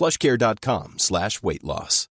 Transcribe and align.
plushcare.com 0.00 0.94
slash 0.96 1.30
weight 1.42 1.62
loss. 1.62 2.06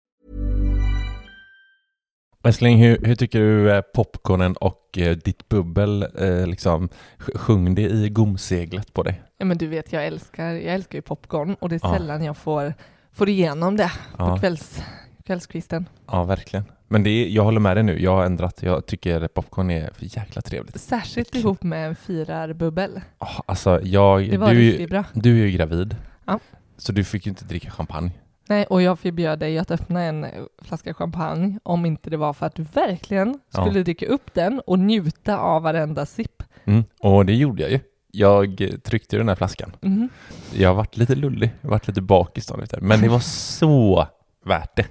Älskling, 2.45 2.83
hur, 2.83 2.99
hur 3.05 3.15
tycker 3.15 3.41
du 3.41 3.73
eh, 3.73 3.81
popcornen 3.95 4.57
och 4.57 4.99
eh, 4.99 5.17
ditt 5.17 5.49
bubbel 5.49 6.03
eh, 6.19 6.47
liksom 6.47 6.89
sj- 7.19 7.39
sjung 7.39 7.75
det 7.75 7.83
i 7.83 8.09
gomseglet 8.09 8.93
på 8.93 9.03
dig? 9.03 9.23
Ja, 9.39 9.45
men 9.45 9.59
du 9.59 9.67
vet, 9.67 9.93
jag 9.93 10.07
älskar, 10.07 10.45
jag 10.53 10.75
älskar 10.75 10.99
ju 10.99 11.03
popcorn 11.03 11.55
och 11.55 11.69
det 11.69 11.75
är 11.75 11.81
Ja. 11.83 11.95
sällan 11.95 12.25
jag 12.25 12.37
får, 12.37 12.75
får 13.13 13.29
igenom 13.29 13.77
det 13.77 13.93
på 14.17 14.23
Ja. 14.25 14.39
kvälls, 14.39 14.83
kvällskvisten. 15.27 15.89
Ja, 16.07 16.25
verkligen. 16.25 16.65
Men 16.89 17.03
det 17.03 17.11
är, 17.11 17.29
jag 17.29 17.45
håller 17.45 17.61
med 17.61 17.77
dig 17.77 17.85
nu, 17.85 18.03
jag 18.03 18.17
har 18.17 18.25
ändrat. 18.25 18.63
Jag 18.63 18.87
tycker 18.87 19.29
popcorn 19.29 19.71
är 19.71 19.91
för 19.95 20.17
jäkla 20.19 20.43
trevligt. 20.43 20.81
Särskilt 20.81 21.35
ihop 21.35 21.63
med 21.63 21.89
en 21.89 21.97
firarbubbel. 21.97 23.01
Oh, 23.19 23.41
alltså, 23.47 23.81
jag, 23.83 24.31
Det 24.31 24.37
var 24.39 24.51
du, 24.51 24.59
riktigt 24.71 24.91
bra. 24.91 25.05
du 25.13 25.41
är 25.43 25.47
ju 25.47 25.51
gravid. 25.51 25.97
Ja. 26.27 26.41
Så 26.79 26.93
du 26.93 27.05
fick 27.05 27.27
ju 27.27 27.31
inte 27.31 27.45
dricka 27.45 27.71
champagne. 27.71 28.11
Nej, 28.49 28.65
och 28.65 28.83
jag 28.83 28.99
förbjöd 28.99 29.39
dig 29.39 29.59
att 29.59 29.71
öppna 29.71 30.03
en 30.03 30.25
eh, 30.25 30.31
flaska 30.63 30.95
champagne 30.95 31.59
om 31.63 31.87
inte 31.87 32.11
det 32.11 32.17
var 32.17 32.33
för 32.33 32.47
att 32.47 32.55
du 32.55 32.63
verkligen 32.63 33.41
Ja. 33.53 33.63
skulle 33.67 33.83
dricka 33.83 34.07
upp 34.07 34.35
den 34.35 34.61
och 34.67 34.79
njuta 34.79 35.39
av 35.39 35.63
varenda 35.63 36.07
sipp. 36.07 36.43
Mm. 36.65 36.85
Och 37.01 37.27
det 37.27 37.35
gjorde 37.35 37.63
jag 37.63 37.71
ju. 37.71 37.81
Jag 38.11 38.61
eh, 38.61 38.71
tryckte 38.71 39.17
den 39.17 39.29
här 39.29 39.37
flaskan. 39.37 39.77
Mhm. 39.81 40.09
Jag 40.55 40.69
har 40.69 40.75
varit 40.75 40.97
lite 40.97 41.15
lullig, 41.15 41.51
jag 41.61 41.69
har 41.69 41.71
varit 41.71 41.89
lite 41.89 42.01
bakis. 42.01 42.53
Men 42.81 43.01
det 43.01 43.09
var 43.09 43.19
så 43.59 44.07
värt 44.45 44.77
det. 44.77 44.87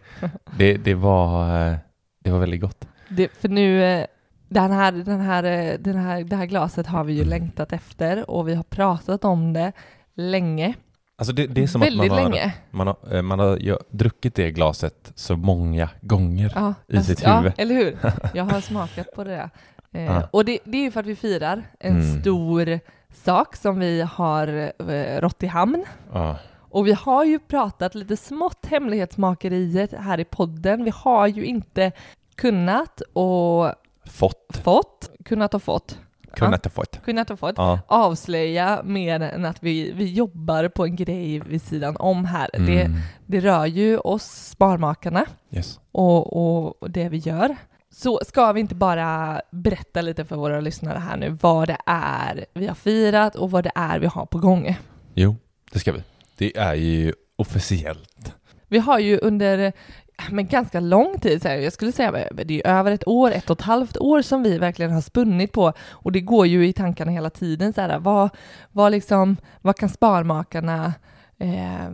Det, 0.57 0.77
det, 0.77 0.93
var, 0.93 1.67
eh, 1.71 1.77
det 2.23 2.31
var 2.31 2.39
väldigt 2.39 2.61
gott. 2.61 2.87
Det, 3.09 3.31
för 3.31 3.49
nu, 3.49 3.79
den 4.49 4.71
här, 4.71 4.91
den 4.91 5.21
här, 5.21 5.43
den 5.77 5.95
här, 5.95 6.23
det 6.23 6.35
här 6.35 6.45
glaset 6.45 6.87
har 6.87 7.03
vi 7.03 7.13
ju 7.13 7.25
längtat 7.25 7.73
efter 7.73 8.29
och 8.29 8.47
vi 8.47 8.55
har 8.55 8.63
pratat 8.63 9.25
om 9.25 9.53
det 9.53 9.71
länge. 10.15 10.73
Alltså 11.19 11.33
det, 11.33 11.47
det 11.47 11.63
är 11.63 11.67
som 11.67 11.81
att 11.81 11.87
Väldigt 11.87 12.11
man 12.11 12.19
har, 12.23 12.29
länge. 12.29 12.53
man 12.71 12.87
har, 12.87 12.97
eh, 13.15 13.21
man 13.21 13.39
har 13.39 13.57
ju 13.57 13.77
druckit 13.89 14.35
det 14.35 14.51
glaset 14.51 15.11
så 15.15 15.35
många 15.35 15.89
gånger. 16.01 16.51
Ja, 16.55 16.73
i 16.87 16.95
fast- 16.95 17.07
sitt 17.07 17.23
ja, 17.23 17.37
huvud. 17.37 17.53
eller 17.57 17.75
hur? 17.75 17.97
Jag 18.33 18.43
har 18.43 18.61
smakat 18.61 19.07
på 19.15 19.23
det. 19.23 19.29
där. 19.31 19.49
Eh, 19.91 20.05
Ja. 20.05 20.27
Och 20.31 20.45
det, 20.45 20.59
det 20.63 20.77
är 20.77 20.81
ju 20.81 20.91
för 20.91 20.99
att 20.99 21.05
vi 21.05 21.15
firar 21.15 21.63
en 21.79 22.01
Mm. 22.01 22.21
stor 22.21 22.79
sak 23.25 23.55
som 23.55 23.79
vi 23.79 24.01
har 24.01 24.47
eh, 24.89 25.21
rått 25.21 25.43
i 25.43 25.47
hamn. 25.47 25.83
Ja. 26.13 26.35
Och 26.69 26.87
vi 26.87 26.93
har 26.93 27.23
ju 27.25 27.39
pratat 27.39 27.95
lite 27.95 28.17
smått 28.17 28.65
hemlighetsmakeriet 28.65 29.91
här 29.93 30.19
i 30.19 30.25
podden. 30.25 30.83
Vi 30.83 30.91
har 30.95 31.27
ju 31.27 31.45
inte 31.45 31.91
kunnat 32.35 33.01
och 33.13 33.73
Fått, 34.05 34.57
fått, 34.63 35.11
kunnat 35.25 35.53
och 35.53 35.63
fått, 35.63 35.99
kunnat 36.45 36.65
ha 36.65 36.71
fått. 36.71 37.03
kunnat 37.05 37.29
och 37.29 37.39
fått 37.39 37.53
Ja. 37.57 37.79
avslöja 37.87 38.81
mer 38.83 39.19
än 39.19 39.45
att 39.45 39.63
vi, 39.63 39.91
vi 39.91 40.05
jobbar 40.13 40.67
på 40.67 40.85
en 40.85 40.95
grej 40.95 41.39
vid 41.39 41.61
sidan 41.61 41.95
om 41.99 42.25
här. 42.25 42.49
Det, 42.53 42.81
Mm. 42.81 42.99
det 43.25 43.39
rör 43.39 43.65
ju 43.65 43.97
oss 43.97 44.23
Sparmakarna 44.23 45.25
Yes. 45.51 45.79
och, 45.91 46.33
och, 46.37 46.83
och 46.83 46.91
det 46.91 47.09
vi 47.09 47.17
gör. 47.17 47.55
Så 47.91 48.19
ska 48.27 48.51
vi 48.51 48.59
inte 48.59 48.75
bara 48.75 49.41
berätta 49.51 50.01
lite 50.01 50.25
för 50.25 50.35
våra 50.35 50.61
lyssnare 50.61 50.97
här 50.99 51.17
nu 51.17 51.29
vad 51.41 51.67
det 51.67 51.77
är 51.85 52.45
vi 52.53 52.67
har 52.67 52.75
firat 52.75 53.35
och 53.35 53.51
vad 53.51 53.63
det 53.63 53.71
är 53.75 53.99
vi 53.99 54.07
har 54.07 54.25
på 54.25 54.37
gång. 54.37 54.77
Jo, 55.13 55.35
det 55.71 55.79
ska 55.79 55.91
vi. 55.91 56.03
Det 56.37 56.57
är 56.57 56.73
ju 56.73 57.13
officiellt. 57.35 58.33
Vi 58.67 58.79
har 58.79 58.99
ju 58.99 59.19
under 59.19 59.73
men 60.31 60.47
ganska 60.47 60.79
lång 60.79 61.19
tid, 61.19 61.41
så 61.41 61.47
här, 61.47 61.55
jag 61.55 61.73
skulle 61.73 61.91
säga 61.91 62.11
det 62.45 62.61
är 62.65 62.67
över 62.79 62.91
ett 62.91 63.07
år, 63.07 63.31
ett 63.31 63.49
och 63.49 63.59
ett 63.59 63.65
halvt 63.65 63.97
år 63.97 64.21
som 64.21 64.43
vi 64.43 64.57
verkligen 64.57 64.91
har 64.91 65.01
spunnit 65.01 65.51
på 65.51 65.73
och 65.89 66.11
det 66.11 66.21
går 66.21 66.47
ju 66.47 66.67
i 66.67 66.73
tankarna 66.73 67.11
hela 67.11 67.29
tiden 67.29 67.73
så 67.73 67.81
här, 67.81 67.99
vad, 67.99 68.29
vad, 68.71 68.91
liksom, 68.91 69.37
vad 69.61 69.75
kan 69.77 69.89
Sparmakarna 69.89 70.93
eh, 71.37 71.87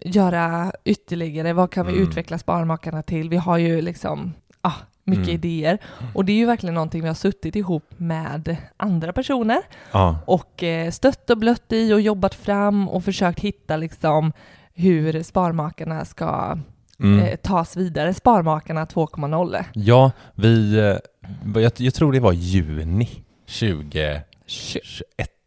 göra 0.00 0.72
ytterligare, 0.84 1.52
vad 1.52 1.70
kan 1.70 1.86
vi 1.86 1.92
Mm. 1.92 2.08
utveckla 2.08 2.38
Sparmakarna 2.38 3.02
till? 3.02 3.28
Vi 3.28 3.36
har 3.36 3.58
ju 3.58 3.80
liksom 3.82 4.32
ah, 4.60 4.72
mycket 5.04 5.24
Mm. 5.28 5.34
idéer 5.34 5.78
och 6.14 6.24
det 6.24 6.32
är 6.32 6.36
ju 6.36 6.46
verkligen 6.46 6.74
någonting 6.74 7.02
vi 7.02 7.08
har 7.08 7.14
suttit 7.14 7.56
ihop 7.56 7.84
med 7.96 8.56
andra 8.76 9.12
personer 9.12 9.62
Ja, 9.92 10.18
och 10.26 10.62
eh, 10.62 10.90
stött 10.90 11.30
och 11.30 11.38
blött 11.38 11.72
i 11.72 11.92
och 11.92 12.00
jobbat 12.00 12.34
fram 12.34 12.88
och 12.88 13.04
försökt 13.04 13.40
hitta 13.40 13.76
liksom 13.76 14.32
hur 14.74 15.22
Sparmakarna 15.22 16.04
ska 16.04 16.58
mm. 16.98 17.18
eh, 17.20 17.36
tas 17.36 17.76
vidare, 17.76 18.14
Sparmakarna 18.14 18.84
2.0. 18.84 19.64
ja 19.72 20.12
vi, 20.34 20.78
eh, 20.78 20.96
jag, 21.62 21.72
jag 21.76 21.94
tror 21.94 22.12
det 22.12 22.20
var 22.20 22.32
juni 22.32 23.08
2021, 23.46 24.26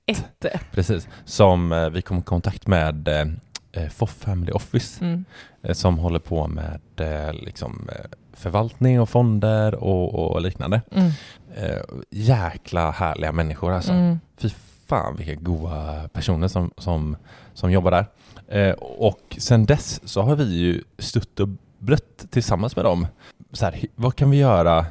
Ett. 0.07 0.71
precis, 0.71 1.07
som 1.25 1.71
eh, 1.71 1.89
vi 1.89 2.01
kom 2.01 2.17
i 2.17 2.21
kontakt 2.21 2.67
med 2.67 3.07
eh, 3.07 3.27
eh, 3.71 3.89
FOF 3.89 4.09
Family 4.09 4.51
Office 4.51 5.05
Mm. 5.05 5.25
eh, 5.63 5.73
som 5.73 5.97
håller 5.99 6.19
på 6.19 6.47
med 6.47 6.81
eh, 6.97 7.33
liksom, 7.33 7.89
förvaltning 8.33 9.01
och 9.01 9.09
fonder 9.09 9.75
och, 9.75 10.15
och 10.15 10.41
liknande. 10.41 10.81
Mm. 10.91 11.11
Eh, 11.55 11.81
jäkla 12.11 12.91
härliga 12.91 13.31
människor 13.31 13.71
alltså. 13.71 13.91
Mm. 13.91 14.19
Fy 14.37 14.49
fan 14.87 15.15
vilka 15.15 15.35
goa 15.35 16.07
personer 16.13 16.47
som, 16.47 16.71
som, 16.77 17.17
som 17.57 17.71
jobbar 17.71 17.91
där. 17.91 18.05
Eh, 18.47 18.73
och 18.79 19.35
sen 19.37 19.65
dess 19.65 20.01
så 20.09 20.21
har 20.21 20.35
vi 20.35 20.43
ju 20.57 20.83
stutt 20.99 21.39
och 21.39 21.49
blött 21.79 22.25
tillsammans 22.29 22.75
med 22.75 22.85
dem. 22.85 23.07
Så 23.51 23.65
här, 23.65 23.79
vad 23.95 24.15
kan 24.15 24.29
vi 24.29 24.37
göra? 24.37 24.85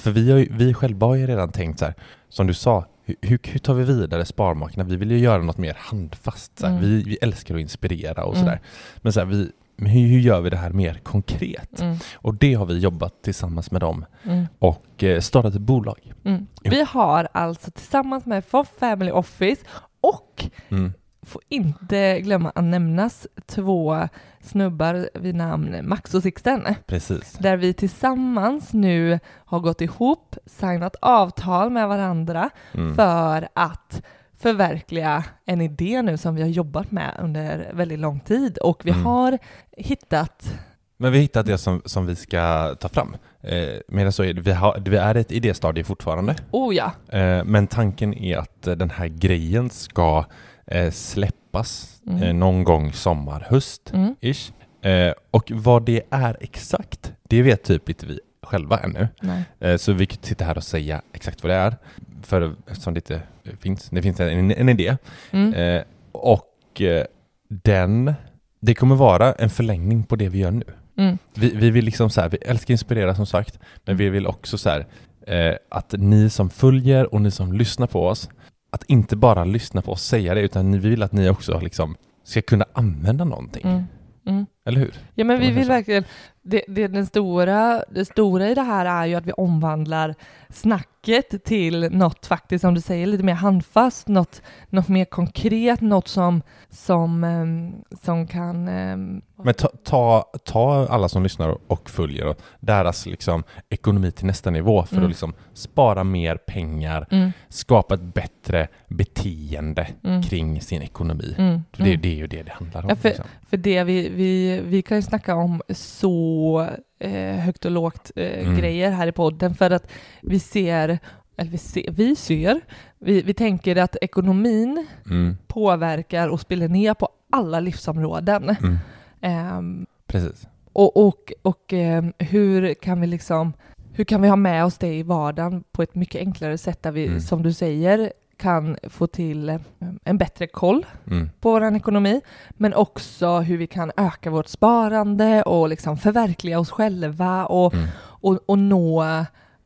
För 0.00 0.10
vi, 0.10 0.30
har 0.30 0.38
ju, 0.38 0.48
vi 0.52 0.74
själva 0.74 1.06
har 1.06 1.14
ju 1.14 1.26
redan 1.26 1.52
tänkt 1.52 1.78
så 1.78 1.84
här, 1.84 1.94
som 2.28 2.46
du 2.46 2.54
sa, 2.54 2.84
hur, 3.04 3.16
hur, 3.22 3.58
tar 3.58 3.74
vi 3.74 3.84
vidare 3.84 4.24
Sparmakarna? 4.24 4.84
Vi 4.84 4.96
vill 4.96 5.10
ju 5.10 5.18
göra 5.18 5.42
något 5.42 5.58
mer 5.58 5.76
handfast. 5.78 6.58
Så 6.58 6.66
här. 6.66 6.72
Mm. 6.78 6.84
Vi, 6.84 7.02
vi 7.02 7.18
älskar 7.22 7.54
att 7.54 7.60
inspirera 7.60 8.24
och 8.24 8.34
Mm. 8.34 8.44
sådär. 8.46 8.60
Men 8.96 9.12
så 9.12 9.20
här, 9.20 9.26
vi, 9.26 9.50
men 9.76 9.90
hur, 9.90 10.06
hur 10.08 10.18
gör 10.20 10.40
vi 10.40 10.50
det 10.50 10.56
här 10.56 10.70
mer 10.70 10.94
konkret? 11.02 11.80
Mm. 11.80 11.96
Och 12.14 12.34
det 12.34 12.54
har 12.54 12.66
vi 12.66 12.78
jobbat 12.78 13.22
tillsammans 13.22 13.70
med 13.70 13.80
dem 13.80 14.04
Mm. 14.24 14.44
och 14.58 15.04
eh, 15.04 15.20
startat 15.20 15.54
ett 15.54 15.60
bolag. 15.60 16.12
Mm. 16.24 16.46
Vi 16.62 16.82
har 16.88 17.28
alltså 17.32 17.70
tillsammans 17.70 18.26
med 18.26 18.44
FOF 18.44 18.68
Family 18.78 19.10
Office 19.10 19.62
och 20.00 20.44
Mm. 20.68 20.92
Får 21.24 21.42
inte 21.48 22.20
glömma 22.20 22.52
att 22.54 22.64
nämnas 22.64 23.26
två 23.46 24.08
snubbar 24.40 25.08
vid 25.14 25.34
namn 25.34 25.88
Max 25.88 26.14
och 26.14 26.22
Sixten. 26.22 26.64
Precis. 26.86 27.32
Där 27.32 27.56
vi 27.56 27.72
tillsammans 27.74 28.72
nu 28.72 29.18
har 29.44 29.60
gått 29.60 29.80
ihop, 29.80 30.36
signat 30.46 30.96
avtal 31.00 31.70
med 31.70 31.88
varandra 31.88 32.50
Mm. 32.74 32.94
för 32.94 33.48
att 33.54 34.02
förverkliga 34.38 35.24
en 35.44 35.60
idé 35.60 36.02
nu 36.02 36.16
som 36.16 36.34
vi 36.34 36.42
har 36.42 36.48
jobbat 36.48 36.90
med 36.90 37.16
under 37.22 37.70
väldigt 37.74 37.98
lång 37.98 38.20
tid 38.20 38.58
och 38.58 38.80
vi 38.84 38.90
Mm. 38.90 39.04
har 39.06 39.38
hittat 39.76 40.54
Men 40.96 41.12
vi 41.12 41.18
har 41.18 41.22
hittat 41.22 41.46
det 41.46 41.58
som, 41.58 41.82
som 41.84 42.06
vi 42.06 42.16
ska 42.16 42.74
ta 42.80 42.88
fram. 42.88 43.16
Eh, 43.42 43.68
men 43.88 44.12
så 44.12 44.24
är 44.24 44.32
det, 44.34 44.40
vi, 44.40 44.52
har, 44.52 44.78
vi 44.84 44.96
är 44.96 45.14
ett 45.14 45.32
idéstadie 45.32 45.84
fortfarande. 45.84 46.36
Oh 46.50 46.74
ja. 46.74 46.92
Eh, 47.08 47.44
men 47.44 47.66
tanken 47.66 48.14
är 48.14 48.36
att 48.38 48.62
den 48.62 48.90
här 48.90 49.06
grejen 49.06 49.70
ska 49.70 50.24
eh, 50.66 50.90
släppas 50.90 51.90
Mm. 52.06 52.22
eh, 52.22 52.34
någon 52.34 52.64
gång 52.64 52.92
sommar, 52.92 53.46
höst 53.50 53.90
Mm. 53.94 54.14
ish. 54.20 54.52
Eh, 54.86 55.12
och 55.30 55.52
vad 55.54 55.84
det 55.86 56.02
är 56.10 56.36
exakt, 56.40 57.12
det 57.22 57.42
vet 57.42 57.62
typ 57.64 57.88
inte 57.88 58.06
vi 58.06 58.20
själva 58.42 58.78
ännu. 58.78 59.08
Nej. 59.22 59.42
Eh, 59.60 59.76
så 59.76 59.92
vi 59.92 60.06
kan 60.06 60.22
sitta 60.22 60.44
här 60.44 60.56
och 60.56 60.64
säga 60.64 61.02
exakt 61.12 61.42
vad 61.42 61.50
det 61.52 61.56
är. 61.56 61.76
För 62.22 62.54
eftersom 62.66 62.94
det 62.94 62.98
inte 62.98 63.22
finns, 63.60 63.88
det 63.90 64.02
finns 64.02 64.20
en, 64.20 64.50
en 64.50 64.68
idé. 64.68 64.96
Mm. 65.30 65.54
Eh, 65.54 65.82
och 66.12 66.80
eh, 66.80 67.04
den, 67.48 68.14
det 68.60 68.74
kommer 68.74 68.94
vara 68.96 69.32
en 69.32 69.50
förlängning 69.50 70.02
på 70.04 70.16
det 70.16 70.28
vi 70.28 70.38
gör 70.38 70.50
nu. 70.50 70.64
Mm. 70.96 71.18
Vi, 71.34 71.50
vi 71.56 71.70
vill 71.70 71.84
liksom 71.84 72.10
så 72.10 72.20
här, 72.20 72.28
vi 72.28 72.36
älskar 72.36 72.72
inspirera 72.72 73.14
som 73.14 73.26
sagt, 73.26 73.58
men 73.84 73.96
vi 73.96 74.08
vill 74.08 74.26
också 74.26 74.58
så 74.58 74.70
här, 74.70 74.86
eh, 75.26 75.54
att 75.68 75.94
ni 75.98 76.30
som 76.30 76.50
följer 76.50 77.14
och 77.14 77.20
ni 77.20 77.30
som 77.30 77.52
lyssnar 77.52 77.86
på 77.86 78.06
oss, 78.06 78.28
att 78.74 78.84
inte 78.84 79.16
bara 79.16 79.44
lyssna 79.44 79.82
på 79.82 79.92
oss 79.92 80.02
säga 80.02 80.34
det, 80.34 80.40
utan 80.40 80.72
vi 80.72 80.88
vill 80.88 81.02
att 81.02 81.12
ni 81.12 81.30
också 81.30 81.60
liksom 81.60 81.96
ska 82.24 82.42
kunna 82.42 82.64
använda 82.72 83.24
någonting. 83.24 83.62
Mm. 83.64 83.84
Mm. 84.26 84.46
Eller 84.66 84.80
hur? 84.80 84.94
Ja 85.14 85.24
men 85.24 85.40
vi 85.40 85.50
vill 85.50 85.68
verkligen, 85.68 86.04
det, 86.42 86.62
det, 86.68 86.86
den 86.88 87.06
stora, 87.06 87.84
det 87.90 88.04
stora 88.04 88.48
i 88.48 88.54
det 88.54 88.62
här 88.62 88.86
är 88.86 89.06
ju 89.06 89.14
att 89.14 89.26
vi 89.26 89.32
omvandlar 89.32 90.14
snacket 90.50 91.44
till 91.44 91.88
något 91.92 92.26
faktiskt, 92.26 92.62
som 92.62 92.74
du 92.74 92.80
säger, 92.80 93.06
lite 93.06 93.24
mer 93.24 93.34
handfast, 93.34 94.08
något, 94.08 94.42
något 94.70 94.88
mer 94.88 95.04
konkret, 95.04 95.80
något 95.80 96.08
som, 96.08 96.42
som, 96.70 97.24
ehm, 97.24 97.72
som 98.02 98.26
kan... 98.26 98.68
ehm, 98.68 99.22
Men 99.36 99.54
ta, 99.54 99.68
ta, 99.84 100.24
ta 100.44 100.86
alla 100.90 101.08
som 101.08 101.22
lyssnar 101.22 101.56
och 101.66 101.90
följer 101.90 102.26
och 102.26 102.40
deras 102.60 103.06
liksom 103.06 103.42
ekonomi 103.68 104.10
till 104.10 104.26
nästa 104.26 104.50
nivå 104.50 104.82
för 104.86 104.94
Mm. 104.94 105.04
att 105.04 105.10
liksom 105.10 105.34
spara 105.52 106.04
mer 106.04 106.36
pengar, 106.36 107.06
mm, 107.10 107.32
skapa 107.48 107.94
ett 107.94 108.00
bättre 108.14 108.68
beteende 108.88 109.88
mm, 110.04 110.22
kring 110.22 110.60
sin 110.60 110.82
ekonomi. 110.82 111.34
mm, 111.38 111.62
Det, 111.76 111.82
mm. 111.82 112.00
det 112.00 112.08
är 112.08 112.16
ju 112.16 112.26
det 112.26 112.42
det 112.42 112.52
handlar 112.52 112.82
om. 112.82 112.88
Ja, 112.88 112.96
för- 112.96 113.08
liksom. 113.08 113.24
För 113.50 113.56
det 113.56 113.84
vi, 113.84 114.08
vi, 114.08 114.53
vi 114.60 114.82
kan 114.82 114.96
ju 114.98 115.02
snacka 115.02 115.34
om 115.34 115.62
så 115.70 116.66
eh, 116.98 117.34
högt 117.36 117.64
och 117.64 117.70
lågt 117.70 118.10
eh, 118.16 118.40
Mm. 118.46 118.56
grejer 118.58 118.90
här 118.90 119.06
i 119.06 119.12
podden 119.12 119.54
för 119.54 119.70
att 119.70 119.88
vi 120.22 120.38
ser, 120.38 120.98
eller 121.36 121.50
vi 121.50 121.58
ser, 121.58 121.90
vi 121.90 122.16
ser, 122.16 122.60
vi, 122.98 123.22
vi 123.22 123.34
tänker 123.34 123.76
att 123.76 123.96
ekonomin 124.00 124.86
mm, 125.10 125.36
påverkar 125.46 126.28
och 126.28 126.40
spelar 126.40 126.68
ner 126.68 126.94
på 126.94 127.08
alla 127.30 127.60
livsområden. 127.60 128.56
mm, 128.62 128.76
Ehm, 129.20 129.86
precis. 130.06 130.46
och 130.72 130.96
och, 131.06 131.32
och 131.42 131.72
ehm, 131.72 132.12
hur 132.18 132.74
kan 132.74 133.00
vi 133.00 133.06
liksom, 133.06 133.52
hur 133.92 134.04
kan 134.04 134.22
vi 134.22 134.28
ha 134.28 134.36
med 134.36 134.64
oss 134.64 134.78
det 134.78 134.94
i 134.94 135.02
vardagen 135.02 135.64
på 135.72 135.82
ett 135.82 135.94
mycket 135.94 136.18
enklare 136.20 136.58
sätt 136.58 136.82
där 136.82 136.92
vi, 136.92 137.06
Mm. 137.06 137.20
som 137.20 137.42
du 137.42 137.52
säger, 137.52 138.12
kan 138.44 138.76
få 138.90 139.06
till 139.06 139.58
en 140.04 140.18
bättre 140.18 140.46
koll 140.46 140.86
Mm, 141.06 141.30
på 141.40 141.50
vår 141.50 141.76
ekonomi, 141.76 142.20
men 142.50 142.74
också 142.74 143.38
hur 143.38 143.58
vi 143.58 143.66
kan 143.66 143.92
öka 143.96 144.30
vårt 144.30 144.48
sparande 144.48 145.42
och 145.42 145.68
liksom 145.68 145.96
förverkliga 145.96 146.58
oss 146.58 146.70
själva 146.70 147.46
och, 147.46 147.74
mm, 147.74 147.86
och, 148.22 148.38
och 148.46 148.58
nå, 148.58 149.04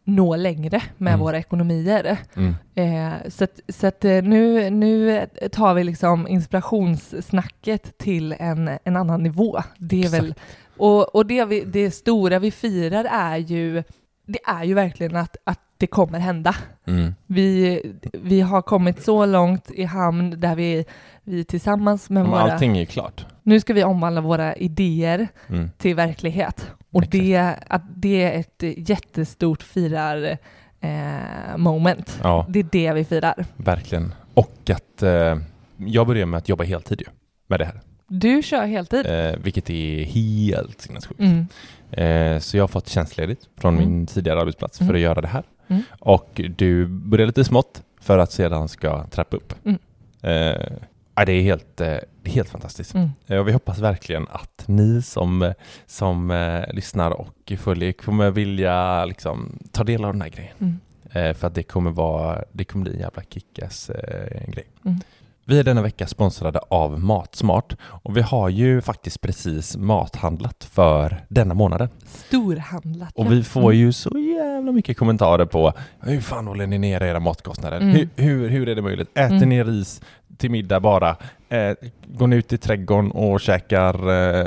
nå 0.05 0.37
längre 0.37 0.83
med 0.97 1.13
Mm. 1.13 1.21
våra 1.21 1.39
ekonomier. 1.39 2.19
mm. 2.37 2.55
Eh, 2.75 3.13
så 3.29 3.45
att, 3.45 3.61
så 3.69 3.87
att 3.87 4.05
eh, 4.05 4.23
nu, 4.23 4.71
nu 4.71 5.27
tar 5.53 5.75
vi 5.75 5.85
liksom 5.85 6.29
inspirationssnacket 6.29 7.99
till 7.99 8.35
en, 8.39 8.71
en 8.85 8.97
annan 8.97 9.23
nivå. 9.23 9.59
Det 9.79 10.03
är 10.05 10.09
väl, 10.09 10.35
och 10.77 11.15
och 11.15 11.27
det, 11.27 11.45
vi, 11.45 11.65
det 11.65 11.91
stora 11.91 12.39
vi 12.39 12.51
firar 12.51 13.05
är 13.05 13.37
ju, 13.37 13.83
det 14.29 14.39
är 14.47 14.65
ju 14.65 14.75
verkligen 14.75 15.17
att, 15.17 15.37
att 15.45 15.61
det 15.77 15.87
kommer 15.87 16.19
hända. 16.19 16.55
Mm. 16.87 17.15
Vi, 17.27 17.83
vi 18.13 18.41
har 18.41 18.63
kommit 18.63 19.03
så 19.03 19.27
långt 19.27 19.71
i 19.71 19.85
hamn 19.85 20.41
där 20.41 20.55
vi, 20.57 20.85
vi 21.25 21.45
tillsammans 21.45 22.11
med 22.11 22.23
Men 22.23 22.31
våra... 22.33 22.41
allting 22.53 22.77
är 22.77 22.81
ju 22.81 22.87
klart. 22.87 23.27
Nu 23.43 23.61
ska 23.61 23.73
vi 23.75 23.85
omvandla 23.85 24.21
våra 24.21 24.55
idéer 24.57 25.29
Mm. 25.49 25.71
till 25.79 25.95
verklighet. 25.95 26.71
Och 26.91 27.03
Exakt. 27.03 27.13
det, 27.13 27.55
att 27.69 27.83
det 27.95 28.23
är 28.23 28.41
ett 28.41 28.89
jättestort 28.89 29.63
firar 29.63 30.39
eh, 30.81 31.57
moment. 31.57 32.21
Ja, 32.23 32.47
Det 32.49 32.59
är 32.59 32.67
det 32.73 32.93
vi 32.93 33.05
firar. 33.05 33.45
verkligen. 33.57 34.15
Och 34.35 34.71
att 34.71 35.03
eh, 35.03 35.39
jag 35.77 36.07
börjar 36.07 36.27
med 36.27 36.39
att 36.39 36.49
jobba 36.49 36.65
heltid 36.65 37.01
ju, 37.01 37.07
med 37.47 37.61
det 37.61 37.65
här. 37.65 37.81
Du 38.09 38.43
kör 38.43 38.67
heltid. 38.67 39.07
Eh, 39.07 39.37
vilket 39.43 39.71
är 39.71 40.05
helt 40.05 40.81
sinnessjukt. 40.81 41.21
Mm. 41.21 41.47
Eh, 41.91 42.41
så 42.41 42.57
jag 42.57 42.63
har 42.63 42.69
fått 42.69 42.89
tjänstledigt 42.89 43.49
från 43.57 43.75
Mm. 43.79 43.89
min 43.89 44.07
tidigare 44.07 44.41
arbetsplats 44.41 44.81
Mm. 44.81 44.89
för 44.89 44.95
att 44.95 45.01
göra 45.01 45.21
det 45.21 45.29
här. 45.29 45.43
Mm. 45.69 45.83
Och 46.01 46.41
du 46.57 46.87
börjar 46.87 47.27
lite 47.27 47.45
smått 47.45 47.83
för 48.01 48.19
att 48.19 48.33
sedan 48.33 48.69
ska 48.69 49.05
trappa 49.07 49.37
upp. 49.37 49.55
Mm. 49.65 49.79
Eh, 50.23 50.73
ja, 51.15 51.25
det 51.25 51.33
är 51.33 51.43
helt, 51.43 51.81
eh, 51.81 51.87
det 52.23 52.31
är 52.31 52.35
helt 52.35 52.49
fantastiskt. 52.49 52.95
Mm. 52.95 53.09
Eh, 53.27 53.39
Och 53.39 53.49
vi 53.49 53.53
hoppas 53.53 53.79
verkligen 53.79 54.27
att 54.31 54.65
ni 54.67 55.03
som, 55.03 55.43
eh, 55.43 55.53
som 55.87 56.31
eh, 56.31 56.73
lyssnar 56.75 57.11
och 57.11 57.53
följer 57.59 57.93
kommer 57.93 58.31
vilja 58.31 59.05
liksom, 59.05 59.59
ta 59.73 59.85
del 59.85 60.05
av 60.05 60.13
den 60.13 60.23
här 60.23 60.29
grejen. 60.29 60.53
Mm. 60.61 60.79
Eh, 61.13 61.35
för 61.37 61.47
att 61.47 61.55
det 61.55 61.63
kommer, 61.63 61.91
vara, 61.91 62.45
det 62.53 62.65
kommer 62.65 62.83
bli 62.85 62.93
en 62.95 63.01
jävla 63.01 63.23
kickass 63.31 63.91
eh, 63.91 64.51
grej. 64.51 64.67
Mm. 64.85 65.01
Vi 65.49 65.59
är 65.59 65.65
denna 65.65 65.83
vecka 65.83 66.07
sponsrade 66.07 66.59
av 66.59 67.01
Matsmart 67.01 67.77
och 67.83 68.17
vi 68.17 68.21
har 68.21 68.49
ju 68.49 68.81
faktiskt 68.81 69.21
precis 69.21 69.77
mathandlat 69.77 70.65
för 70.73 71.25
denna 71.29 71.55
månaden. 71.55 71.89
Storhandlat. 72.07 73.13
Och 73.15 73.33
vi 73.33 73.43
får 73.43 73.75
ju 73.75 73.93
så 73.93 74.19
jävla 74.19 74.73
mycket 74.73 74.97
kommentarer 74.97 75.45
på 75.47 75.73
hur 76.01 76.21
fan 76.21 76.47
håller 76.47 76.67
ni 76.67 76.79
nere 76.79 77.09
era 77.09 77.21
matkostnader? 77.21 77.81
Mm. 77.81 77.97
Hur, 77.97 78.09
hur, 78.17 78.49
hur 78.49 78.69
är 78.69 78.75
det 78.75 78.83
möjligt? 78.83 79.09
Äter 79.15 79.37
Mm. 79.37 79.49
ni 79.49 79.65
ris 79.65 80.01
till 80.37 80.51
middag 80.51 80.81
bara? 80.81 81.17
Eh, 81.49 81.73
går 82.07 82.27
ni 82.27 82.37
ut 82.37 82.53
i 82.53 82.59
trädgården 82.59 83.11
och 83.11 83.41
käkar 83.41 83.95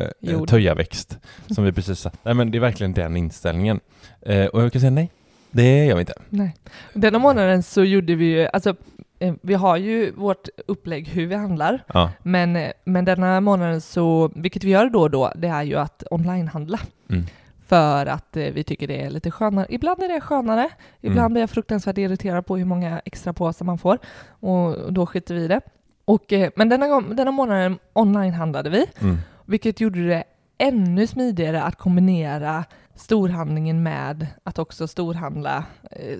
eh, 0.01 0.43
töjaväxt? 0.47 1.17
Som 1.55 1.63
vi 1.63 1.71
precis 1.71 1.99
sa. 1.99 2.11
Nej 2.23 2.33
men 2.33 2.51
det 2.51 2.57
är 2.57 2.59
verkligen 2.59 2.93
den 2.93 3.17
inställningen. 3.17 3.79
Eh, 4.21 4.45
och 4.45 4.61
jag 4.61 4.71
kan 4.71 4.81
säga 4.81 4.91
nej, 4.91 5.11
det 5.51 5.85
gör 5.85 5.95
vi 5.95 5.99
inte. 5.99 6.13
Nej. 6.29 6.55
Denna 6.93 7.19
månaden 7.19 7.63
så 7.63 7.83
gjorde 7.83 8.15
vi 8.15 8.25
ju, 8.25 8.47
alltså 8.53 8.75
vi 9.41 9.53
har 9.53 9.77
ju 9.77 10.11
vårt 10.11 10.47
upplägg 10.67 11.07
hur 11.07 11.25
vi 11.27 11.35
handlar, 11.35 11.83
Ja. 11.93 12.11
men, 12.23 12.55
eh, 12.55 12.71
men 12.85 13.05
denna 13.05 13.41
månaden 13.41 13.81
så, 13.81 14.31
vilket 14.35 14.63
vi 14.63 14.69
gör 14.69 14.89
då 14.89 15.01
och 15.01 15.11
då, 15.11 15.31
det 15.35 15.47
är 15.47 15.63
ju 15.63 15.75
att 15.75 16.03
onlinehandla. 16.11 16.79
Mm. 17.09 17.23
För 17.67 18.05
att 18.05 18.37
eh, 18.37 18.43
vi 18.43 18.63
tycker 18.63 18.87
det 18.87 19.01
är 19.01 19.09
lite 19.09 19.31
skönare. 19.31 19.65
Ibland 19.69 20.03
är 20.03 20.07
det 20.07 20.21
skönare, 20.21 20.69
ibland 21.01 21.19
Mm. 21.19 21.31
blir 21.33 21.41
jag 21.41 21.49
fruktansvärt 21.49 21.97
irriterad 21.97 22.45
på 22.45 22.57
hur 22.57 22.65
många 22.65 22.99
extra 23.05 23.33
påsar 23.33 23.65
man 23.65 23.77
får 23.77 23.97
och 24.39 24.93
då 24.93 25.05
skiter 25.05 25.35
vi 25.35 25.41
i 25.43 25.47
det. 25.47 25.61
Och, 26.05 26.33
eh, 26.33 26.49
men 26.55 26.69
denna, 26.69 26.87
gång, 26.87 27.15
denna 27.15 27.31
månaden 27.31 27.79
onlinehandlade 27.93 28.69
vi, 28.69 28.85
Mm. 29.01 29.17
vilket 29.45 29.81
gjorde 29.81 30.07
det 30.07 30.23
ännu 30.57 31.07
smidigare 31.07 31.63
att 31.63 31.75
kombinera 31.75 32.63
storhandlingen 32.95 33.83
med 33.83 34.27
att 34.43 34.59
också 34.59 34.87
storhandla 34.87 35.63
eh, 35.91 36.17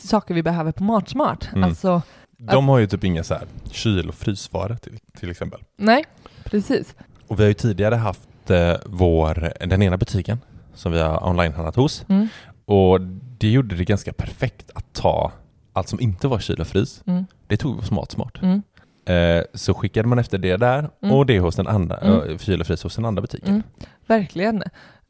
saker 0.00 0.34
vi 0.34 0.42
behöver 0.42 0.72
på 0.72 0.82
Matsmart. 0.84 1.48
Mm. 1.52 1.64
Alltså, 1.64 2.02
De 2.50 2.68
har 2.68 2.78
ju 2.78 2.86
typ 2.86 3.04
inga 3.04 3.24
så 3.24 3.34
här 3.34 3.44
kyl 3.70 4.08
och 4.08 4.14
frysvaror 4.14 4.74
till, 4.76 4.98
till 5.18 5.30
exempel. 5.30 5.60
nej, 5.76 6.04
precis. 6.44 6.94
Och 7.28 7.38
vi 7.38 7.42
har 7.42 7.48
ju 7.48 7.54
tidigare 7.54 7.94
haft 7.94 8.50
eh, 8.50 8.74
vår, 8.86 9.52
den 9.66 9.82
ena 9.82 9.96
butiken 9.96 10.38
som 10.74 10.92
vi 10.92 11.00
har 11.00 11.26
onlinehandlat 11.28 11.76
hos. 11.76 12.04
Mm. 12.08 12.28
Och 12.64 13.00
det 13.38 13.48
gjorde 13.50 13.76
det 13.76 13.84
ganska 13.84 14.12
perfekt 14.12 14.70
att 14.74 14.92
ta 14.92 15.32
allt 15.72 15.88
som 15.88 16.00
inte 16.00 16.28
var 16.28 16.38
kyl 16.38 16.60
och 16.60 16.66
frys. 16.66 17.02
Mm. 17.06 17.24
Det 17.46 17.56
tog 17.56 17.74
vi 17.74 17.80
hos 17.80 17.90
Matsmart. 17.90 18.42
Mm. 18.42 18.62
Eh, 19.06 19.44
så 19.54 19.74
skickade 19.74 20.08
man 20.08 20.18
efter 20.18 20.38
det 20.38 20.56
där 20.56 20.90
Mm. 21.02 21.14
och 21.14 21.26
det 21.26 21.38
hos 21.40 21.56
den 21.56 21.66
andra, 21.66 21.96
Mm. 21.98 22.30
eh, 22.30 22.38
kyl 22.38 22.60
och 22.60 22.66
frys 22.66 22.82
hos 22.82 22.94
den 22.96 23.04
andra 23.04 23.22
butiken. 23.22 23.48
Mm. 23.48 23.62
Verkligen. 24.06 24.62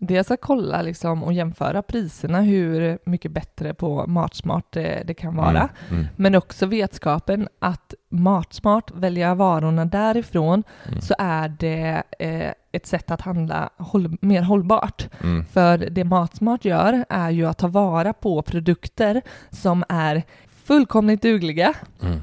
Dels 0.04 0.30
att 0.30 0.40
kolla 0.40 0.82
liksom 0.82 1.22
och 1.24 1.32
jämföra 1.32 1.82
priserna, 1.82 2.40
hur 2.40 2.98
mycket 3.04 3.30
bättre 3.32 3.74
på 3.74 4.06
Matsmart 4.06 4.64
det, 4.70 5.02
det 5.06 5.14
kan 5.14 5.36
vara. 5.36 5.48
Mm. 5.50 5.68
Mm. 5.90 6.06
Men 6.16 6.34
också 6.34 6.66
vetskapen 6.66 7.48
att 7.58 7.94
Matsmart, 8.10 8.90
välja 8.94 9.34
varorna 9.34 9.84
därifrån, 9.84 10.62
Mm. 10.88 11.00
så 11.00 11.14
är 11.18 11.48
det 11.48 12.02
eh, 12.18 12.50
ett 12.72 12.86
sätt 12.86 13.10
att 13.10 13.20
handla 13.20 13.70
håll, 13.76 14.16
mer 14.20 14.42
hållbart. 14.42 15.08
Mm. 15.22 15.44
För 15.44 15.78
det 15.78 16.04
Matsmart 16.04 16.64
gör 16.64 17.04
är 17.08 17.30
ju 17.30 17.46
att 17.46 17.58
ta 17.58 17.68
vara 17.68 18.12
på 18.12 18.42
produkter 18.42 19.22
som 19.50 19.84
är 19.88 20.22
fullkomligt 20.64 21.22
dugliga 21.22 21.74
Mm. 22.02 22.20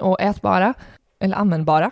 och 0.00 0.20
ätbara, 0.20 0.74
eller 1.22 1.36
användbara. 1.36 1.90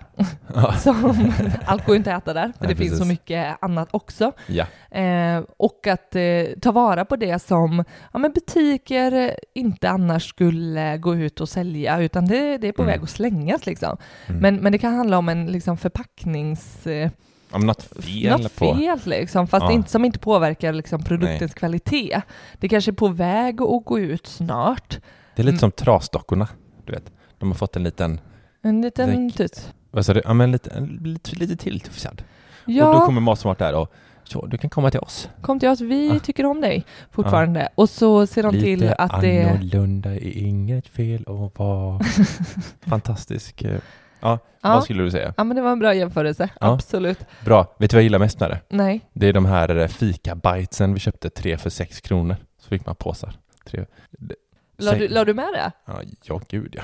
Ja. 0.54 0.72
Som, 0.78 1.24
allt 1.64 1.86
går 1.86 1.94
ju 1.94 1.98
inte 1.98 2.14
att 2.14 2.22
äta 2.22 2.32
där, 2.34 2.52
för 2.58 2.64
Nej, 2.66 2.68
det 2.68 2.76
finns 2.76 2.90
så 2.92 2.96
precis. 2.98 3.08
mycket 3.08 3.56
annat 3.60 3.88
också. 3.90 4.32
ja. 4.46 4.66
Eh, 4.98 5.42
och 5.56 5.86
att 5.86 6.16
eh, 6.16 6.22
ta 6.62 6.72
vara 6.72 7.04
på 7.04 7.16
det 7.16 7.38
som 7.42 7.84
ja, 8.12 8.18
men 8.18 8.32
butiker 8.32 9.34
inte 9.54 9.90
annars 9.90 10.28
skulle 10.28 10.96
gå 10.98 11.14
ut 11.16 11.40
och 11.40 11.48
sälja, 11.48 12.00
utan 12.00 12.26
det, 12.26 12.58
det 12.58 12.68
är 12.68 12.72
på 12.72 12.82
Mm. 12.82 12.92
väg 12.92 13.02
att 13.02 13.10
slängas. 13.10 13.66
Liksom. 13.66 13.96
Mm. 14.26 14.40
Men, 14.40 14.56
men 14.56 14.72
det 14.72 14.78
kan 14.78 14.94
handla 14.94 15.18
om 15.18 15.28
en 15.28 15.46
liksom, 15.46 15.76
förpacknings... 15.76 16.86
Eh, 16.86 17.10
något 17.56 17.82
fel 17.82 18.40
något 18.42 18.56
på... 18.56 18.74
fel 18.74 19.00
liksom, 19.04 19.46
fast 19.46 19.64
Ja. 19.64 19.72
inte, 19.72 19.90
som 19.90 20.04
inte 20.04 20.18
påverkar 20.18 20.72
liksom 20.72 21.02
produktens 21.04 21.54
kvalitet. 21.54 22.20
Det 22.58 22.68
kanske 22.68 22.90
är 22.90 22.92
på 22.92 23.08
väg 23.08 23.62
att 23.62 23.84
gå 23.84 23.98
ut 23.98 24.26
snart. 24.26 24.98
Det 25.34 25.42
är 25.42 25.44
lite 25.44 25.50
Mm. 25.52 25.58
som 25.58 25.70
trasdockorna, 25.72 26.48
du 26.86 26.92
vet. 26.92 27.12
De 27.38 27.48
har 27.48 27.56
fått 27.56 27.76
en 27.76 27.82
liten, 27.82 28.20
En 28.62 28.80
liten 28.82 29.26
Väck. 29.28 29.36
tutt. 29.36 29.74
vad 29.90 30.06
sa 30.06 30.14
du? 30.14 30.20
Ja 30.24 30.34
men 30.34 30.52
lite, 30.52 30.80
lite, 31.00 31.36
lite 31.36 31.56
tilltufsad. 31.56 32.22
Ja, 32.66 32.88
Och 32.88 32.94
då 32.94 33.06
kommer 33.06 33.20
Matsmart 33.20 33.58
där 33.58 33.74
och 33.74 33.92
så, 34.24 34.46
du 34.46 34.58
kan 34.58 34.70
komma 34.70 34.90
till 34.90 35.00
oss. 35.00 35.28
kom 35.40 35.60
till 35.60 35.68
oss, 35.68 35.80
vi 35.80 36.10
Ah. 36.10 36.18
tycker 36.18 36.46
om 36.46 36.60
dig 36.60 36.84
fortfarande. 37.10 37.68
Och 37.74 37.90
så 37.90 38.26
ser 38.26 38.42
de 38.42 38.52
till 38.52 38.80
Lite 38.80 38.94
att 38.94 39.20
det... 39.20 39.42
annorlunda 39.50 40.10
är 40.14 40.36
inget 40.38 40.88
fel 40.88 41.20
att 41.26 41.58
vara 41.58 42.00
fantastisk. 42.80 43.62
eh, 43.62 43.78
Ja, 44.22 44.38
Ja. 44.62 44.74
vad 44.74 44.84
skulle 44.84 45.02
du 45.02 45.10
säga? 45.10 45.34
Ja 45.36 45.44
men 45.44 45.56
det 45.56 45.62
var 45.62 45.72
en 45.72 45.78
bra 45.78 45.94
jämförelse, 45.94 46.48
absolut. 46.60 47.18
Bra. 47.44 47.74
Vet 47.78 47.90
du 47.90 47.94
vad 47.94 47.98
jag 48.00 48.04
gillar 48.04 48.18
mest 48.18 48.40
med 48.40 48.50
det? 48.50 48.60
Nej, 48.68 49.00
Det 49.12 49.28
är 49.28 49.32
de 49.32 49.44
här 49.44 49.76
eh, 49.76 49.86
fika-bitesen 49.88 50.94
vi 50.94 51.00
köpte, 51.00 51.30
tre 51.30 51.56
för 51.58 51.70
sex 51.70 52.00
kronor. 52.00 52.36
Så 52.58 52.68
fick 52.68 52.86
man 52.86 52.94
påsar. 52.96 53.34
Tre. 53.66 53.84
La 54.80 54.94
du, 54.94 55.08
la 55.08 55.24
du 55.24 55.34
med 55.34 55.48
det? 55.52 55.72
Ja, 55.86 56.00
ja, 56.24 56.40
gud 56.48 56.74
ja. 56.76 56.82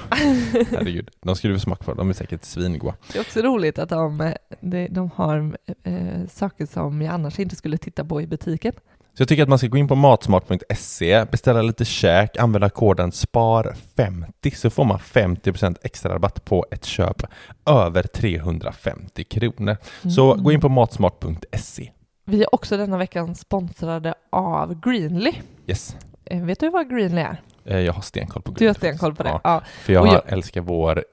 Herregud. 0.71 1.11
De 1.23 1.37
skulle 1.37 1.53
vi 1.53 1.61
smaka 1.61 1.85
på. 1.85 1.95
De 1.95 2.09
är 2.09 2.15
säkert 2.15 2.45
svingoda. 2.45 2.95
Det 3.13 3.19
är 3.19 3.23
också 3.23 3.41
roligt 3.41 3.79
att 3.79 3.89
de, 3.89 4.35
de, 4.61 4.89
de 4.89 5.11
har 5.15 5.57
eh, 5.85 6.27
saker 6.31 6.67
som 6.67 7.03
jag 7.03 7.15
annars 7.15 7.39
inte 7.39 7.57
skulle 7.57 7.79
titta 7.79 8.05
på 8.05 8.23
i 8.23 8.27
butiken. 8.27 8.73
Så 9.15 9.21
jag 9.23 9.29
tycker 9.29 9.43
att 9.43 9.49
man 9.49 9.59
ska 9.59 9.67
gå 9.67 9.77
in 9.77 9.89
på 9.89 9.95
matsmart.se, 9.95 11.25
beställa 11.31 11.63
lite 11.63 11.85
käk, 11.85 12.37
använda 12.37 12.71
koden 12.71 13.11
SPAR50 13.11 14.55
så 14.55 14.71
får 14.71 14.85
man 14.85 14.99
50% 14.99 15.77
extra 15.83 16.15
rabatt 16.15 16.45
på 16.45 16.67
ett 16.71 16.85
köp 16.85 17.23
över 17.67 18.03
350 18.03 19.25
kronor. 19.25 19.77
Så 20.15 20.33
Mm. 20.33 20.45
gå 20.45 20.53
in 20.53 20.61
på 20.61 20.69
matsmart.se. 20.69 21.91
Vi 22.25 22.43
är 22.43 22.55
också 22.55 22.77
denna 22.77 22.99
veckan 22.99 23.35
sponsrade 23.35 24.15
av 24.31 24.81
Greenly. 24.81 25.33
Yes. 25.67 25.97
Eh, 26.25 26.43
Vet 26.45 26.61
du 26.61 26.71
vad 26.71 26.91
Greenly 26.91 27.21
är? 27.21 27.41
Eh, 27.67 27.79
Jag 27.81 27.93
har 27.93 28.03
stenkoll 28.03 28.43
på 28.43 28.53
Du 28.53 28.67
har 28.67 28.75
stenkoll 28.75 29.15
på 29.15 29.23
det? 29.23 29.29
Ja, 29.29 29.41
Ja. 29.45 29.63
för 29.83 29.93
jag 29.93 30.07
jag- 30.07 30.23
älskar 30.33 30.61
vår 30.61 31.05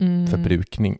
Mm. 0.00 0.22
elförbrukning. 0.24 0.98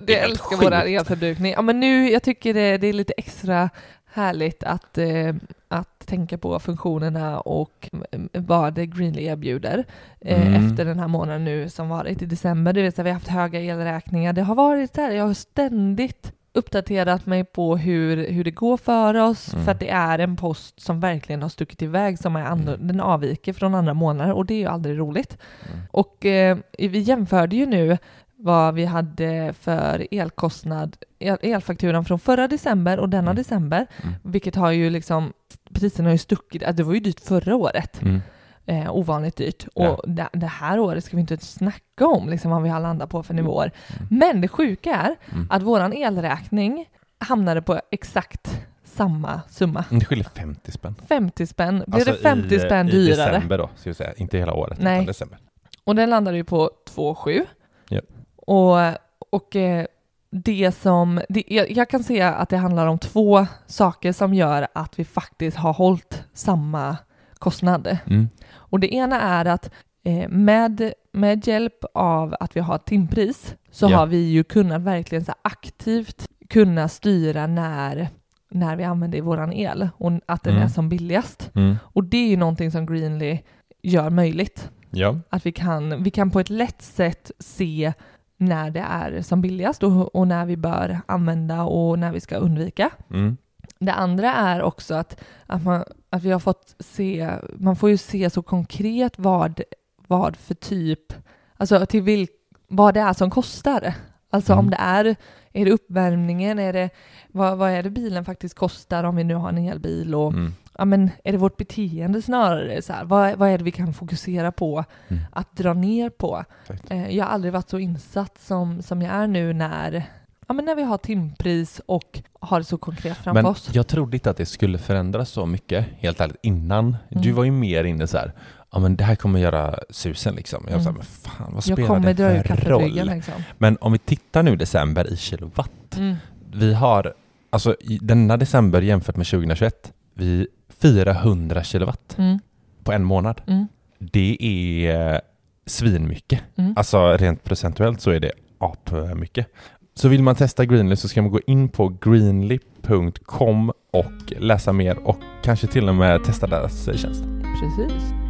Det 0.00 0.14
helt 0.14 0.30
älskar 0.30 0.56
våra 0.56 0.82
elförbrukning. 0.84 1.52
Ja 1.52 1.62
men 1.62 1.80
nu, 1.80 2.10
jag 2.10 2.22
tycker 2.22 2.54
det, 2.54 2.78
det 2.78 2.86
är 2.86 2.92
lite 2.92 3.12
extra 3.16 3.70
härligt 4.12 4.62
att, 4.62 4.98
eh, 4.98 5.34
att 5.68 6.06
tänka 6.06 6.38
på 6.38 6.58
funktionerna 6.60 7.40
och 7.40 7.88
mm, 8.12 8.28
vad 8.32 8.96
Greenly 8.96 9.24
erbjuder 9.24 9.84
eh, 10.20 10.46
Mm. 10.48 10.70
efter 10.70 10.84
den 10.84 10.98
här 10.98 11.08
månaden 11.08 11.44
nu 11.44 11.68
som 11.68 11.88
varit 11.88 12.22
i 12.22 12.26
december. 12.26 12.72
Det 12.72 12.82
vill 12.82 12.92
säga 12.92 13.04
vi 13.04 13.10
har 13.10 13.14
haft 13.14 13.28
höga 13.28 13.60
elräkningar. 13.60 14.32
Det 14.32 14.42
har 14.42 14.54
varit 14.54 14.92
där, 14.92 15.10
jag 15.10 15.26
har 15.26 15.34
ständigt 15.34 16.32
uppdaterat 16.54 17.26
mig 17.26 17.44
på 17.44 17.76
hur, 17.76 18.26
hur 18.30 18.44
det 18.44 18.50
går 18.50 18.76
för 18.76 19.14
oss 19.14 19.52
Mm. 19.52 19.64
för 19.64 19.72
att 19.72 19.80
det 19.80 19.88
är 19.90 20.18
en 20.18 20.36
post 20.36 20.80
som 20.80 21.00
verkligen 21.00 21.42
har 21.42 21.48
stuckit 21.48 21.82
iväg 21.82 22.18
som 22.18 22.36
är 22.36 22.44
andra, 22.44 22.74
Mm. 22.74 22.86
den 22.86 23.00
avviker 23.00 23.52
från 23.52 23.74
andra 23.74 23.94
månader 23.94 24.32
och 24.32 24.46
det 24.46 24.54
är 24.54 24.58
ju 24.58 24.66
aldrig 24.66 24.98
roligt. 24.98 25.38
Mm. 25.72 25.78
Och 25.90 26.26
eh, 26.26 26.58
vi 26.78 26.98
jämförde 26.98 27.56
ju 27.56 27.66
nu 27.66 27.98
vad 28.36 28.74
vi 28.74 28.84
hade 28.84 29.54
för 29.60 30.06
elkostnad, 30.10 30.96
el, 31.18 31.36
elfakturan 31.42 32.04
från 32.04 32.18
förra 32.18 32.48
december 32.48 32.98
och 32.98 33.08
denna 33.08 33.30
Mm. 33.30 33.36
december, 33.36 33.86
Mm. 34.02 34.14
vilket 34.22 34.54
har 34.54 34.70
ju 34.70 34.90
liksom, 34.90 35.32
priserna 35.74 36.08
har 36.08 36.12
ju 36.12 36.18
stuckit, 36.18 36.62
det 36.76 36.82
var 36.82 36.94
ju 36.94 37.00
dyrt 37.00 37.20
förra 37.20 37.56
året, 37.56 38.02
Mm. 38.02 38.20
Eh, 38.66 38.96
ovanligt 38.96 39.36
dyrt. 39.36 39.66
Ja. 39.74 39.88
Och 39.90 40.08
det, 40.10 40.28
det 40.32 40.46
här 40.46 40.78
året 40.80 41.04
ska 41.04 41.16
vi 41.16 41.20
inte 41.20 41.36
snacka 41.38 42.06
om 42.06 42.28
liksom 42.28 42.50
vad 42.50 42.62
vi 42.62 42.68
har 42.68 42.80
landat 42.80 43.10
på 43.10 43.22
för 43.22 43.34
nivåer. 43.34 43.72
Mm. 43.88 44.06
Men 44.10 44.40
det 44.40 44.48
sjuka 44.48 44.90
är 44.94 45.16
Mm. 45.32 45.46
att 45.50 45.62
våran 45.62 45.92
elräkning 45.92 46.86
hamnade 47.18 47.62
på 47.62 47.80
exakt 47.90 48.60
samma 48.84 49.40
summa. 49.48 49.84
Det 49.90 50.04
skiljer 50.04 50.28
50 50.34 50.72
spänn. 50.72 50.94
50 51.08 51.46
spänn, 51.46 51.84
blev 51.86 51.94
Alltså 51.94 52.12
det 52.12 52.18
50 52.18 52.54
i, 52.54 52.58
spänn 52.58 52.88
i 52.88 52.90
dyrare? 52.90 53.32
december 53.32 53.58
då, 53.58 53.70
ska 53.76 53.90
vi 53.90 53.94
säga. 53.94 54.12
Inte 54.16 54.38
hela 54.38 54.54
året, 54.54 54.78
Nej. 54.80 54.94
utan 54.96 55.06
december. 55.06 55.38
Och 55.84 55.94
den 55.94 56.10
landade 56.10 56.36
ju 56.36 56.44
på 56.44 56.70
2,7. 56.94 57.44
Ja. 57.88 58.00
Och, 58.36 58.98
och 59.38 59.56
eh, 59.56 59.86
det 60.30 60.72
som, 60.72 61.20
det, 61.28 61.44
jag, 61.48 61.88
kan 61.88 62.02
se 62.04 62.20
att 62.22 62.48
det 62.48 62.56
handlar 62.56 62.86
om 62.86 62.98
två 62.98 63.46
saker 63.66 64.12
som 64.12 64.34
gör 64.34 64.68
att 64.72 64.98
vi 64.98 65.04
faktiskt 65.04 65.56
har 65.56 65.72
hållit 65.72 66.24
samma 66.34 66.96
kostnad. 67.42 67.96
Mm. 68.06 68.28
Och 68.54 68.80
det 68.80 68.94
ena 68.94 69.20
är 69.20 69.44
att 69.44 69.70
eh, 70.04 70.28
med, 70.28 70.92
med 71.12 71.46
hjälp 71.46 71.84
av 71.94 72.36
att 72.40 72.56
vi 72.56 72.60
har 72.60 72.78
timpris 72.78 73.54
så 73.70 73.90
Ja. 73.90 73.96
har 73.96 74.06
vi 74.06 74.16
ju 74.30 74.44
kunnat 74.44 74.80
verkligen 74.82 75.24
så 75.24 75.32
aktivt 75.42 76.28
kunna 76.48 76.88
styra 76.88 77.46
när, 77.46 78.08
när 78.50 78.76
vi 78.76 78.84
använder 78.84 79.20
våran 79.22 79.52
el 79.52 79.88
och 79.96 80.12
att 80.26 80.42
den 80.44 80.52
Mm. 80.52 80.64
är 80.64 80.68
som 80.68 80.88
billigast. 80.88 81.50
Mm. 81.54 81.76
Och 81.82 82.04
det 82.04 82.16
är 82.16 82.28
ju 82.28 82.36
någonting 82.36 82.70
som 82.70 82.86
Greenly 82.86 83.38
gör 83.82 84.10
möjligt. 84.10 84.70
Ja. 84.90 85.18
Att 85.30 85.46
vi 85.46 85.52
kan, 85.52 86.02
vi 86.02 86.10
kan 86.10 86.30
på 86.30 86.40
ett 86.40 86.50
lätt 86.50 86.82
sätt 86.82 87.30
se 87.38 87.92
när 88.36 88.70
det 88.70 88.84
är 88.90 89.22
som 89.22 89.40
billigast 89.40 89.82
och, 89.82 90.14
och 90.16 90.28
när 90.28 90.46
vi 90.46 90.56
bör 90.56 91.00
använda 91.06 91.62
och 91.62 91.98
när 91.98 92.12
vi 92.12 92.20
ska 92.20 92.36
undvika. 92.36 92.90
Mm. 93.10 93.36
Det 93.84 93.92
andra 93.92 94.32
är 94.32 94.62
också 94.62 94.94
att, 94.94 95.20
att, 95.46 95.64
man, 95.64 95.84
att 96.10 96.22
vi 96.22 96.30
har 96.30 96.38
fått 96.38 96.74
se, 96.80 97.30
man 97.56 97.76
får 97.76 97.90
ju 97.90 97.96
se 97.96 98.30
så 98.30 98.42
konkret 98.42 99.18
vad, 99.18 99.60
vad 100.06 100.36
för 100.36 100.54
typ, 100.54 101.12
alltså 101.56 101.86
till 101.86 102.02
vil, 102.02 102.28
vad 102.68 102.94
det 102.94 103.00
är 103.00 103.12
som 103.12 103.30
kostar. 103.30 103.94
Alltså 104.30 104.52
Mm. 104.52 104.64
om 104.64 104.70
det 104.70 104.76
är, 104.80 105.16
är 105.52 105.64
det 105.64 105.72
uppvärmningen, 105.72 106.58
är 106.58 106.72
det, 106.72 106.90
vad, 107.28 107.58
vad 107.58 107.70
är 107.70 107.82
det 107.82 107.90
bilen 107.90 108.24
faktiskt 108.24 108.54
kostar 108.54 109.04
om 109.04 109.16
vi 109.16 109.24
nu 109.24 109.34
har 109.34 109.48
en 109.48 109.58
elbil 109.58 110.14
och 110.14 110.32
Mm. 110.32 110.54
ja, 110.78 110.84
men 110.84 111.10
är 111.24 111.32
det 111.32 111.38
vårt 111.38 111.56
beteende 111.56 112.22
snarare? 112.22 112.82
Så 112.82 112.92
här, 112.92 113.04
vad, 113.04 113.36
vad 113.38 113.48
är 113.48 113.58
det 113.58 113.64
vi 113.64 113.70
kan 113.70 113.94
fokusera 113.94 114.52
på 114.52 114.84
Mm. 115.08 115.22
att 115.32 115.56
dra 115.56 115.74
ner 115.74 116.10
på? 116.10 116.44
Exakt. 116.62 116.90
Eh, 116.90 117.16
jag 117.16 117.24
har 117.24 117.32
aldrig 117.32 117.52
varit 117.52 117.68
så 117.68 117.78
insatt 117.78 118.38
som, 118.40 118.82
som 118.82 119.02
jag 119.02 119.14
är 119.14 119.26
nu 119.26 119.52
när, 119.52 120.04
ja, 120.48 120.54
men 120.54 120.64
när 120.64 120.74
vi 120.74 120.82
har 120.82 120.98
timpris 120.98 121.80
och 121.86 122.22
har 122.40 122.58
det 122.58 122.64
så 122.64 122.78
konkret 122.78 123.16
framför 123.16 123.32
Men 123.42 123.46
oss. 123.50 123.70
jag 123.72 123.86
trodde 123.86 124.16
inte 124.16 124.30
att 124.30 124.36
det 124.36 124.46
skulle 124.46 124.78
förändras 124.78 125.30
så 125.30 125.46
mycket, 125.46 125.86
helt 125.98 126.20
ärligt, 126.20 126.36
innan. 126.42 126.96
Du 127.08 127.18
Mm. 127.18 127.34
var 127.34 127.44
ju 127.44 127.50
mer 127.50 127.84
inne 127.84 128.06
så 128.06 128.18
här, 128.18 128.32
ja 128.72 128.78
men 128.78 128.96
det 128.96 129.04
här 129.04 129.14
kommer 129.14 129.38
göra 129.40 129.78
susen 129.90 130.34
liksom. 130.34 130.64
Jag 130.68 130.72
var 130.76 130.80
så 130.82 130.84
här, 130.84 130.90
Mm. 130.90 130.98
men 130.98 131.32
fan 131.32 131.54
vad 131.54 131.64
spelar 131.64 132.00
det 132.14 132.42
för 132.56 132.70
roll? 132.70 132.92
liksom. 133.14 133.34
Men 133.58 133.76
om 133.80 133.92
vi 133.92 133.98
tittar 133.98 134.42
nu 134.42 134.56
december 134.56 135.12
i 135.12 135.16
kilowatt. 135.16 135.96
Mm. 135.96 136.16
Vi 136.54 136.74
har, 136.74 137.14
alltså 137.50 137.76
denna 138.00 138.36
december 138.36 138.82
jämfört 138.82 139.16
med 139.16 139.26
2021, 139.26 139.92
vi 140.14 140.46
400 140.80 141.62
kilowatt 141.64 142.14
Mm. 142.18 142.38
på 142.84 142.92
en 142.92 143.04
månad. 143.04 143.40
Mm. 143.46 143.66
Det 143.98 144.36
är 144.40 145.12
eh, 145.14 145.18
svinmycket. 145.66 146.40
Mm. 146.56 146.74
Alltså 146.76 147.16
rent 147.16 147.44
procentuellt 147.44 148.00
så 148.00 148.10
är 148.10 148.20
det 148.20 148.32
apmycket. 148.58 149.46
Så 149.94 150.08
vill 150.08 150.22
man 150.22 150.34
testa 150.34 150.64
Greenly 150.64 150.96
så 150.96 151.08
ska 151.08 151.22
man 151.22 151.30
gå 151.30 151.40
in 151.46 151.68
på 151.68 151.96
greenly.com 152.00 153.72
och 153.92 154.32
läsa 154.38 154.72
mer 154.72 155.08
och 155.08 155.18
kanske 155.44 155.66
till 155.66 155.88
och 155.88 155.94
med 155.94 156.24
testa 156.24 156.46
deras 156.46 156.88
eh, 156.88 156.96
tjänst. 156.96 157.24
Precis. 157.60 158.21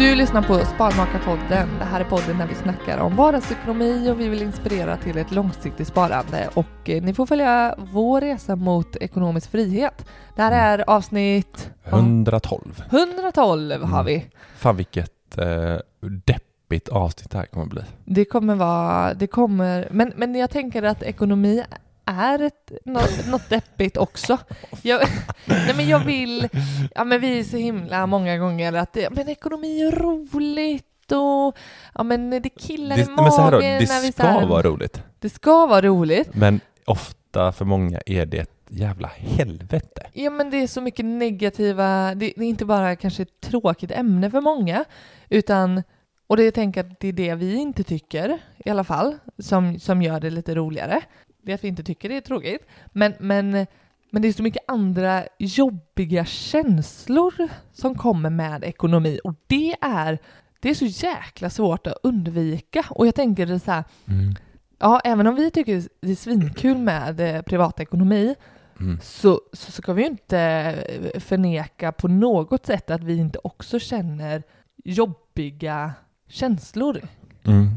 Du 0.00 0.14
lyssnar 0.14 0.42
på 0.42 0.54
Sparmakarpodden. 0.58 1.68
Det 1.78 1.84
här 1.84 2.00
är 2.00 2.04
podden 2.04 2.38
där 2.38 2.46
vi 2.46 2.54
snackar 2.54 2.98
om 2.98 3.16
vardagsekonomi 3.16 4.10
och 4.10 4.20
vi 4.20 4.28
vill 4.28 4.42
inspirera 4.42 4.96
till 4.96 5.18
ett 5.18 5.30
långsiktigt 5.30 5.88
sparande. 5.88 6.48
Och 6.54 6.88
eh, 6.90 7.02
ni 7.02 7.14
får 7.14 7.26
följa 7.26 7.74
vår 7.92 8.20
resa 8.20 8.56
mot 8.56 8.96
ekonomisk 8.96 9.50
frihet. 9.50 10.06
Det 10.36 10.42
här 10.42 10.78
är 10.78 10.90
avsnitt 10.90 11.70
ja, 11.90 11.98
112. 11.98 12.82
112 12.90 13.82
har 13.82 14.00
Mm. 14.00 14.04
vi. 14.04 14.26
Fan 14.56 14.76
vilket 14.76 15.38
eh, 15.38 15.76
deppigt 16.00 16.88
avsnitt 16.88 17.30
det 17.30 17.38
här 17.38 17.46
kommer 17.46 17.66
bli. 17.66 17.82
Det 18.04 18.24
kommer 18.24 18.54
vara, 18.54 19.14
det 19.14 19.26
kommer, 19.26 19.88
men, 19.90 20.12
men 20.16 20.34
jag 20.34 20.50
tänker 20.50 20.82
att 20.82 21.02
ekonomi 21.02 21.64
är 22.10 22.42
ett, 22.42 22.72
något, 22.84 23.26
något 23.26 23.48
deppigt 23.48 23.96
också. 23.96 24.38
Jag, 24.82 25.00
nej 25.44 25.74
men 25.76 25.88
jag 25.88 25.98
vill, 25.98 26.48
ja 26.94 27.04
men 27.04 27.20
vi 27.20 27.38
är 27.38 27.44
så 27.44 27.56
himla 27.56 28.06
många 28.06 28.38
gånger 28.38 28.72
att 28.72 28.92
det, 28.92 29.10
men 29.10 29.28
ekonomi 29.28 29.82
är 29.82 29.92
roligt 29.92 31.12
och 31.12 31.58
ja 31.94 32.02
men 32.02 32.30
det 32.30 32.48
killar 32.48 32.96
Det, 32.96 33.02
i 33.02 33.06
magen 33.06 33.24
men 33.24 33.32
så 33.32 33.42
här 33.42 33.50
då, 33.50 33.58
det 33.58 33.88
när 33.88 34.02
vi 34.02 34.12
ska 34.12 34.22
här, 34.22 34.46
vara 34.46 34.62
roligt. 34.62 35.02
Det 35.18 35.30
ska 35.30 35.66
vara 35.66 35.82
roligt. 35.82 36.34
Men 36.34 36.60
ofta 36.84 37.52
för 37.52 37.64
många 37.64 38.00
är 38.06 38.26
det 38.26 38.38
ett 38.38 38.60
jävla 38.68 39.08
helvete. 39.08 40.06
Ja 40.12 40.30
men 40.30 40.50
det 40.50 40.56
är 40.56 40.66
så 40.66 40.80
mycket 40.80 41.04
negativa, 41.04 42.14
det, 42.14 42.32
det 42.36 42.44
är 42.44 42.48
inte 42.48 42.64
bara 42.64 42.96
kanske 42.96 43.22
ett 43.22 43.40
tråkigt 43.40 43.90
ämne 43.90 44.30
för 44.30 44.40
många, 44.40 44.84
utan, 45.28 45.82
och 46.26 46.36
det 46.36 46.44
jag 46.44 46.54
tänker 46.54 46.80
att 46.80 47.00
det 47.00 47.08
är 47.08 47.12
det 47.12 47.34
vi 47.34 47.54
inte 47.54 47.82
tycker 47.82 48.38
i 48.64 48.70
alla 48.70 48.84
fall, 48.84 49.16
som, 49.38 49.78
som 49.78 50.02
gör 50.02 50.20
det 50.20 50.30
lite 50.30 50.54
roligare. 50.54 51.02
Det 51.42 51.52
är 51.52 51.54
att 51.54 51.64
vi 51.64 51.68
inte 51.68 51.82
tycker 51.82 52.08
det 52.08 52.16
är 52.16 52.20
tråkigt. 52.20 52.66
Men, 52.92 53.14
men, 53.20 53.66
men 54.10 54.22
det 54.22 54.28
är 54.28 54.32
så 54.32 54.42
mycket 54.42 54.64
andra 54.68 55.24
jobbiga 55.38 56.24
känslor 56.24 57.34
som 57.72 57.94
kommer 57.94 58.30
med 58.30 58.64
ekonomi 58.64 59.20
och 59.24 59.34
det 59.46 59.74
är, 59.80 60.18
det 60.60 60.70
är 60.70 60.74
så 60.74 60.84
jäkla 61.06 61.50
svårt 61.50 61.86
att 61.86 61.96
undvika. 62.02 62.84
Och 62.90 63.06
jag 63.06 63.14
tänker 63.14 63.46
det 63.46 63.60
så 63.60 63.70
här, 63.70 63.84
Mm. 64.08 64.34
ja 64.78 65.00
även 65.04 65.26
om 65.26 65.34
vi 65.34 65.50
tycker 65.50 65.82
det 66.00 66.10
är 66.10 66.14
svinkul 66.16 66.78
med 66.78 67.20
eh, 67.20 67.42
privatekonomi 67.42 68.34
Mm. 68.80 68.98
så, 69.02 69.40
så 69.52 69.72
ska 69.72 69.92
vi 69.92 70.02
ju 70.02 70.08
inte 70.08 70.38
eh, 70.40 71.20
förneka 71.20 71.92
på 71.92 72.08
något 72.08 72.66
sätt 72.66 72.90
att 72.90 73.04
vi 73.04 73.16
inte 73.16 73.38
också 73.44 73.78
känner 73.78 74.42
jobbiga 74.84 75.92
känslor. 76.28 77.00
Mm. 77.44 77.68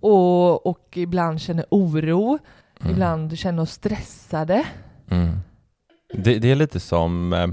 Och, 0.00 0.66
och 0.66 0.88
ibland 0.96 1.40
känner 1.40 1.64
oro, 1.70 2.38
Mm. 2.80 2.92
ibland 2.92 3.38
känner 3.38 3.62
oss 3.62 3.72
stressade. 3.72 4.66
Mm. 5.10 5.38
Det, 6.12 6.38
det 6.38 6.50
är 6.50 6.54
lite 6.54 6.80
som, 6.80 7.32
eh, 7.32 7.46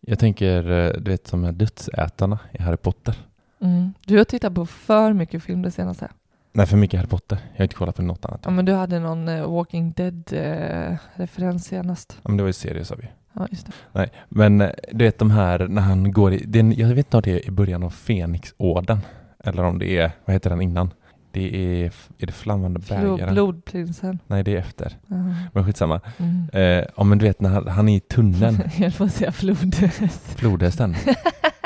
jag 0.00 0.18
tänker, 0.18 0.70
eh, 0.70 0.92
du 1.00 1.10
vet 1.10 1.26
som 1.26 1.58
dödsätarna 1.58 2.38
i 2.52 2.62
Harry 2.62 2.76
Potter. 2.76 3.14
Mm. 3.60 3.94
Du 4.06 4.18
har 4.18 4.24
tittat 4.24 4.54
på 4.54 4.66
för 4.66 5.12
mycket 5.12 5.42
film 5.42 5.62
det 5.62 5.70
senaste. 5.70 6.08
Nej, 6.52 6.66
för 6.66 6.76
mycket 6.76 7.00
Harry 7.00 7.08
Potter. 7.08 7.38
Jag 7.52 7.58
har 7.58 7.62
inte 7.62 7.74
kollat 7.74 7.96
på 7.96 8.02
något 8.02 8.24
annat. 8.24 8.40
Ja 8.44 8.50
men 8.50 8.64
du 8.64 8.72
hade 8.72 8.98
någon 8.98 9.28
eh, 9.28 9.50
Walking 9.50 9.92
Dead-referens 9.92 11.64
senast. 11.64 12.18
Ja, 12.22 12.28
men 12.28 12.36
det 12.36 12.42
var 12.42 12.48
ju 12.48 12.52
serie 12.52 12.84
sa 12.84 12.94
vi. 12.94 13.08
Ja, 13.32 13.46
just 13.50 13.66
det. 13.66 13.72
Nej, 13.92 14.12
men 14.28 14.58
du 14.92 15.04
vet 15.04 15.18
de 15.18 15.30
här 15.30 15.68
när 15.68 15.82
han 15.82 16.12
går 16.12 16.32
i, 16.32 16.44
det 16.46 16.58
jag 16.58 16.88
vet 16.88 16.98
inte 16.98 17.16
om 17.16 17.22
det 17.22 17.30
är 17.30 17.48
i 17.48 17.50
början 17.50 17.82
av 17.82 17.90
Fenixorden 17.90 18.98
eller 19.44 19.62
om 19.62 19.78
det 19.78 19.98
är, 19.98 20.12
vad 20.24 20.34
heter 20.34 20.50
den 20.50 20.60
innan? 20.60 20.90
Det 21.32 21.56
är, 21.84 21.92
är 22.18 22.26
det 22.26 22.32
Flammande 22.32 22.80
bägaren? 22.80 23.34
blodprinsen. 23.34 24.18
Nej, 24.26 24.44
det 24.44 24.54
är 24.54 24.58
efter. 24.58 24.96
Ja. 25.06 25.16
Men 25.52 25.64
skitsamma. 25.64 26.00
Mm. 26.18 26.48
Eh, 26.52 26.84
ja, 26.96 27.04
men 27.04 27.18
du 27.18 27.24
vet 27.24 27.40
när 27.40 27.50
han, 27.50 27.68
han 27.68 27.88
är 27.88 27.96
i 27.96 28.00
tunneln, 28.00 28.58
Jag 28.78 28.92
att 28.98 29.12
säga 29.12 29.32
flodhäst. 29.32 30.38
flodhästen. 30.38 30.96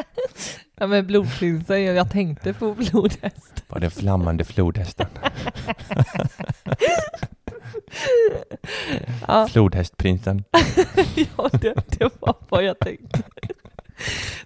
ja 0.78 0.86
men 0.86 1.06
blodprinsen, 1.06 1.82
jag 1.82 2.10
tänkte 2.10 2.52
på 2.52 2.74
flodhäst. 2.74 3.64
Var 3.68 3.80
det 3.80 3.90
flammande 3.90 4.44
flodhästen? 4.44 5.06
Ja, 9.28 9.48
Flodhästprinsen. 9.48 10.44
ja 11.36 11.48
det, 11.52 11.74
det 11.98 12.10
var 12.20 12.34
vad 12.48 12.64
jag 12.64 12.78
tänkte. 12.78 13.22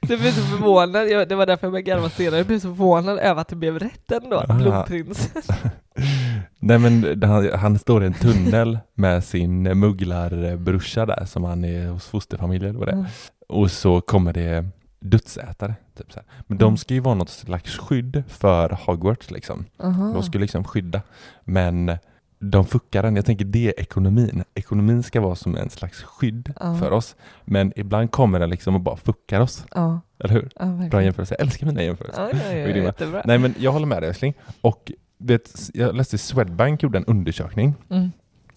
Jag 0.00 0.20
blev 0.20 0.30
så 0.32 0.40
förvånad, 0.42 1.08
jag, 1.08 1.28
det 1.28 1.34
var 1.34 1.46
därför 1.46 1.66
jag 1.66 1.72
började 1.72 1.90
garva 1.90 2.10
senare, 2.10 2.36
jag 2.36 2.46
blev 2.46 2.58
så 2.58 2.68
förvånad 2.68 3.18
över 3.18 3.40
att 3.40 3.48
det 3.48 3.56
blev 3.56 3.78
rätt 3.78 4.12
ändå, 4.12 4.44
blodprinsen. 4.48 5.42
Nej 6.58 6.78
men 6.78 7.22
han, 7.22 7.50
han 7.58 7.78
står 7.78 8.02
i 8.02 8.06
en 8.06 8.14
tunnel 8.14 8.78
med 8.94 9.24
sin 9.24 9.62
mugglarbrorsa 9.62 11.06
där 11.06 11.24
som 11.24 11.44
han 11.44 11.64
är 11.64 11.88
hos 11.88 12.06
fosterfamiljer 12.06 12.68
eller 12.68 12.78
vad 12.78 12.88
det. 12.88 12.92
Mm. 12.92 13.06
Och 13.48 13.70
så 13.70 14.00
kommer 14.00 14.32
det 14.32 14.66
dödsätare. 15.00 15.74
Typ 15.98 16.12
så 16.12 16.18
här. 16.18 16.26
Men 16.46 16.58
de 16.58 16.64
Mm. 16.64 16.76
ska 16.76 16.94
ju 16.94 17.00
vara 17.00 17.14
något 17.14 17.28
slags 17.30 17.76
skydd 17.78 18.22
för 18.28 18.78
Hogwarts 18.86 19.30
liksom. 19.30 19.64
Aha. 19.82 20.12
De 20.12 20.22
ska 20.22 20.38
liksom 20.38 20.64
skydda. 20.64 21.02
Men 21.44 21.96
de 22.38 22.64
fuckar 22.66 23.02
den. 23.02 23.16
Jag 23.16 23.26
tänker 23.26 23.44
det 23.44 23.66
är 23.68 23.80
ekonomin. 23.80 24.44
Ekonomin 24.54 25.02
ska 25.02 25.20
vara 25.20 25.34
som 25.34 25.56
en 25.56 25.70
slags 25.70 26.02
skydd 26.02 26.52
Ja. 26.60 26.76
för 26.78 26.90
oss. 26.90 27.16
Men 27.44 27.72
ibland 27.76 28.10
kommer 28.10 28.40
den 28.40 28.50
liksom 28.50 28.74
och 28.74 28.80
bara 28.80 28.96
fuckar 28.96 29.40
oss. 29.40 29.64
Ja, 29.74 30.00
Eller 30.24 30.34
hur? 30.34 30.50
ja. 30.58 30.64
Bra 30.90 31.02
jämförelse. 31.02 31.34
Jag 31.38 31.46
älskar 31.46 31.66
mina 31.66 31.82
jämförelser. 31.82 32.22
Ja, 32.22 32.98
ja. 33.12 33.22
Nej 33.24 33.38
men 33.38 33.54
jag 33.58 33.72
håller 33.72 33.86
med 33.86 34.02
dig 34.02 34.08
älskling. 34.08 34.34
Och 34.60 34.92
vet, 35.18 35.50
jag 35.74 35.96
läste 35.96 36.18
Swedbank 36.18 36.82
gjorde 36.82 36.98
en 36.98 37.04
undersökning 37.04 37.74
Mm. 37.90 38.10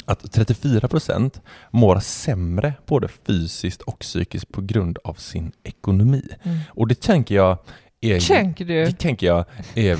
att 0.05 0.23
34% 0.35 1.41
mår 1.71 1.99
sämre 1.99 2.73
både 2.85 3.07
fysiskt 3.07 3.81
och 3.81 3.99
psykiskt 3.99 4.51
på 4.51 4.61
grund 4.61 4.97
av 5.03 5.13
sin 5.13 5.51
ekonomi. 5.63 6.23
Mm. 6.43 6.57
Och 6.69 6.87
det 6.87 7.01
tänker 7.01 7.35
jag 7.35 7.57
är, 8.01 8.19
Tänker 8.19 8.65
du? 8.65 8.85
det 8.85 8.91
tänker 8.99 9.27
jag 9.27 9.45
är 9.75 9.97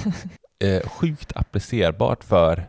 eh, 0.63 0.82
sjukt 0.89 1.32
applicerbart 1.36 2.24
för 2.24 2.67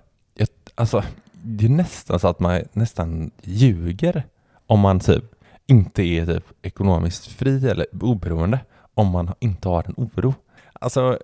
alltså, 0.75 1.05
det 1.33 1.65
är 1.65 1.69
nästan 1.69 2.21
så 2.21 2.29
att 2.29 2.41
man 2.41 2.63
nästan 2.73 3.31
ljuger 3.43 4.25
om 4.67 4.81
man 4.81 5.01
typ 5.01 5.25
inte 5.67 6.03
är 6.03 6.27
typ 6.27 6.45
ekonomiskt 6.63 7.27
fri 7.27 7.69
eller 7.69 7.87
oberoende 8.03 8.61
om 8.95 9.09
man 9.09 9.35
inte 9.41 9.69
har 9.69 9.85
en 9.85 9.95
oro. 9.97 10.35
Alltså, 10.73 11.19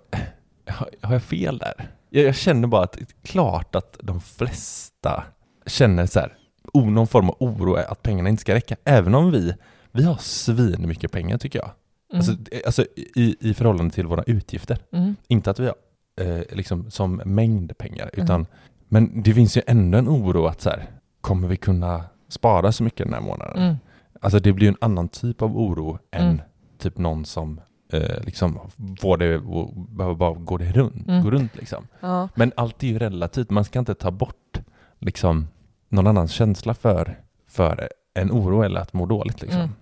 har, 0.66 0.90
har 1.00 1.12
jag 1.12 1.22
fel 1.22 1.58
där? 1.58 1.90
Jag, 2.10 2.24
jag 2.24 2.36
känner 2.36 2.68
bara 2.68 2.82
att 2.82 2.92
det 2.92 3.00
är 3.00 3.26
klart 3.26 3.74
att 3.74 3.96
de 4.02 4.20
flesta 4.20 5.24
känner 5.66 6.06
så 6.06 6.20
här, 6.20 6.34
någon 6.74 7.06
form 7.06 7.30
av 7.30 7.36
oro 7.40 7.74
att 7.74 8.02
pengarna 8.02 8.28
inte 8.28 8.40
ska 8.40 8.54
räcka. 8.54 8.76
Även 8.84 9.14
om 9.14 9.30
vi, 9.30 9.54
vi 9.92 10.02
har 10.02 10.16
svin 10.16 10.88
mycket 10.88 11.12
pengar 11.12 11.38
tycker 11.38 11.58
jag. 11.58 11.70
Mm. 12.12 12.18
Alltså, 12.18 12.36
alltså 12.66 12.84
i, 12.96 13.36
i 13.40 13.54
förhållande 13.54 13.94
till 13.94 14.06
våra 14.06 14.22
utgifter. 14.22 14.78
Mm. 14.92 15.16
Inte 15.28 15.50
att 15.50 15.58
vi 15.58 15.66
har 15.66 15.74
eh, 16.20 16.42
liksom 16.52 16.90
som 16.90 17.22
mängd 17.24 17.78
pengar, 17.78 18.10
Mm. 18.16 18.46
Men 18.88 19.22
det 19.22 19.34
finns 19.34 19.56
ju 19.56 19.62
ändå 19.66 19.98
en 19.98 20.08
oro 20.08 20.46
att 20.46 20.60
så 20.60 20.70
här, 20.70 20.86
kommer 21.20 21.48
vi 21.48 21.56
kunna 21.56 22.04
spara 22.28 22.72
så 22.72 22.82
mycket 22.84 23.06
den 23.06 23.14
här 23.14 23.20
månaden? 23.20 23.62
Mm. 23.62 23.76
Alltså 24.20 24.38
det 24.38 24.52
blir 24.52 24.66
ju 24.66 24.68
en 24.68 24.76
annan 24.80 25.08
typ 25.08 25.42
av 25.42 25.56
oro 25.58 25.98
än 26.10 26.24
Mm. 26.26 26.40
typ 26.78 26.98
någon 26.98 27.24
som 27.24 27.60
eh, 27.92 28.20
liksom 28.24 28.58
får 29.00 29.16
det 29.16 29.38
behöver 29.96 30.14
bara 30.14 30.34
gå 30.34 30.56
det 30.56 30.72
runt, 30.72 31.08
Mm. 31.08 31.22
gå 31.24 31.30
runt 31.30 31.56
liksom. 31.56 31.86
Ja. 32.00 32.28
Men 32.34 32.52
allt 32.56 32.82
är 32.82 32.86
ju 32.86 32.98
relativt, 32.98 33.50
man 33.50 33.64
ska 33.64 33.78
inte 33.78 33.94
ta 33.94 34.10
bort 34.10 34.58
liksom 34.98 35.48
någon 35.88 36.06
annans 36.06 36.32
känsla 36.32 36.74
för, 36.74 37.18
för 37.48 37.88
en 38.14 38.30
oro 38.30 38.62
eller 38.62 38.80
att 38.80 38.92
må 38.92 39.06
dåligt 39.06 39.42
liksom. 39.42 39.60
Mm. 39.60 39.72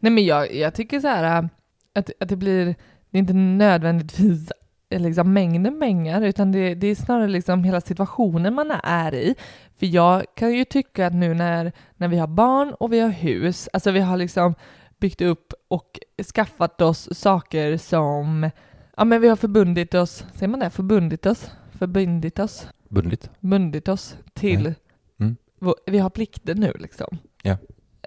Nej 0.00 0.12
men 0.12 0.24
jag, 0.24 0.54
jag 0.54 0.74
tycker 0.74 1.00
så 1.00 1.08
här 1.08 1.38
äh, 1.42 1.48
att, 1.94 2.10
att 2.20 2.28
det 2.28 2.36
blir, 2.36 2.64
det 3.10 3.18
är 3.18 3.20
inte 3.20 3.32
nödvändigtvis 3.32 4.52
liksom 4.98 5.32
mängden 5.32 5.80
pengar 5.80 6.22
utan 6.22 6.52
det, 6.52 6.74
det 6.74 6.86
är 6.86 6.94
snarare 6.94 7.28
liksom 7.28 7.64
hela 7.64 7.80
situationen 7.80 8.54
man 8.54 8.70
är 8.82 9.14
i. 9.14 9.34
För 9.78 9.86
jag 9.86 10.24
kan 10.34 10.52
ju 10.54 10.64
tycka 10.64 11.06
att 11.06 11.14
nu 11.14 11.34
när, 11.34 11.72
när 11.96 12.08
vi 12.08 12.18
har 12.18 12.26
barn 12.26 12.74
och 12.80 12.92
vi 12.92 13.00
har 13.00 13.08
hus, 13.08 13.68
alltså 13.72 13.90
vi 13.90 14.00
har 14.00 14.16
liksom 14.16 14.54
byggt 15.00 15.20
upp 15.20 15.52
och 15.68 16.00
skaffat 16.34 16.80
oss 16.80 17.08
saker 17.18 17.76
som, 17.76 18.50
ja 18.96 19.04
men 19.04 19.20
vi 19.20 19.28
har 19.28 19.36
förbundit 19.36 19.94
oss, 19.94 20.24
säger 20.34 20.48
man 20.48 20.60
det? 20.60 20.70
Förbundit 20.70 21.26
oss? 21.26 21.50
Förbundit 21.72 22.38
oss? 22.38 22.68
Bundit. 22.88 23.30
bundit 23.40 23.88
oss 23.88 24.16
till. 24.34 24.74
Mm. 25.20 25.36
vår- 25.60 25.74
vi 25.86 25.98
har 25.98 26.10
plikter 26.10 26.54
nu 26.54 26.72
liksom. 26.78 27.18
Ja. 27.42 27.56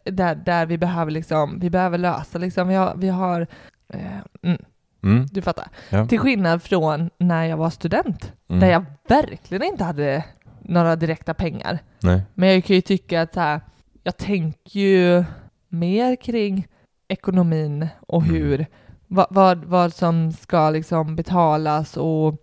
Där, 0.04 0.36
där 0.36 0.66
vi 0.66 0.78
behöver 0.78 1.12
liksom, 1.12 1.60
vi 1.60 1.70
behöver 1.70 1.98
lösa 1.98 2.38
liksom, 2.38 2.68
vi 2.68 2.76
har, 2.76 2.96
vi 2.96 3.08
har 3.08 3.48
eh, 3.88 4.18
mm, 4.42 4.62
Mm. 5.06 5.26
du 5.32 5.42
fattar. 5.42 5.68
Ja. 5.90 6.08
Till 6.08 6.20
skillnad 6.20 6.62
från 6.62 7.10
när 7.18 7.44
jag 7.46 7.58
var 7.58 7.70
student, 7.70 8.32
Mm. 8.50 8.60
där 8.60 8.68
jag 8.72 8.86
verkligen 9.08 9.64
inte 9.64 9.84
hade 9.84 10.24
några 10.62 10.96
direkta 10.96 11.34
pengar. 11.34 11.80
Nej. 12.00 12.22
Men 12.34 12.50
jag 12.54 12.64
kan 12.64 12.76
ju 12.76 12.82
tycka 12.82 13.22
att 13.22 13.36
här, 13.36 13.62
jag 14.04 14.18
tänker 14.18 14.80
ju 14.80 15.24
mer 15.70 16.16
kring 16.16 16.68
ekonomin 17.08 17.88
och 18.08 18.24
Mm. 18.24 18.36
hur, 18.36 18.66
vad, 19.08 19.28
vad, 19.30 19.66
vad 19.66 19.94
som 19.94 20.32
ska 20.32 20.70
liksom 20.70 21.16
betalas 21.16 21.98
och 21.98 22.36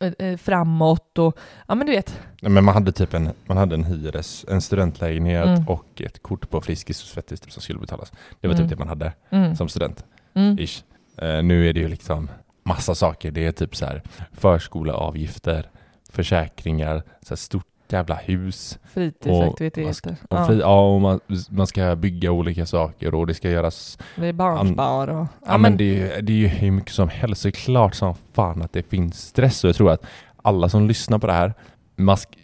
eh, 0.00 0.12
eh, 0.18 0.36
framåt 0.36 1.18
och, 1.18 1.38
ja 1.68 1.74
men 1.74 1.86
du 1.86 1.92
vet, 1.92 2.20
Men 2.42 2.64
man 2.64 2.74
hade 2.74 2.92
typ 2.92 3.14
en, 3.14 3.30
man 3.46 3.56
hade 3.56 3.74
en 3.74 3.84
hyres, 3.84 4.44
en 4.48 4.60
studentlägenhet 4.60 5.46
Mm. 5.46 5.68
och 5.68 6.02
ett 6.02 6.22
kort 6.22 6.50
på 6.50 6.60
Friskis 6.60 7.02
och 7.02 7.08
Svettis 7.08 7.40
typ, 7.40 7.52
som 7.52 7.62
skulle 7.62 7.78
betalas. 7.78 8.12
Det 8.40 8.48
var 8.48 8.54
Mm. 8.54 8.64
typ 8.68 8.70
det 8.70 8.78
man 8.84 8.88
hade 8.88 9.12
mm, 9.30 9.56
som 9.56 9.68
student. 9.68 10.04
mm, 10.34 10.58
Ish. 10.58 10.84
Eh, 11.18 11.42
nu 11.42 11.68
är 11.68 11.72
det 11.72 11.80
ju 11.80 11.88
liksom 11.88 12.30
massa 12.64 12.94
saker. 12.94 13.30
Det 13.30 13.46
är 13.46 13.52
typ 13.52 13.76
så 13.76 13.86
här 13.86 14.02
förskoleavgifter, 14.32 15.70
försäkringar, 16.10 17.02
så 17.22 17.36
stort 17.36 17.66
jävla 17.88 18.14
hus. 18.14 18.78
fritidsaktiviteter. 18.94 20.16
Och 20.30 20.36
Ja, 20.38 20.46
fri, 20.46 20.58
ja, 20.60 20.94
och 20.94 21.00
man, 21.00 21.20
man 21.50 21.66
ska 21.66 21.96
bygga 21.96 22.30
olika 22.30 22.66
saker 22.66 23.14
och 23.14 23.26
det 23.26 23.34
ska 23.34 23.50
göras. 23.50 23.98
det 24.16 24.26
är 24.26 24.32
barnspar 24.32 25.08
och... 25.08 25.26
Ja, 25.46 25.58
men 25.58 25.76
det 25.76 25.84
är, 25.84 26.16
ju- 26.16 26.22
det 26.22 26.32
är 26.32 26.36
ju 26.36 26.46
hur 26.46 26.70
mycket 26.70 26.92
som 26.92 27.08
helst. 27.08 27.40
Så 27.42 27.48
det 27.48 27.50
är 27.50 27.60
klart 27.60 27.94
som 27.94 28.14
fan 28.32 28.62
att 28.62 28.72
det 28.72 28.82
finns 28.82 29.20
stress 29.26 29.64
och 29.64 29.68
jag 29.68 29.76
tror 29.76 29.90
att 29.92 30.02
alla 30.42 30.68
som 30.68 30.88
lyssnar 30.88 31.18
på 31.18 31.26
det 31.26 31.32
här, 31.32 31.54
man 31.96 32.16
sk- 32.16 32.38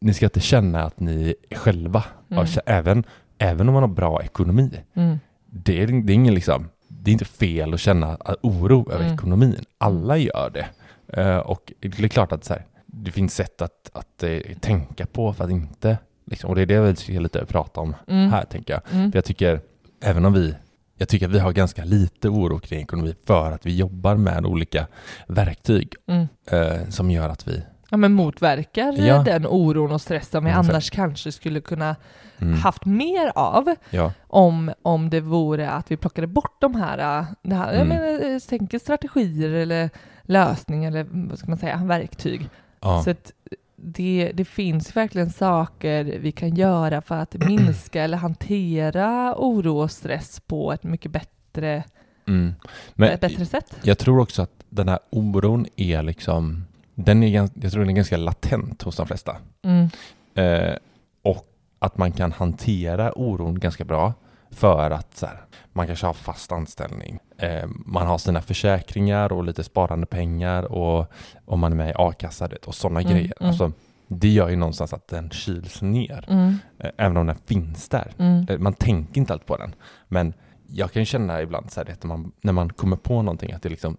ni 0.00 0.14
ska 0.14 0.26
inte 0.26 0.40
känna 0.40 0.82
att 0.82 1.00
ni 1.00 1.34
själva. 1.56 2.04
Mm. 2.30 2.46
Även, 2.66 3.04
även 3.38 3.68
om 3.68 3.74
man 3.74 3.82
har 3.82 3.88
bra 3.90 4.22
ekonomi. 4.22 4.70
Mm, 4.94 5.18
Det 5.46 5.82
är, 5.82 5.86
det 5.86 6.12
är 6.12 6.14
ingen 6.14 6.34
liksom, 6.34 6.68
det 7.04 7.10
är 7.10 7.12
inte 7.12 7.24
fel 7.24 7.74
att 7.74 7.80
känna 7.80 8.16
oro 8.42 8.92
över 8.92 9.04
Mm. 9.04 9.14
ekonomin. 9.14 9.64
Alla 9.78 10.16
gör 10.16 10.50
det. 10.54 10.66
Eh, 11.20 11.36
och 11.38 11.72
det 11.80 11.98
är 12.04 12.08
klart 12.08 12.32
att 12.32 12.44
så 12.44 12.52
här, 12.52 12.64
det 12.86 13.10
finns 13.12 13.34
sätt 13.34 13.62
att, 13.62 13.90
att 13.92 14.22
eh, 14.22 14.38
tänka 14.60 15.06
på 15.06 15.32
för 15.32 15.44
att 15.44 15.50
inte 15.50 15.98
Liksom. 16.26 16.50
Och 16.50 16.56
det 16.56 16.62
är 16.62 16.66
det 16.66 16.80
vi 16.80 16.96
ska 16.96 17.12
lite 17.12 17.44
prata 17.46 17.80
om 17.80 17.94
Mm. 18.08 18.30
här, 18.32 18.44
tänker 18.44 18.72
jag. 18.74 18.82
Mm. 18.98 19.12
För 19.12 19.18
jag 19.18 19.24
tycker, 19.24 19.60
även 20.02 20.24
om 20.24 20.32
vi 20.32 20.54
jag 20.96 21.08
tycker 21.08 21.26
att 21.26 21.32
vi 21.32 21.38
har 21.38 21.52
ganska 21.52 21.84
lite 21.84 22.28
oro 22.28 22.58
kring 22.58 22.80
ekonomi 22.82 23.14
för 23.26 23.52
att 23.52 23.66
vi 23.66 23.76
jobbar 23.76 24.16
med 24.16 24.46
olika 24.46 24.86
verktyg 25.28 25.94
Mm. 26.06 26.26
eh, 26.50 26.88
som 26.88 27.10
gör 27.10 27.28
att 27.28 27.48
vi... 27.48 27.62
Ja, 27.90 27.96
men 27.96 28.12
motverkar 28.12 28.92
Ja. 29.06 29.22
den 29.22 29.46
oron 29.46 29.92
och 29.92 30.00
stressen 30.00 30.44
vi 30.44 30.50
Mm, 30.50 30.60
annars 30.60 30.90
kanske 30.90 31.32
skulle 31.32 31.60
kunna 31.60 31.96
Mm, 32.44 32.58
haft 32.60 32.84
mer 32.84 33.32
av 33.34 33.74
ja, 33.90 34.12
om, 34.28 34.72
om 34.82 35.10
det 35.10 35.20
vore 35.20 35.70
att 35.70 35.90
vi 35.90 35.96
plockade 35.96 36.26
bort 36.26 36.56
de 36.60 36.74
här, 36.74 37.18
äh, 37.20 37.24
det 37.42 37.54
här 37.54 37.72
jag 37.72 37.86
Mm. 37.86 37.88
menar, 37.88 38.32
eh, 38.34 38.38
tänker 38.38 38.78
strategier 38.78 39.50
eller 39.50 39.90
lösningar 40.22 40.88
eller 40.88 41.00
mm, 41.00 41.28
vad 41.28 41.38
ska 41.38 41.48
man 41.48 41.58
säga, 41.58 41.76
verktyg. 41.84 42.48
ja, 42.80 43.02
Så 43.04 43.10
att 43.10 43.32
det, 43.76 44.30
det 44.34 44.44
finns 44.44 44.96
verkligen 44.96 45.30
saker 45.30 46.04
vi 46.04 46.32
kan 46.32 46.54
göra 46.54 47.00
för 47.02 47.14
att 47.18 47.34
minska 47.46 48.02
eller 48.04 48.16
hantera 48.18 49.34
oro 49.36 49.78
och 49.82 49.90
stress 49.90 50.40
på 50.46 50.72
ett 50.72 50.82
mycket 50.84 51.10
bättre, 51.10 51.84
mm. 52.28 52.54
Men 52.94 53.08
ett 53.12 53.20
bättre 53.20 53.46
sätt. 53.46 53.76
jag 53.82 53.98
tror 53.98 54.18
också 54.20 54.42
att 54.42 54.64
den 54.68 54.88
här 54.88 54.98
oron 55.10 55.66
är 55.76 56.02
liksom... 56.02 56.64
Den 56.94 57.22
är, 57.22 57.28
jag 57.62 57.72
tror 57.72 57.80
den 57.80 57.90
är 57.90 57.94
ganska 57.94 58.16
latent 58.16 58.82
hos 58.82 58.96
de 58.96 59.06
flesta. 59.06 59.36
Mm. 59.62 59.88
Eh, 60.34 60.74
och 61.22 61.46
att 61.84 61.98
man 61.98 62.12
kan 62.12 62.32
hantera 62.32 63.12
oron 63.18 63.58
ganska 63.58 63.84
bra 63.84 64.12
för 64.50 64.90
att 64.90 65.16
så 65.16 65.26
här, 65.26 65.40
man 65.72 65.86
kanske 65.86 66.06
har 66.06 66.12
fast 66.14 66.52
anställning. 66.52 67.18
Eh, 67.38 67.64
man 67.86 68.06
har 68.06 68.18
sina 68.18 68.40
försäkringar 68.42 69.32
och 69.32 69.44
lite 69.44 69.64
sparande 69.64 70.06
pengar 70.06 70.62
och 70.62 71.12
om 71.44 71.60
man 71.60 71.72
är 71.72 71.76
med 71.76 71.90
i 71.90 71.92
a-kassa 71.96 72.48
och 72.66 72.74
sådana 72.74 73.00
Mm, 73.00 73.12
grejer. 73.12 73.32
mm. 73.40 73.48
Alltså, 73.48 73.72
det 74.08 74.28
gör 74.28 74.48
ju 74.48 74.56
någonstans 74.56 74.92
att 74.92 75.08
den 75.08 75.30
kyls 75.30 75.82
ner, 75.82 76.24
Mm. 76.28 76.58
eh, 76.78 76.90
även 76.96 77.16
om 77.16 77.26
den 77.26 77.36
finns 77.46 77.88
där. 77.88 78.12
Mm. 78.18 78.46
Eh, 78.50 78.58
Man 78.58 78.74
tänker 78.74 79.20
inte 79.20 79.32
alltid 79.32 79.46
på 79.46 79.56
den. 79.56 79.74
Men 80.08 80.34
jag 80.66 80.92
kan 80.92 81.02
ju 81.02 81.06
känna 81.06 81.42
ibland 81.42 81.70
så 81.70 81.80
här, 81.80 81.92
att 81.92 82.04
man, 82.04 82.32
när 82.40 82.52
man 82.52 82.72
kommer 82.72 82.96
på 82.96 83.22
någonting 83.22 83.52
att 83.52 83.62
det 83.62 83.68
liksom 83.68 83.96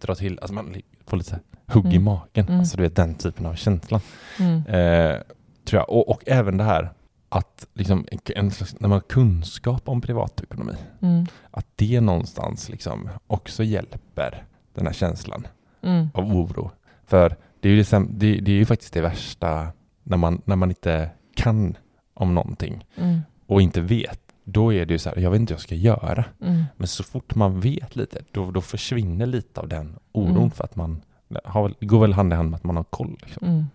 drar 0.00 0.14
till, 0.14 0.38
alltså 0.38 0.54
man 0.54 0.74
får 1.06 1.16
lite 1.16 1.28
så 1.30 1.34
här, 1.36 1.42
hugg 1.74 1.86
i 1.86 1.88
Mm. 1.96 2.04
magen. 2.04 2.46
Mm. 2.48 2.58
Alltså 2.60 2.76
du 2.76 2.82
vet 2.82 2.96
den 2.96 3.14
typen 3.14 3.46
av 3.46 3.54
känslan. 3.54 4.00
Mm. 4.38 4.56
Eh, 4.66 5.20
tror 5.64 5.80
jag. 5.80 5.90
Och, 5.90 6.08
och 6.08 6.22
även 6.26 6.56
det 6.56 6.64
här 6.64 6.90
att 7.28 7.66
liksom, 7.74 8.06
en, 8.36 8.46
när 8.78 8.88
man 8.88 8.90
har 8.90 9.00
kunskap 9.00 9.88
om 9.88 10.00
privatekonomi, 10.00 10.72
Mm. 11.00 11.26
att 11.50 11.66
det 11.76 12.00
någonstans 12.00 12.68
liksom 12.68 13.08
också 13.26 13.64
hjälper 13.64 14.44
den 14.74 14.86
här 14.86 14.92
känslan 14.92 15.46
Mm. 15.82 16.08
av 16.14 16.24
oro. 16.36 16.70
För 17.06 17.36
det 17.60 17.68
är 17.68 17.72
ju, 17.72 17.84
sam- 17.84 18.08
det, 18.18 18.40
det 18.40 18.52
är 18.52 18.56
ju 18.56 18.64
faktiskt 18.66 18.94
det 18.94 19.00
värsta 19.00 19.68
när 20.02 20.16
man, 20.16 20.42
när 20.44 20.56
man 20.56 20.68
inte 20.70 21.10
kan 21.36 21.76
om 22.14 22.34
någonting 22.34 22.84
Mm. 22.96 23.20
och 23.46 23.62
inte 23.62 23.80
vet. 23.80 24.20
Då 24.44 24.72
är 24.74 24.86
det 24.86 24.92
ju 24.94 24.98
så 24.98 25.08
här, 25.08 25.18
jag 25.18 25.30
vet 25.30 25.40
inte 25.40 25.52
vad 25.52 25.58
jag 25.58 25.62
ska 25.62 25.74
göra. 25.74 26.24
Mm. 26.42 26.64
Men 26.76 26.88
så 26.88 27.02
fort 27.04 27.34
man 27.34 27.60
vet 27.60 27.96
lite, 27.96 28.22
då, 28.32 28.50
då 28.50 28.60
försvinner 28.60 29.26
lite 29.26 29.60
av 29.60 29.68
den 29.68 29.98
oron 30.12 30.36
Mm. 30.36 30.50
för 30.50 30.64
att 30.64 30.76
man 30.76 31.02
har, 31.44 31.74
går 31.80 32.00
väl 32.00 32.12
hand 32.12 32.32
i 32.32 32.36
hand 32.36 32.50
med 32.50 32.56
att 32.56 32.64
man 32.64 32.76
har 32.76 32.84
koll. 32.84 33.18
Liksom. 33.22 33.66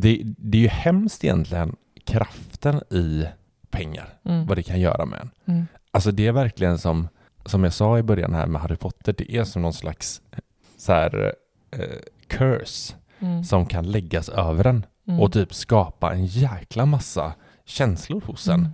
Det, 0.00 0.22
det 0.24 0.58
är 0.58 0.62
ju 0.62 0.68
hemskt 0.68 1.24
egentligen 1.24 1.76
kraften 2.04 2.80
i 2.90 3.26
pengar, 3.70 4.08
Mm. 4.24 4.46
vad 4.46 4.56
det 4.58 4.62
kan 4.62 4.80
göra 4.80 5.06
med 5.06 5.20
en. 5.20 5.30
Mm. 5.54 5.66
Alltså 5.90 6.10
det 6.12 6.26
är 6.26 6.32
verkligen 6.32 6.78
som, 6.78 7.08
som 7.44 7.64
jag 7.64 7.72
sa 7.72 7.98
i 7.98 8.02
början 8.02 8.34
här 8.34 8.46
med 8.46 8.60
Harry 8.60 8.76
Potter, 8.76 9.14
det 9.18 9.36
är 9.36 9.44
som 9.44 9.62
någon 9.62 9.72
slags 9.72 10.22
så 10.76 10.92
här, 10.92 11.34
eh, 11.70 11.80
curse 12.26 12.94
Mm. 13.22 13.44
som 13.44 13.66
kan 13.66 13.90
läggas 13.90 14.28
över 14.28 14.66
en 14.66 14.86
Mm. 15.08 15.20
och 15.20 15.32
typ 15.32 15.54
skapa 15.54 16.12
en 16.12 16.26
jäkla 16.26 16.86
massa 16.86 17.32
känslor 17.64 18.20
hos 18.26 18.48
en. 18.48 18.54
Mm. 18.60 18.70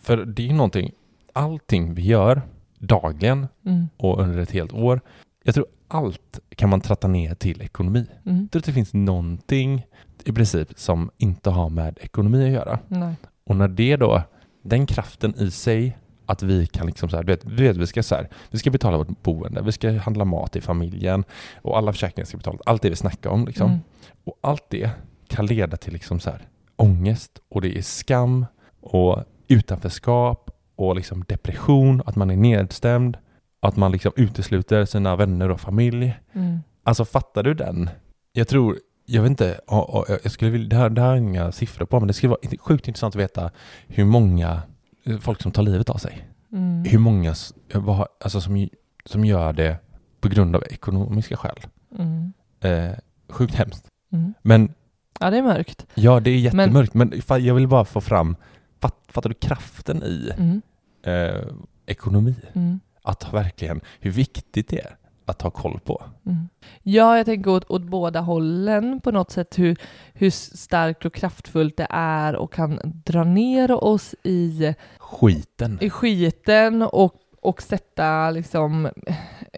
För 0.00 0.16
det 0.24 0.42
är 0.42 0.46
ju 0.46 0.52
någonting, 0.52 0.92
allting 1.32 1.94
vi 1.94 2.02
gör 2.02 2.42
dagligen 2.78 3.48
Mm. 3.66 3.88
och 3.96 4.20
under 4.20 4.38
ett 4.38 4.50
helt 4.50 4.72
år, 4.72 5.00
jag 5.44 5.54
tror 5.54 5.66
allt 5.88 6.40
kan 6.56 6.68
man 6.68 6.80
tratta 6.80 7.08
ner 7.08 7.34
till 7.34 7.62
ekonomi. 7.62 8.06
Mm. 8.24 8.40
Jag 8.42 8.50
tror 8.50 8.60
att 8.60 8.66
det 8.66 8.72
finns 8.72 8.94
någonting 8.94 9.86
i 10.26 10.32
princip 10.32 10.68
som 10.76 11.10
inte 11.16 11.50
har 11.50 11.68
med 11.68 11.98
ekonomi 12.00 12.46
att 12.46 12.52
göra. 12.52 12.78
Nej. 12.88 13.14
Och 13.44 13.56
när 13.56 13.68
det 13.68 13.96
då, 13.96 14.22
den 14.62 14.86
kraften 14.86 15.34
i 15.38 15.50
sig, 15.50 15.98
att 16.26 16.42
vi 16.42 16.66
kan 16.66 16.86
liksom 16.86 17.08
så 17.08 17.16
här, 17.16 17.24
du 17.24 17.32
vet, 17.32 17.42
du 17.56 17.62
vet 17.62 17.76
vi 17.76 17.86
ska 17.86 18.02
så 18.02 18.14
här, 18.14 18.28
vi 18.50 18.58
ska 18.58 18.70
betala 18.70 18.98
vårt 18.98 19.22
boende, 19.22 19.62
vi 19.62 19.72
ska 19.72 19.92
handla 19.98 20.24
mat 20.24 20.56
i 20.56 20.60
familjen 20.60 21.24
och 21.62 21.78
alla 21.78 21.92
försäkringar 21.92 22.26
ska 22.26 22.36
betalas, 22.36 22.60
allt 22.66 22.82
det 22.82 22.90
vi 22.90 22.96
snackar 22.96 23.30
om 23.30 23.46
liksom. 23.46 23.66
Mm. 23.66 23.80
Och 24.24 24.38
allt 24.40 24.64
det 24.68 24.90
kan 25.28 25.46
leda 25.46 25.76
till 25.76 25.92
liksom 25.92 26.20
så 26.20 26.30
här 26.30 26.48
ångest 26.76 27.32
och 27.48 27.60
det 27.60 27.78
är 27.78 27.82
skam 27.82 28.46
och 28.80 29.24
utanförskap 29.48 30.50
och 30.76 30.96
liksom 30.96 31.24
depression, 31.28 32.02
att 32.06 32.16
man 32.16 32.30
är 32.30 32.36
nedstämd, 32.36 33.16
att 33.60 33.76
man 33.76 33.92
liksom 33.92 34.12
utesluter 34.16 34.84
sina 34.84 35.16
vänner 35.16 35.48
och 35.48 35.60
familj. 35.60 36.18
Mm. 36.32 36.58
Alltså 36.82 37.04
fattar 37.04 37.42
du 37.42 37.54
den? 37.54 37.90
Jag 38.32 38.48
tror, 38.48 38.78
jag 39.06 39.22
vet 39.22 39.30
inte, 39.30 39.60
ja, 39.66 40.04
ja, 40.08 40.16
jag 40.22 40.32
skulle 40.32 40.50
vilja, 40.50 40.68
det, 40.68 40.76
här, 40.76 40.90
det 40.90 41.00
här 41.00 41.08
jag 41.08 41.18
inga 41.18 41.52
siffror 41.52 41.86
på, 41.86 42.00
men 42.00 42.06
det 42.06 42.14
skulle 42.14 42.28
vara 42.30 42.40
sjukt 42.60 42.88
intressant 42.88 43.14
att 43.16 43.20
veta 43.20 43.50
hur 43.86 44.04
många 44.04 44.62
eh, 45.04 45.18
folk 45.18 45.42
som 45.42 45.52
tar 45.52 45.62
livet 45.62 45.90
av 45.90 45.96
sig. 45.96 46.28
Mm. 46.52 46.84
Hur 46.84 46.98
många 46.98 47.34
vad, 47.74 48.06
alltså 48.20 48.40
som, 48.40 48.68
som 49.04 49.24
gör 49.24 49.52
det 49.52 49.76
på 50.20 50.28
grund 50.28 50.56
av 50.56 50.62
ekonomiska 50.70 51.36
skäl. 51.36 51.58
Mm. 51.98 52.32
Eh, 52.60 52.96
sjukt 53.28 53.54
hemskt. 53.54 53.86
Mm. 54.12 54.34
Men 54.42 54.74
Ja, 55.20 55.30
det 55.30 55.38
är 55.38 55.42
mörkt. 55.42 55.86
ja, 55.94 56.20
det 56.20 56.30
är 56.30 56.38
jättemörkt, 56.38 56.94
men, 56.94 57.12
fa- 57.12 57.38
jag 57.38 57.54
vill 57.54 57.68
bara 57.68 57.84
få 57.84 58.00
fram, 58.00 58.36
fatt, 58.80 58.94
fattar 59.08 59.28
du 59.30 59.34
kraften 59.34 60.02
i 60.02 60.30
Mm. 60.38 60.62
eh, 61.02 61.42
ekonomi? 61.86 62.34
Mm. 62.54 62.80
Att 63.02 63.32
verkligen, 63.32 63.80
hur 64.00 64.10
viktigt 64.10 64.68
det 64.68 64.80
är 64.80 64.96
att 65.26 65.42
ha 65.42 65.50
koll 65.50 65.80
på. 65.84 66.02
Mm. 66.26 66.48
Ja, 66.82 67.16
jag 67.16 67.26
tänker 67.26 67.50
åt, 67.50 67.70
åt 67.70 67.82
båda 67.82 68.20
hållen 68.20 69.00
på 69.00 69.10
något 69.10 69.30
sätt 69.30 69.58
hur, 69.58 69.76
hur 70.14 70.30
starkt 70.30 71.04
och 71.04 71.14
kraftfullt 71.14 71.76
det 71.76 71.86
är 71.90 72.36
och 72.36 72.52
kan 72.52 72.80
dra 72.84 73.24
ner 73.24 73.84
oss 73.84 74.14
i, 74.22 74.74
Skiten. 74.98 75.78
i 75.80 75.90
skiten 75.90 76.82
och, 76.82 77.14
och 77.42 77.62
sätta 77.62 78.30
liksom, 78.30 78.88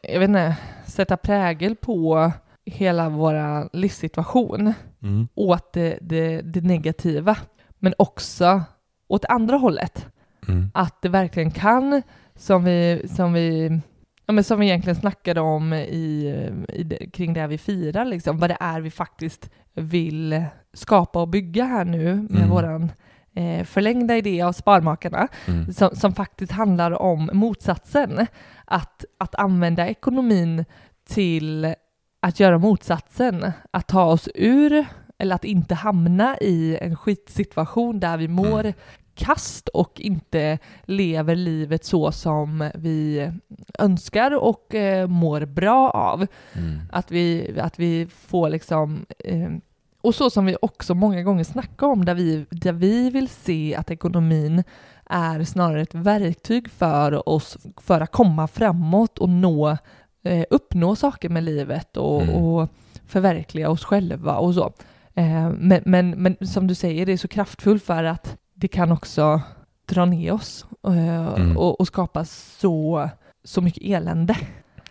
jag 0.03 0.21
vet 0.21 0.29
inte, 0.29 0.57
sätta 0.87 1.17
prägel 1.17 1.77
på 1.77 2.33
hela 2.67 3.09
vår 3.09 3.77
livssituation 3.77 4.75
Mm. 5.03 5.29
åt 5.35 5.73
det, 5.73 5.99
det, 6.01 6.41
det 6.41 6.61
negativa. 6.61 7.37
Men 7.79 7.95
också 7.99 8.63
åt 9.09 9.25
andra 9.25 9.57
hållet. 9.57 10.07
Mm. 10.49 10.71
att 10.75 11.03
det 11.03 11.09
verkligen 11.09 11.51
kan, 11.51 12.03
som 12.37 12.65
vi, 12.65 13.09
som 13.17 13.33
vi, 13.33 13.81
ja, 14.29 14.33
men 14.33 14.45
som 14.45 14.61
vi 14.61 14.67
egentligen 14.67 14.97
snackade 14.97 15.41
om 15.41 15.73
i, 15.73 16.29
i, 16.69 17.11
kring 17.13 17.33
det 17.35 17.47
vi 17.47 17.59
firar, 17.59 18.05
liksom, 18.05 18.39
vad 18.39 18.51
det 18.51 18.57
är 18.61 18.81
vi 18.81 18.91
faktiskt 18.91 19.51
vill 19.75 20.45
skapa 20.73 21.21
och 21.23 21.29
bygga 21.29 21.65
här 21.65 21.85
nu 21.85 22.15
med 22.15 22.37
Mm. 22.37 22.49
våran 22.51 22.93
eh, 23.35 23.65
förlängda 23.65 24.17
idé 24.17 24.43
av 24.43 24.53
Sparmakarna, 24.53 25.29
Mm. 25.47 25.73
som, 25.73 25.91
som 25.97 26.15
faktiskt 26.15 26.53
handlar 26.53 26.91
om 27.03 27.31
motsatsen. 27.33 28.27
Att, 28.65 29.05
att 29.19 29.35
använda 29.35 29.89
ekonomin 29.89 30.65
till 31.09 31.75
att 32.23 32.41
göra 32.41 32.59
motsatsen, 32.59 33.53
att 33.71 33.87
ta 33.89 34.05
oss 34.05 34.29
ur 34.35 34.87
eller 35.19 35.35
att 35.35 35.45
inte 35.45 35.75
hamna 35.75 36.39
i 36.41 36.79
en 36.81 36.97
skitsituation 36.97 38.01
där 38.01 38.17
vi 38.17 38.29
mår 38.29 38.61
Mm. 38.61 38.73
Kast 39.19 39.69
och 39.69 40.01
inte 40.01 40.59
lever 40.85 41.37
livet 41.37 41.85
så 41.85 42.13
som 42.13 42.71
vi 42.75 43.31
önskar 43.79 44.37
och 44.37 44.75
eh, 44.75 45.07
mår 45.07 45.45
bra 45.45 45.91
av. 45.91 46.27
Mm. 46.53 46.79
Att 46.93 47.11
vi, 47.11 47.55
att 47.61 47.79
vi 47.79 48.07
får 48.07 48.51
liksom 48.51 49.07
eh, 49.19 49.51
och 50.01 50.15
så 50.15 50.31
som 50.31 50.45
vi 50.47 50.57
också 50.63 50.95
många 50.95 51.23
gånger 51.23 51.45
snackar 51.45 51.87
om, 51.87 52.05
där 52.05 52.15
vi, 52.15 52.47
där 52.51 52.73
vi 52.73 53.11
vill 53.11 53.29
se 53.29 53.75
att 53.75 53.91
ekonomin 53.91 54.65
är 55.11 55.45
snarare 55.45 55.83
ett 55.83 55.95
verktyg 55.95 56.71
för 56.71 57.29
oss 57.29 57.59
för 57.77 58.01
att 58.01 58.13
komma 58.13 58.49
framåt 58.49 59.19
och 59.19 59.29
nå, 59.29 59.77
eh, 60.23 60.45
uppnå 60.51 60.97
saker 60.97 61.29
med 61.29 61.45
livet 61.45 61.97
och, 61.97 62.23
Mm. 62.23 62.35
och 62.35 62.69
förverkliga 63.07 63.71
oss 63.71 63.85
själva 63.85 64.37
och 64.37 64.55
så. 64.55 64.73
Eh, 65.15 65.51
men, 65.51 65.83
men, 65.85 66.11
men 66.11 66.47
som 66.47 66.67
du 66.67 66.75
säger, 66.75 67.07
det 67.07 67.13
är 67.13 67.17
så 67.17 67.29
kraftfullt 67.29 67.85
för 67.85 68.05
att 68.05 68.37
det 68.61 68.69
kan 68.69 68.93
också 68.93 69.41
dra 69.87 70.05
ner 70.05 70.33
oss 70.33 70.67
eh, 70.87 71.29
Mm. 71.37 71.57
och, 71.57 71.81
och 71.81 71.87
skapa 71.87 72.25
så, 72.25 73.09
så 73.45 73.61
mycket 73.61 73.83
elände. 73.83 74.37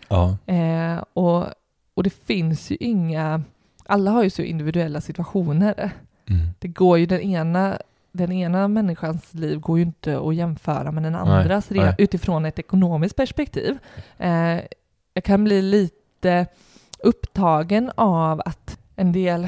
Ja. 0.08 0.36
Eh, 0.46 1.02
och, 1.12 1.46
och 1.94 2.02
det 2.02 2.10
finns 2.26 2.70
ju 2.70 2.76
inga, 2.80 3.42
alla 3.86 4.10
har 4.10 4.22
ju 4.22 4.30
så 4.30 4.42
individuella 4.42 5.00
situationer. 5.00 5.90
Mm. 6.30 6.46
Det 6.58 6.68
går 6.68 6.98
ju 6.98 7.06
den 7.06 7.20
ena, 7.20 7.78
den 8.12 8.32
ena 8.32 8.68
människans 8.68 9.34
liv 9.34 9.60
går 9.60 9.78
ju 9.78 9.84
inte 9.84 10.18
att 10.18 10.34
jämföra 10.34 10.90
med 10.92 11.02
den 11.02 11.14
andras 11.14 11.70
nej. 11.70 11.80
re- 11.80 11.94
utifrån 11.98 12.44
ett 12.44 12.58
ekonomiskt 12.58 13.16
perspektiv. 13.16 13.78
Eh, 14.18 14.60
jag 15.14 15.24
kan 15.24 15.44
bli 15.44 15.62
lite 15.62 16.46
upptagen 17.02 17.90
av 17.94 18.42
att 18.44 18.78
en 18.96 19.12
del 19.12 19.44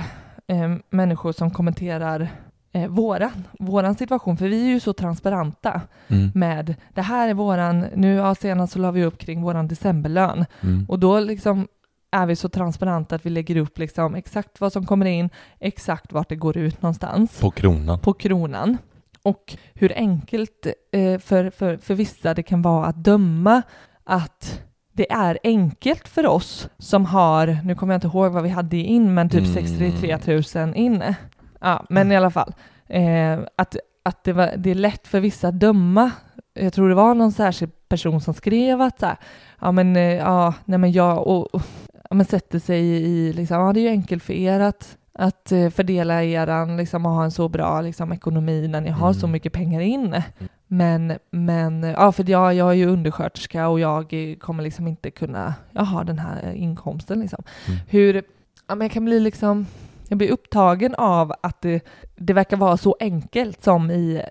eh, 0.46 0.74
människor 0.90 1.32
som 1.32 1.50
kommenterar 1.50 2.28
eh, 2.72 2.88
våran, 2.88 3.44
våran 3.58 3.94
situation, 3.94 4.36
för 4.36 4.48
vi 4.48 4.62
är 4.64 4.68
ju 4.68 4.80
så 4.80 4.92
transparenta 4.92 5.80
Mm. 6.08 6.30
med 6.34 6.74
det 6.94 7.02
här 7.02 7.28
är 7.28 7.34
våran, 7.34 7.80
nu 7.94 8.14
ja, 8.14 8.34
senast 8.34 8.72
så 8.72 8.78
la 8.78 8.90
vi 8.90 9.04
upp 9.04 9.18
kring 9.18 9.42
våran 9.42 9.68
decemberlön 9.68 10.44
Mm. 10.62 10.86
och 10.88 10.98
då 10.98 11.20
liksom 11.20 11.68
är 12.12 12.26
vi 12.26 12.36
så 12.36 12.48
transparenta 12.48 13.14
att 13.14 13.26
vi 13.26 13.30
lägger 13.30 13.56
upp 13.56 13.78
liksom 13.78 14.14
exakt 14.14 14.60
vad 14.60 14.72
som 14.72 14.86
kommer 14.86 15.06
in, 15.06 15.30
exakt 15.58 16.12
vart 16.12 16.28
det 16.28 16.36
går 16.36 16.56
ut 16.56 16.82
någonstans 16.82 17.40
På 17.40 17.50
kronan. 17.50 17.98
på 17.98 18.12
kronan 18.12 18.78
och 19.22 19.56
hur 19.74 19.92
enkelt 19.96 20.66
eh, 20.92 21.18
för, 21.18 21.50
för, 21.50 21.76
för 21.76 21.94
vissa 21.94 22.34
det 22.34 22.42
kan 22.42 22.62
vara 22.62 22.86
att 22.86 23.04
döma 23.04 23.62
att 24.04 24.60
det 24.92 25.12
är 25.12 25.38
enkelt 25.44 26.08
för 26.08 26.26
oss 26.26 26.68
som 26.78 27.06
har, 27.06 27.58
nu 27.64 27.74
kommer 27.74 27.94
jag 27.94 27.96
inte 27.98 28.06
ihåg 28.06 28.32
vad 28.32 28.42
vi 28.42 28.48
hade 28.48 28.76
in, 28.76 29.14
men 29.14 29.28
typ 29.30 29.40
Mm. 29.40 29.52
63 29.54 30.18
000 30.64 30.74
inne. 30.76 31.14
Ja, 31.60 31.84
men 31.88 32.12
i 32.12 32.16
alla 32.16 32.30
fall, 32.30 32.54
eh, 32.86 33.38
att, 33.56 33.76
att 34.02 34.24
det, 34.24 34.32
var, 34.32 34.54
det 34.56 34.70
är 34.70 34.74
lätt 34.74 35.06
för 35.08 35.20
vissa 35.20 35.48
att 35.48 35.60
döma. 35.60 36.10
Jag 36.54 36.72
tror 36.72 36.88
det 36.88 36.94
var 36.94 37.14
någon 37.14 37.32
särskild 37.32 37.88
person 37.88 38.20
som 38.20 38.34
skrev 38.34 38.80
att 38.80 39.00
så 39.00 39.06
här, 39.06 39.16
ja 39.60 39.72
men, 39.72 39.96
eh, 39.96 40.02
ja, 40.14 40.54
nej 40.64 40.78
men 40.78 40.92
jag, 40.92 41.26
och, 41.26 41.54
och, 41.54 41.62
ja, 42.10 42.16
men 42.16 42.26
sätter 42.26 42.58
sig 42.58 42.80
i, 42.86 43.32
liksom, 43.32 43.56
ja 43.56 43.72
det 43.72 43.80
är 43.80 43.82
ju 43.82 43.88
enkelt 43.88 44.22
för 44.22 44.32
er 44.32 44.60
att, 44.60 44.96
att 45.12 45.52
eh, 45.52 45.70
fördela 45.70 46.24
eran, 46.24 46.76
liksom, 46.76 47.06
och 47.06 47.12
ha 47.12 47.24
en 47.24 47.30
så 47.30 47.48
bra 47.48 47.80
liksom, 47.80 48.12
ekonomi 48.12 48.68
när 48.68 48.80
ni 48.80 48.90
har 48.90 49.08
Mm. 49.08 49.20
så 49.20 49.26
mycket 49.26 49.52
pengar 49.52 49.80
in. 49.80 50.22
Men, 50.66 51.12
men 51.30 51.82
ja, 51.82 52.12
för 52.12 52.30
jag, 52.30 52.54
jag 52.54 52.68
är 52.70 52.74
ju 52.74 52.86
undersköterska 52.86 53.68
och 53.68 53.80
jag 53.80 54.12
eh, 54.12 54.36
kommer 54.36 54.62
liksom 54.62 54.88
inte 54.88 55.10
kunna, 55.10 55.54
jag 55.72 55.82
har 55.82 56.04
den 56.04 56.18
här 56.18 56.52
inkomsten 56.52 57.20
liksom. 57.20 57.42
Mm. 57.68 57.80
Hur, 57.88 58.14
ja 58.68 58.74
men 58.74 58.80
jag 58.80 58.90
kan 58.90 59.04
bli 59.04 59.20
liksom, 59.20 59.66
jag 60.10 60.18
blir 60.18 60.30
upptagen 60.30 60.94
av 60.94 61.32
att 61.40 61.60
det, 61.60 61.84
det 62.16 62.32
verkar 62.32 62.56
vara 62.56 62.76
så 62.76 62.96
enkelt 63.00 63.62
som 63.62 63.90
i 63.90 64.22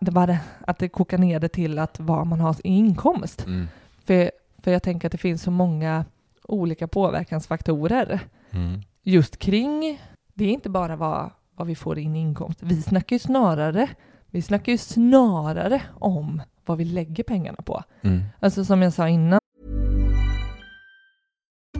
det 0.00 0.10
var 0.10 0.26
det, 0.26 0.38
att 0.60 0.78
det 0.78 0.88
kokar 0.88 1.18
ner 1.18 1.40
det 1.40 1.48
till 1.48 1.78
att 1.78 2.00
vad 2.00 2.26
man 2.26 2.40
har 2.40 2.56
i 2.64 2.68
inkomst. 2.68 3.46
Mm. 3.46 3.68
För, 4.04 4.30
för 4.62 4.70
jag 4.70 4.82
tänker 4.82 5.08
att 5.08 5.12
det 5.12 5.18
finns 5.18 5.42
så 5.42 5.50
många 5.50 6.04
olika 6.42 6.88
påverkansfaktorer 6.88 8.20
Mm. 8.50 8.80
just 9.02 9.36
kring, 9.38 10.02
det 10.34 10.44
är 10.44 10.52
inte 10.52 10.70
bara 10.70 10.96
vad, 10.96 11.30
vad 11.54 11.66
vi 11.66 11.74
får 11.74 11.98
in 11.98 12.16
i 12.16 12.20
inkomst. 12.20 12.62
Vi 12.62 12.82
snackar 12.82 13.16
ju 13.16 13.20
snarare, 13.20 13.88
vi 14.30 14.42
snackar 14.42 14.72
ju 14.72 14.78
snarare 14.78 15.82
om 15.94 16.42
vad 16.66 16.78
vi 16.78 16.84
lägger 16.84 17.24
pengarna 17.24 17.58
på. 17.64 17.82
Mm. 18.02 18.22
Alltså 18.40 18.64
som 18.64 18.82
jag 18.82 18.92
sa 18.92 19.08
innan, 19.08 19.40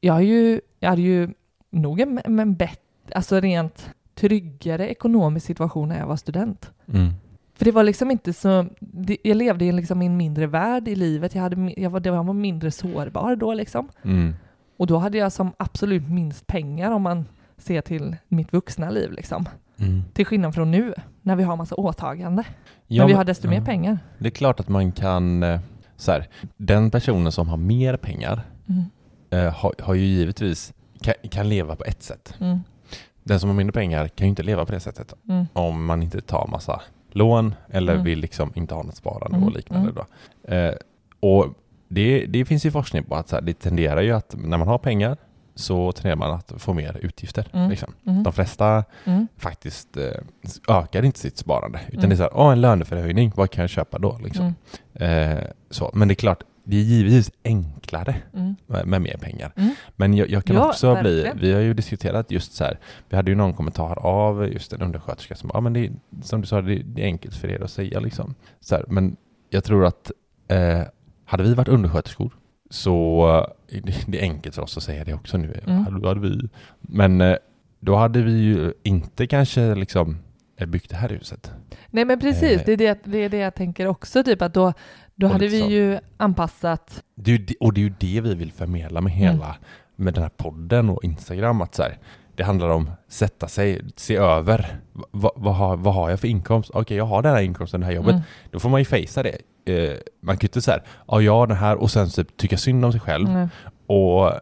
Jag, 0.00 0.16
är 0.16 0.20
ju, 0.20 0.60
jag 0.80 0.88
hade 0.88 1.02
ju 1.02 1.28
nog 1.70 2.00
en, 2.00 2.20
en 2.24 2.54
bättre, 2.54 2.78
alltså 3.14 3.40
rent 3.40 3.90
tryggare 4.14 4.88
ekonomisk 4.88 5.46
situation 5.46 5.88
när 5.88 5.98
jag 5.98 6.06
var 6.06 6.16
student. 6.16 6.70
Mm. 6.92 7.12
För 7.54 7.64
det 7.64 7.72
var 7.72 7.82
liksom 7.82 8.10
inte 8.10 8.32
så, 8.32 8.66
det, 8.80 9.16
jag 9.22 9.36
levde 9.36 9.64
i 9.64 9.72
liksom 9.72 10.02
en 10.02 10.16
mindre 10.16 10.46
värld 10.46 10.88
i 10.88 10.94
livet, 10.94 11.34
jag, 11.34 11.42
hade, 11.42 11.72
jag, 11.76 11.90
var, 11.90 12.02
jag 12.06 12.24
var 12.24 12.34
mindre 12.34 12.70
sårbar 12.70 13.36
då 13.36 13.54
liksom. 13.54 13.88
Mm. 14.02 14.34
Och 14.76 14.86
då 14.86 14.98
hade 14.98 15.18
jag 15.18 15.32
som 15.32 15.52
absolut 15.56 16.08
minst 16.08 16.46
pengar 16.46 16.90
om 16.90 17.02
man 17.02 17.24
ser 17.58 17.80
till 17.80 18.16
mitt 18.28 18.52
vuxna 18.52 18.90
liv 18.90 19.12
liksom. 19.12 19.48
Mm. 19.78 20.02
Till 20.12 20.26
skillnad 20.26 20.54
från 20.54 20.70
nu, 20.70 20.94
när 21.22 21.36
vi 21.36 21.42
har 21.42 21.56
massa 21.56 21.74
åtagande. 21.74 22.44
Ja, 22.86 23.02
men 23.02 23.06
vi 23.06 23.12
men- 23.12 23.16
har 23.18 23.24
desto 23.24 23.48
mer 23.48 23.56
ja. 23.56 23.64
pengar. 23.64 23.98
Det 24.18 24.28
är 24.28 24.30
klart 24.30 24.60
att 24.60 24.68
man 24.68 24.92
kan, 24.92 25.42
eh, 25.42 25.60
så 25.96 26.12
här, 26.12 26.28
den 26.56 26.90
personen 26.90 27.32
som 27.32 27.48
har 27.48 27.56
mer 27.56 27.96
pengar 27.96 28.42
Mm. 28.68 28.84
Eh, 29.32 29.52
har, 29.52 29.74
har 29.80 29.94
ju 29.94 30.04
givetvis, 30.04 30.72
kan, 31.00 31.14
kan 31.30 31.48
leva 31.48 31.76
på 31.76 31.84
ett 31.84 32.02
sätt. 32.02 32.34
Mm. 32.40 32.58
Den 33.24 33.40
som 33.40 33.48
har 33.48 33.56
mindre 33.56 33.72
pengar 33.72 34.08
kan 34.08 34.26
ju 34.26 34.28
inte 34.28 34.42
leva 34.42 34.66
på 34.66 34.72
det 34.72 34.80
sättet 34.80 35.14
Mm. 35.28 35.46
om 35.52 35.84
man 35.84 36.02
inte 36.02 36.20
tar 36.20 36.46
massa 36.46 36.80
lån 37.10 37.54
eller 37.70 37.92
Mm. 37.92 38.04
vill 38.04 38.18
liksom 38.18 38.52
inte 38.54 38.74
ha 38.74 38.82
något 38.82 38.96
sparande 38.96 39.36
Mm, 39.36 39.44
och 39.48 39.52
liknande. 39.54 39.90
mm. 39.90 39.94
Då. 39.94 40.54
Eh, 40.54 40.74
och 41.20 41.46
det, 41.88 42.26
det 42.26 42.44
finns 42.44 42.66
ju 42.66 42.70
forskning 42.70 43.04
på 43.04 43.14
att 43.14 43.28
så 43.28 43.36
här, 43.36 43.42
det 43.42 43.54
tenderar 43.58 44.00
ju 44.00 44.12
att 44.12 44.34
när 44.38 44.58
man 44.58 44.68
har 44.68 44.78
pengar 44.78 45.16
så 45.54 45.92
tenderar 45.92 46.16
man 46.16 46.30
att 46.32 46.52
få 46.56 46.72
mer 46.72 46.96
utgifter. 47.02 47.48
Mm. 47.52 47.70
Liksom. 47.70 47.92
Mm. 48.06 48.22
De 48.22 48.32
flesta 48.32 48.84
Mm. 49.04 49.28
faktiskt 49.36 49.96
eh, 49.96 50.10
ökar 50.68 51.02
inte 51.04 51.18
sitt 51.18 51.38
sparande 51.38 51.80
utan 51.88 51.98
Mm. 51.98 52.08
det 52.08 52.14
är 52.14 52.16
så 52.16 52.22
här, 52.22 52.36
åh 52.36 52.52
en 52.52 52.60
löneförhöjning, 52.60 53.32
vad 53.36 53.50
kan 53.50 53.62
jag 53.62 53.70
köpa 53.70 53.98
då? 53.98 54.18
Liksom. 54.24 54.54
Mm. 54.94 55.38
Eh, 55.38 55.44
så. 55.70 55.90
Men 55.94 56.08
det 56.08 56.12
är 56.12 56.16
klart, 56.16 56.42
det 56.64 56.76
är 56.76 56.80
givetvis 56.82 57.30
enklare 57.44 58.14
Mm. 58.34 58.54
med, 58.66 58.86
med 58.86 59.00
mer 59.02 59.16
pengar. 59.16 59.52
Mm. 59.56 59.74
Men 59.96 60.14
jag, 60.14 60.30
jag 60.30 60.44
kan 60.44 60.56
Ja, 60.56 60.68
också 60.68 60.96
bli, 61.02 61.14
verkligen. 61.22 61.38
vi 61.38 61.52
har 61.52 61.60
ju 61.60 61.74
diskuterat 61.74 62.30
just 62.30 62.52
så 62.52 62.64
här, 62.64 62.78
vi 63.08 63.16
hade 63.16 63.30
ju 63.30 63.34
någon 63.36 63.52
kommentar 63.54 63.98
av 63.98 64.48
just 64.52 64.72
en 64.72 64.82
undersköterska 64.82 65.34
som 65.34 65.50
ja 65.54 65.60
men 65.60 65.72
det 65.72 65.80
är, 65.86 65.92
som 66.22 66.40
du 66.40 66.46
sa, 66.46 66.60
det, 66.62 66.82
det 66.82 67.02
är 67.02 67.06
enkelt 67.06 67.34
för 67.34 67.48
er 67.48 67.60
att 67.62 67.70
säga 67.70 68.00
liksom. 68.00 68.34
Så 68.60 68.74
här, 68.74 68.84
men 68.88 69.16
jag 69.50 69.64
tror 69.64 69.84
att 69.86 70.10
eh, 70.48 70.80
hade 71.24 71.42
vi 71.42 71.54
varit 71.54 71.68
undersköterskor 71.68 72.32
så 72.70 73.26
eh, 73.68 73.80
det, 73.82 73.94
det 74.06 74.18
är 74.18 74.22
enkelt 74.22 74.54
för 74.54 74.62
oss 74.62 74.76
att 74.76 74.82
säga 74.82 75.04
det 75.04 75.14
också 75.14 75.36
nu. 75.38 75.60
Mm. 75.66 75.84
Hade, 75.84 76.08
hade 76.08 76.20
vi, 76.20 76.48
men 76.80 77.20
eh, 77.20 77.36
då 77.80 77.96
hade 77.96 78.22
vi 78.22 78.32
ju 78.32 78.72
inte 78.82 79.26
kanske 79.26 79.74
liksom 79.74 80.18
eh, 80.56 80.66
byggt 80.66 80.90
det 80.90 80.96
här 80.96 81.08
huset. 81.08 81.50
Nej 81.90 82.04
men 82.04 82.20
precis, 82.20 82.60
Eh. 82.60 82.62
det, 82.66 82.72
är 82.72 82.76
det, 82.76 82.98
det 83.04 83.18
är 83.18 83.28
det 83.28 83.36
jag 83.36 83.54
tänker 83.54 83.86
också, 83.86 84.24
typ 84.24 84.42
att 84.42 84.54
då, 84.54 84.72
då 85.28 85.32
hade 85.32 85.48
lite 85.48 85.66
vi 85.66 85.74
ju 85.74 85.98
anpassat 86.16 87.02
Det 87.14 87.30
är 87.30 87.38
ju 87.38 87.44
det, 87.44 87.54
och 87.60 87.72
det 87.72 87.80
är 87.80 87.82
ju 87.82 87.94
det 87.98 88.20
vi 88.20 88.34
vill 88.34 88.52
förmedla 88.52 89.00
med 89.00 89.12
Mm. 89.12 89.22
hela 89.24 89.56
med 89.96 90.14
den 90.14 90.22
här 90.22 90.30
podden 90.36 90.88
och 90.90 91.04
Instagram. 91.04 91.60
Att 91.62 91.74
så 91.74 91.82
här, 91.82 91.98
det 92.36 92.42
handlar 92.42 92.68
om 92.68 92.90
sätta 93.08 93.48
sig, 93.48 93.80
se 93.96 94.16
över. 94.16 94.76
Va, 94.92 95.30
vad, 95.36 95.54
har, 95.54 95.76
vad 95.76 95.94
har 95.94 96.10
jag 96.10 96.20
för 96.20 96.28
inkomst? 96.28 96.70
Okej, 96.74 96.96
jag 96.96 97.04
har 97.04 97.22
den 97.22 97.32
här 97.34 97.42
inkomsten, 97.42 97.80
det 97.80 97.86
här 97.86 97.92
jobbet. 97.92 98.12
Mm. 98.12 98.22
Då 98.50 98.58
får 98.60 98.68
man 98.68 98.80
ju 98.80 98.84
fejsa 98.84 99.22
det. 99.22 99.38
Eh, 99.64 99.96
man 100.22 100.36
kan 100.36 100.44
ju 100.44 100.48
inte 100.48 100.62
säga 100.62 100.80
ja, 101.08 101.20
jag 101.20 101.32
har 101.32 101.46
den 101.46 101.56
här 101.56 101.76
och 101.76 101.90
sen 101.90 102.10
typ 102.10 102.36
tycka 102.36 102.56
synd 102.56 102.84
om 102.84 102.92
sig 102.92 103.00
själv 103.00 103.28
Mm. 103.28 103.48
och, 103.86 104.32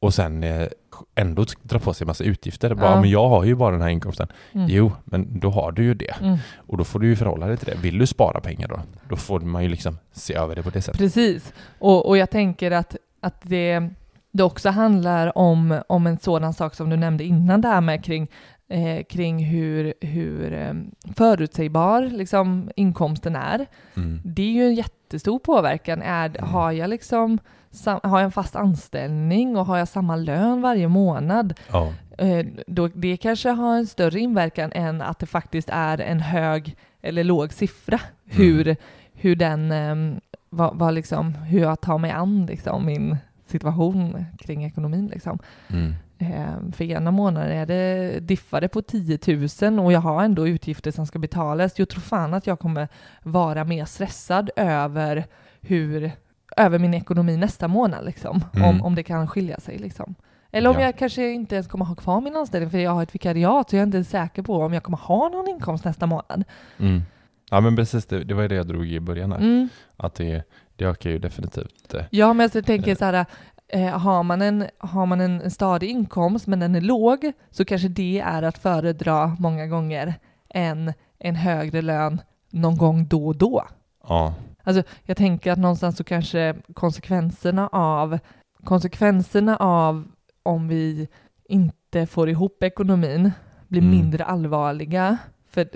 och 0.00 0.14
sen 0.14 0.42
eh, 0.44 0.66
ändå 1.14 1.44
dra 1.62 1.78
på 1.78 1.94
sig 1.94 2.04
en 2.04 2.06
massa 2.06 2.24
utgifter. 2.24 2.74
Bara, 2.74 2.90
Ja. 2.90 3.00
men 3.00 3.10
jag 3.10 3.28
har 3.28 3.44
ju 3.44 3.54
bara 3.54 3.70
den 3.72 3.82
här 3.82 3.88
inkomsten. 3.88 4.28
Mm. 4.52 4.66
Jo, 4.70 4.92
men 5.04 5.40
då 5.40 5.50
har 5.50 5.72
du 5.72 5.82
ju 5.84 5.94
det. 5.94 6.14
Mm. 6.20 6.38
Och 6.56 6.76
då 6.76 6.84
får 6.84 6.98
du 7.00 7.06
ju 7.06 7.16
förhålla 7.16 7.46
dig 7.46 7.56
till 7.56 7.66
det. 7.66 7.76
Vill 7.82 7.98
du 7.98 8.06
spara 8.06 8.40
pengar 8.40 8.68
då? 8.68 8.80
Då 9.08 9.16
får 9.16 9.40
man 9.40 9.62
ju 9.62 9.68
liksom 9.68 9.98
se 10.12 10.34
över 10.34 10.56
det 10.56 10.62
på 10.62 10.70
det 10.70 10.82
sättet. 10.82 10.98
Precis, 11.00 11.52
och, 11.78 12.06
och 12.08 12.16
jag 12.16 12.30
tänker 12.30 12.70
att, 12.70 12.96
att 13.20 13.40
det, 13.42 13.88
det 14.32 14.42
också 14.42 14.70
handlar 14.70 15.38
om, 15.38 15.80
om 15.88 16.06
en 16.06 16.18
sådan 16.18 16.54
sak 16.54 16.74
som 16.74 16.90
du 16.90 16.96
nämnde 16.96 17.24
innan 17.24 17.60
där 17.60 17.80
med 17.80 18.04
kring, 18.04 18.28
eh, 18.68 19.04
kring 19.04 19.44
hur, 19.44 19.94
hur 20.00 20.52
eh, 20.52 20.74
förutsägbar 21.16 22.02
liksom, 22.02 22.70
inkomsten 22.76 23.36
är. 23.36 23.66
Mm. 23.96 24.20
Det 24.24 24.42
är 24.42 24.52
ju 24.52 24.66
en 24.66 24.74
jättestor 24.74 25.38
påverkan. 25.38 26.02
Är, 26.02 26.38
har, 26.38 26.72
jag 26.72 26.90
liksom, 26.90 27.38
har 27.84 28.18
jag 28.18 28.22
en 28.24 28.32
fast 28.32 28.56
anställning 28.56 29.56
och 29.56 29.66
har 29.66 29.78
jag 29.78 29.88
samma 29.88 30.16
lön 30.16 30.60
varje 30.62 30.88
månad, 30.88 31.54
Ja. 31.72 31.92
eh, 32.18 32.46
då, 32.66 32.88
det 32.88 33.16
kanske 33.16 33.48
har 33.50 33.76
en 33.76 33.86
större 33.86 34.20
inverkan 34.20 34.72
än 34.72 35.02
att 35.02 35.18
det 35.18 35.26
faktiskt 35.26 35.68
är 35.72 36.00
en 36.00 36.20
hög 36.20 36.76
eller 37.02 37.24
låg 37.24 37.52
siffra. 37.52 38.00
Mm. 38.30 38.36
Hur, 38.36 38.76
hur 39.12 39.36
den, 39.36 39.72
ehm, 39.72 40.20
vad, 40.50 40.78
vad 40.78 40.94
liksom, 40.94 41.34
hur 41.34 41.60
jag 41.60 41.80
tar 41.80 41.98
mig 41.98 42.10
an 42.10 42.46
liksom, 42.46 42.86
min 42.86 43.16
situation 43.46 44.24
kring 44.38 44.64
ekonomin. 44.64 45.06
Liksom. 45.06 45.38
Mm. 45.68 45.94
Eh, 46.18 46.72
för 46.72 46.84
ena 46.84 47.10
månaden 47.10 47.50
är 47.52 47.66
det 47.66 48.20
diffade 48.20 48.68
på 48.68 48.82
10 48.82 49.18
000 49.62 49.78
och 49.80 49.92
jag 49.92 50.00
har 50.00 50.24
ändå 50.24 50.48
utgifter 50.48 50.90
som 50.90 51.06
ska 51.06 51.18
betalas. 51.18 51.78
Jag 51.78 51.88
tror 51.88 52.00
fan 52.00 52.34
att 52.34 52.46
jag 52.46 52.58
kommer 52.58 52.88
vara 53.22 53.64
mer 53.64 53.84
stressad 53.84 54.50
över 54.56 55.24
hur 55.60 56.12
över 56.60 56.78
min 56.78 56.94
ekonomi 56.94 57.36
nästa 57.36 57.68
månad, 57.68 58.04
liksom, 58.04 58.44
Mm. 58.54 58.68
om, 58.68 58.82
om 58.82 58.94
det 58.94 59.02
kan 59.02 59.28
skilja 59.28 59.60
sig. 59.60 59.78
Liksom. 59.78 60.14
Eller 60.52 60.70
om 60.70 60.76
Ja. 60.76 60.82
jag 60.82 60.98
kanske 60.98 61.30
inte 61.30 61.54
ens 61.54 61.66
kommer 61.66 61.84
ha 61.84 61.94
kvar 61.94 62.20
min 62.20 62.36
anställning 62.36 62.70
för 62.70 62.78
jag 62.78 62.90
har 62.90 63.02
ett 63.02 63.14
vikariat 63.14 63.70
så 63.70 63.76
jag 63.76 63.80
är 63.80 63.86
inte 63.86 63.96
ens 63.96 64.10
säker 64.10 64.42
på 64.42 64.56
om 64.62 64.74
jag 64.74 64.82
kommer 64.82 64.98
ha 64.98 65.28
någon 65.28 65.48
inkomst 65.48 65.84
nästa 65.84 66.06
månad. 66.06 66.44
Mm. 66.78 67.02
Ja 67.50 67.60
men 67.60 67.76
precis, 67.76 68.06
det, 68.06 68.24
det 68.24 68.34
var 68.34 68.42
ju 68.42 68.48
det 68.48 68.54
jag 68.54 68.66
drog 68.66 68.86
i 68.86 69.00
början 69.00 69.32
här. 69.32 69.38
Mm. 69.38 69.68
Att 69.96 70.14
det, 70.14 70.42
det 70.76 70.84
ökar 70.84 71.10
ju 71.10 71.18
definitivt. 71.18 71.94
eh, 71.94 72.04
Ja, 72.10 72.32
men 72.32 72.50
jag 72.54 72.66
tänker 72.66 72.94
så 72.94 73.04
här, 73.04 73.26
eh, 73.68 73.98
har 73.98 74.22
man, 74.22 74.42
en, 74.42 74.64
har 74.78 75.06
man 75.06 75.20
en, 75.20 75.40
en 75.40 75.50
stadig 75.50 75.90
inkomst 75.90 76.46
men 76.46 76.60
den 76.60 76.74
är 76.74 76.80
låg 76.80 77.32
så 77.50 77.64
kanske 77.64 77.88
det 77.88 78.20
är 78.20 78.42
att 78.42 78.58
föredra 78.58 79.36
många 79.38 79.66
gånger 79.66 80.14
än 80.48 80.92
en 81.18 81.34
högre 81.36 81.82
lön 81.82 82.20
någon 82.50 82.76
gång 82.76 83.06
då 83.06 83.26
och 83.26 83.36
då. 83.36 83.64
Ja. 84.08 84.34
Alltså, 84.64 84.82
jag 85.04 85.16
tänker 85.16 85.52
att 85.52 85.58
någonstans 85.58 85.96
så 85.96 86.04
kanske 86.04 86.54
konsekvenserna 86.74 87.68
av 87.72 88.18
konsekvenserna 88.64 89.56
av 89.56 90.04
om 90.42 90.68
vi 90.68 91.08
inte 91.48 92.06
får 92.06 92.28
ihop 92.28 92.62
ekonomin 92.62 93.30
blir 93.68 93.80
Mm. 93.80 93.90
mindre 93.90 94.24
allvarliga. 94.24 95.18
För 95.50 95.68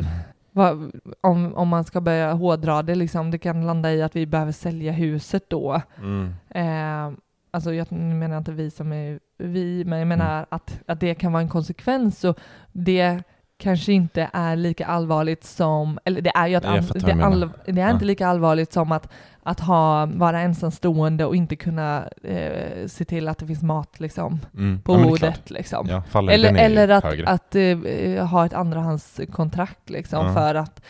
vad, 0.50 0.92
om, 1.20 1.54
om 1.54 1.68
man 1.68 1.84
ska 1.84 2.00
börja 2.00 2.32
hårdra 2.32 2.82
det, 2.82 2.94
liksom, 2.94 3.30
det 3.30 3.38
kan 3.38 3.66
landa 3.66 3.92
i 3.92 4.02
att 4.02 4.16
vi 4.16 4.26
behöver 4.26 4.52
sälja 4.52 4.92
huset 4.92 5.50
då. 5.50 5.80
Mm. 5.98 6.34
Eh, 6.50 7.18
alltså 7.50 7.72
jag 7.74 7.92
menar 7.92 8.38
inte 8.38 8.52
vi 8.52 8.70
som 8.70 8.92
är 8.92 9.20
vi, 9.38 9.84
men 9.84 9.98
jag 9.98 10.08
menar 10.08 10.34
Mm. 10.36 10.46
att, 10.50 10.80
att 10.86 11.00
det 11.00 11.14
kan 11.14 11.32
vara 11.32 11.42
en 11.42 11.48
konsekvens 11.48 12.24
och 12.24 12.38
det 12.72 13.22
kanske 13.56 13.92
inte 13.92 14.30
är 14.32 14.56
lika 14.56 14.86
allvarligt 14.86 15.44
som, 15.44 15.98
eller 16.04 16.20
det 16.20 16.32
är 16.34 16.46
ju 16.46 16.54
att 16.54 16.64
all, 16.64 16.82
det, 16.86 17.12
all, 17.24 17.50
det 17.66 17.80
är 17.80 17.90
inte 17.90 18.04
lika 18.04 18.28
allvarligt 18.28 18.72
som 18.72 18.92
att, 18.92 19.12
att 19.42 19.60
ha, 19.60 20.06
vara 20.06 20.40
ensamstående 20.40 21.24
och 21.24 21.36
inte 21.36 21.56
kunna 21.56 22.04
eh, 22.22 22.86
se 22.86 23.04
till 23.04 23.28
att 23.28 23.38
det 23.38 23.46
finns 23.46 23.62
mat 23.62 24.00
liksom, 24.00 24.40
Mm. 24.54 24.80
på 24.82 24.92
ja, 24.94 25.02
bordet. 25.04 25.50
Liksom. 25.50 25.86
Ja, 25.90 26.02
Eller, 26.30 26.54
eller 26.58 26.88
att, 26.88 27.04
högre. 27.04 27.26
att 27.28 27.54
eh, 27.54 28.26
ha 28.26 28.46
ett 28.46 28.54
andrahandskontrakt 28.54 29.90
liksom, 29.90 30.26
Ja. 30.26 30.32
för 30.34 30.54
att 30.54 30.82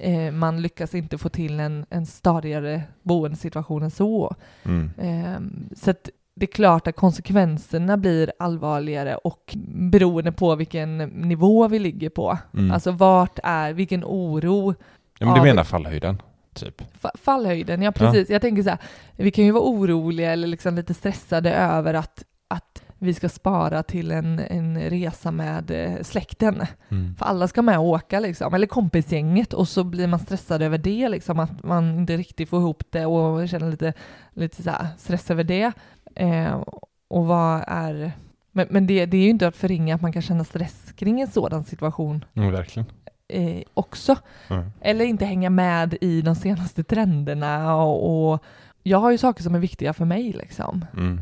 eh, 0.00 0.30
man 0.32 0.62
lyckas 0.62 0.94
inte 0.94 1.18
få 1.18 1.28
till 1.28 1.60
en, 1.60 1.86
en 1.90 2.06
stadigare 2.06 2.82
boendesituation 3.02 3.82
än 3.82 3.90
så. 3.90 4.34
Mm. 4.64 4.90
Ehm, 4.98 5.68
så 5.76 5.90
att 5.90 6.08
det 6.34 6.44
är 6.44 6.52
klart 6.52 6.86
att 6.86 6.96
konsekvenserna 6.96 7.96
blir 7.96 8.32
allvarligare 8.38 9.16
och 9.16 9.56
beroende 9.74 10.32
på 10.32 10.54
vilken 10.54 10.98
nivå 10.98 11.68
vi 11.68 11.78
ligger 11.78 12.08
på. 12.10 12.38
Mm. 12.54 12.70
Alltså 12.70 12.90
vart 12.90 13.38
är, 13.42 13.72
vilken 13.72 14.04
oro, 14.04 14.74
ja, 15.18 15.26
men 15.26 15.34
du 15.34 15.42
menar 15.42 15.64
fallhöjden? 15.64 16.22
Typ? 16.54 16.80
fa- 16.80 17.18
fallhöjden, 17.18 17.82
ja 17.82 17.92
precis. 17.92 18.30
Jag 18.30 18.40
tänker 18.42 18.62
så 18.62 18.70
här, 18.70 18.78
vi 19.16 19.30
kan 19.30 19.44
ju 19.44 19.50
vara 19.50 19.64
oroliga 19.64 20.32
eller 20.32 20.48
liksom 20.48 20.74
lite 20.74 20.94
stressade 20.94 21.54
över 21.54 21.94
att, 21.94 22.24
att 22.48 22.82
vi 22.98 23.14
ska 23.14 23.28
spara 23.28 23.82
till 23.82 24.10
en, 24.10 24.38
en 24.38 24.80
resa 24.80 25.30
med 25.30 25.70
eh, 25.70 26.02
släkten. 26.02 26.62
Mm. 26.88 27.14
För 27.14 27.24
alla 27.24 27.48
ska 27.48 27.62
med 27.62 27.78
och 27.78 27.84
åka 27.84 28.20
liksom, 28.20 28.54
eller 28.54 28.66
kompisgänget 28.66 29.52
och 29.52 29.68
så 29.68 29.84
blir 29.84 30.06
man 30.06 30.18
stressad 30.18 30.62
över 30.62 30.78
det 30.78 31.08
liksom, 31.08 31.38
att 31.38 31.62
man 31.62 31.98
inte 31.98 32.16
riktigt 32.16 32.48
får 32.48 32.60
ihop 32.60 32.82
det 32.90 33.06
och 33.06 33.48
känner 33.48 33.70
lite, 33.70 33.92
lite 34.32 34.62
så 34.62 34.72
stress 34.98 35.30
över 35.30 35.44
det. 35.44 35.72
Eh, 36.14 36.62
och 37.08 37.26
vad 37.26 37.64
är... 37.66 38.12
Men, 38.52 38.66
men 38.70 38.86
det, 38.86 39.06
det 39.06 39.16
är 39.16 39.22
ju 39.22 39.28
inte 39.30 39.48
att 39.48 39.56
förringa 39.56 39.94
att 39.94 40.02
man 40.02 40.12
kan 40.12 40.22
känna 40.22 40.44
stress 40.44 40.92
kring 40.96 41.20
en 41.20 41.30
sådan 41.30 41.64
situation 41.64 42.24
Mm, 42.34 42.52
verkligen. 42.52 42.86
eh, 43.28 43.62
också. 43.74 44.16
Mm. 44.50 44.72
Eller 44.80 45.04
inte 45.04 45.24
hänga 45.24 45.50
med 45.50 45.94
i 46.00 46.22
de 46.22 46.34
senaste 46.34 46.84
trenderna 46.84 47.76
och, 47.76 48.32
och 48.32 48.42
jag 48.82 48.98
har 48.98 49.10
ju 49.10 49.18
saker 49.18 49.42
som 49.42 49.54
är 49.54 49.58
viktiga 49.58 49.92
för 49.92 50.04
mig 50.04 50.32
liksom. 50.32 50.84
Mm. 50.96 51.20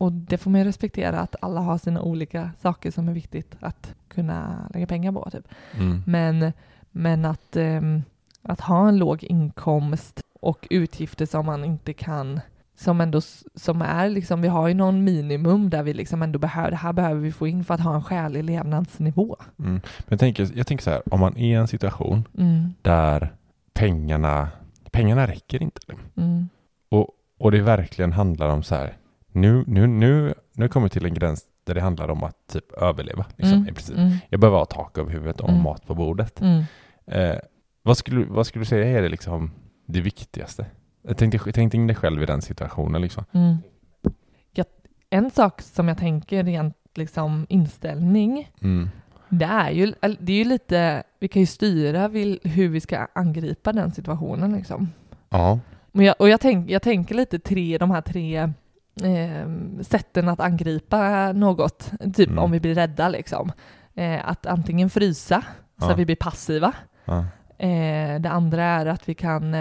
Och 0.00 0.12
det 0.12 0.38
får 0.38 0.50
man 0.50 0.60
ju 0.60 0.66
respektera 0.66 1.20
att 1.20 1.36
alla 1.40 1.60
har 1.60 1.78
sina 1.78 2.02
olika 2.02 2.50
saker 2.62 2.90
som 2.90 3.08
är 3.08 3.12
viktigt 3.12 3.56
att 3.60 3.94
kunna 4.08 4.68
lägga 4.74 4.86
pengar 4.86 5.12
på. 5.12 5.30
Typ. 5.30 5.48
Mm. 5.74 6.02
Men, 6.06 6.52
men 6.90 7.24
att, 7.24 7.56
ehm, 7.56 8.02
att 8.42 8.60
ha 8.60 8.88
en 8.88 8.98
låg 8.98 9.24
inkomst 9.24 10.22
och 10.40 10.66
utgifter 10.70 11.26
som 11.26 11.46
man 11.46 11.64
inte 11.64 11.92
kan 11.92 12.40
som 12.78 13.00
ändå 13.00 13.20
som 13.54 13.82
är 13.82 14.08
liksom, 14.08 14.40
vi 14.42 14.48
har 14.48 14.68
ju 14.68 14.74
någon 14.74 15.04
minimum 15.04 15.70
där 15.70 15.82
vi 15.82 15.94
liksom 15.94 16.22
ändå 16.22 16.38
behöver, 16.38 16.70
det 16.70 16.76
här 16.76 16.92
behöver 16.92 17.20
vi 17.20 17.32
få 17.32 17.46
in 17.46 17.64
för 17.64 17.74
att 17.74 17.80
ha 17.80 17.94
en 17.94 18.02
skälig 18.02 18.44
levnadsnivå. 18.44 19.36
Mm. 19.58 19.72
Men 19.72 19.80
jag 20.08 20.18
tänker, 20.20 20.48
jag 20.54 20.66
tänker 20.66 20.84
så 20.84 20.90
här, 20.90 21.02
om 21.14 21.20
man 21.20 21.36
är 21.36 21.40
i 21.50 21.52
en 21.54 21.68
situation 21.68 22.28
Mm, 22.38 22.74
där 22.82 23.32
pengarna, 23.74 24.48
pengarna 24.92 25.26
räcker 25.26 25.62
inte. 25.62 25.80
mm, 26.16 26.48
Och, 26.90 27.08
och 27.38 27.50
det 27.52 27.60
verkligen 27.60 28.12
handlar 28.12 28.48
om 28.48 28.62
så 28.62 28.74
här, 28.74 28.96
nu, 29.32 29.64
nu, 29.66 29.86
nu, 29.86 30.34
nu 30.54 30.68
kommer 30.68 30.86
vi 30.86 30.90
till 30.90 31.04
en 31.06 31.14
gräns 31.14 31.44
där 31.66 31.74
det 31.74 31.80
handlar 31.80 32.08
om 32.10 32.22
att 32.24 32.46
typ 32.52 32.72
överleva. 32.72 33.24
Liksom, 33.36 33.56
mm, 33.58 33.68
i 33.68 33.72
princip. 33.72 33.96
mm, 33.96 34.12
Jag 34.28 34.40
behöver 34.40 34.58
ha 34.58 34.64
tak 34.64 34.98
över 34.98 35.10
huvudet 35.12 35.40
och 35.40 35.48
Mm. 35.48 35.62
mat 35.62 35.86
på 35.86 35.94
bordet. 35.94 36.42
Eh, 37.06 37.36
vad, 37.82 37.96
skulle, 37.96 38.26
vad 38.26 38.46
skulle 38.46 38.60
du 38.62 38.66
säga 38.66 38.98
är 38.98 39.02
det, 39.02 39.08
liksom, 39.08 39.50
det 39.86 40.00
viktigaste? 40.00 40.66
Jag 41.08 41.16
tänkte, 41.16 41.52
tänkte 41.52 41.76
in 41.76 41.86
dig 41.86 41.96
själv 41.96 42.22
i 42.22 42.26
den 42.26 42.42
situationen. 42.42 43.02
Liksom. 43.02 43.24
Mm. 43.32 43.56
Jag, 44.52 44.66
en 45.10 45.30
sak 45.30 45.62
som 45.62 45.88
jag 45.88 45.98
tänker 45.98 46.44
rent 46.44 46.76
liksom 46.94 47.46
inställning, 47.48 48.50
Mm. 48.62 48.90
det 49.28 49.44
är 49.44 49.70
ju, 49.70 49.94
det 50.20 50.32
är 50.32 50.36
ju 50.36 50.44
lite, 50.44 51.02
vi 51.20 51.28
kan 51.28 51.40
ju 51.42 51.46
styra 51.46 52.08
vil, 52.08 52.40
hur 52.44 52.68
vi 52.68 52.80
ska 52.80 53.06
angripa 53.12 53.72
den 53.72 53.90
situationen 53.92 54.52
liksom. 54.52 54.88
Ja. 55.30 55.58
Men 55.92 56.04
jag, 56.06 56.14
och 56.18 56.28
jag, 56.28 56.40
tänk, 56.40 56.70
jag 56.70 56.82
tänker 56.82 57.14
lite 57.14 57.38
tre, 57.38 57.78
de 57.78 57.90
här 57.90 58.00
tre 58.00 58.36
eh, 59.02 59.48
sätten 59.82 60.28
att 60.28 60.40
angripa 60.40 61.32
något, 61.32 61.90
typ 62.14 62.28
Mm. 62.30 62.38
om 62.44 62.50
vi 62.50 62.60
blir 62.60 62.74
rädda 62.74 63.08
liksom. 63.08 63.52
Eh, 63.94 64.28
att 64.28 64.46
antingen 64.46 64.90
frysa, 64.90 65.42
så 65.78 65.84
Ja. 65.86 65.92
att 65.92 65.98
vi 65.98 66.04
blir 66.04 66.16
passiva. 66.16 66.72
ja. 67.04 67.24
Eh, 67.58 68.20
det 68.20 68.30
andra 68.30 68.64
är 68.64 68.86
att 68.86 69.08
vi 69.08 69.14
kan 69.14 69.54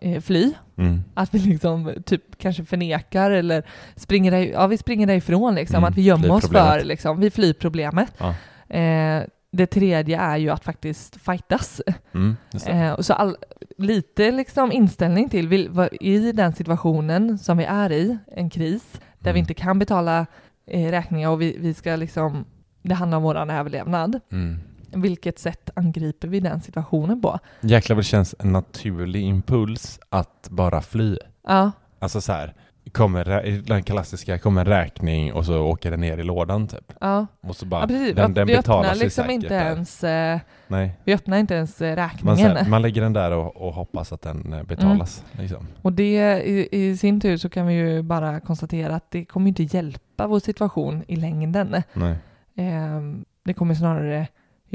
eh, 0.00 0.20
fly, 0.20 0.52
Mm. 0.76 1.04
att 1.14 1.34
vi 1.34 1.38
liksom 1.38 1.92
typ 2.06 2.38
kanske 2.38 2.64
förnekar 2.64 3.30
eller 3.30 3.62
springer, 3.96 4.30
där, 4.30 4.38
ja, 4.38 4.66
vi 4.66 4.78
springer 4.78 5.06
därifrån 5.06 5.54
liksom, 5.54 5.76
Mm, 5.76 5.88
att 5.90 5.96
vi 5.98 6.02
gömmer 6.02 6.30
oss 6.30 6.48
för, 6.50 6.84
liksom, 6.84 7.20
vi 7.20 7.30
flyr 7.30 7.52
problemet. 7.52 8.12
Ja. 8.18 8.34
Eh, 8.76 9.22
det 9.52 9.66
tredje 9.66 10.20
är 10.20 10.36
ju 10.36 10.50
att 10.50 10.64
faktiskt 10.64 11.16
fightas. 11.16 11.80
Mm. 12.14 12.36
Eh, 12.66 13.00
så 13.00 13.12
all, 13.14 13.36
lite 13.78 14.30
liksom 14.30 14.72
inställning 14.72 15.28
till, 15.28 15.48
vi, 15.48 15.68
vad- 15.68 15.88
i 16.00 16.32
den 16.32 16.52
situationen 16.52 17.38
som 17.38 17.56
vi 17.58 17.64
är 17.64 17.92
i, 17.92 18.18
en 18.36 18.50
kris, 18.50 18.82
där 19.18 19.24
vi 19.24 19.30
Mm. 19.30 19.36
inte 19.40 19.54
kan 19.54 19.78
betala 19.78 20.26
eh, 20.66 20.90
räkningar 20.90 21.28
och 21.30 21.40
vi, 21.42 21.56
vi 21.58 21.74
ska 21.74 21.96
liksom, 21.96 22.44
det 22.82 22.94
handlar 22.94 23.18
om 23.18 23.22
vår 23.24 23.36
överlevnad. 23.50 24.20
Mm. 24.32 24.58
Vilket 24.96 25.38
sätt 25.38 25.70
angriper 25.74 26.28
vi 26.28 26.40
den 26.40 26.60
situationen 26.60 27.20
på? 27.22 27.38
Jäklar 27.60 27.94
vad 27.96 28.04
det 28.04 28.08
känns 28.08 28.34
en 28.38 28.52
naturlig 28.52 29.22
impuls 29.22 30.00
att 30.08 30.48
bara 30.50 30.80
fly. 30.82 31.16
Ja, 31.46 31.72
Alltså 31.98 32.20
så 32.20 32.32
här, 32.32 32.54
kommer 32.92 33.24
den 33.68 33.82
klassiska, 33.82 34.38
kommer 34.38 34.60
en 34.60 34.66
räkning 34.66 35.32
och 35.32 35.46
så 35.46 35.58
åker 35.60 35.90
den 35.90 36.00
ner 36.00 36.18
i 36.18 36.22
lådan 36.22 36.66
typ. 36.68 36.92
ja. 37.00 37.26
Och 37.40 37.56
så 37.56 37.66
bara, 37.66 37.80
ja 37.80 37.86
precis. 37.86 38.14
den, 38.16 38.34
den 38.34 38.46
vi 38.46 38.56
öppnar 38.56 38.94
liksom 38.94 39.30
inte 39.30 39.48
där. 39.48 39.64
ens, 39.70 40.04
eh, 40.04 40.38
Nej. 40.68 40.96
vi 41.04 41.14
öppnar 41.14 41.36
inte 41.38 41.54
ens 41.54 41.80
eh, 41.82 41.96
Man, 41.96 41.96
räkningen. 42.08 42.36
så 42.38 42.42
här, 42.62 42.68
man 42.70 42.82
lägger 42.82 43.02
den 43.02 43.12
där 43.12 43.30
och, 43.30 43.56
och 43.56 43.74
hoppas 43.74 44.12
att 44.12 44.22
den 44.22 44.52
eh, 44.52 44.62
betalas. 44.62 45.24
Mm. 45.32 45.42
Liksom. 45.42 45.66
Och 45.82 45.92
det 45.92 46.42
i, 46.46 46.68
i 46.72 46.96
sin 46.96 47.20
tur 47.20 47.36
så 47.36 47.48
kan 47.48 47.66
vi 47.66 47.74
ju 47.74 48.02
bara 48.02 48.40
konstatera 48.40 48.94
att 48.94 49.10
det 49.10 49.24
kommer 49.24 49.48
inte 49.48 49.62
hjälpa 49.62 50.26
vår 50.26 50.38
situation 50.40 51.04
i 51.08 51.16
längden. 51.16 51.82
Nej. 51.92 52.16
Ehm, 52.56 53.24
det 53.44 53.54
kommer 53.54 53.74
snarare 53.74 54.26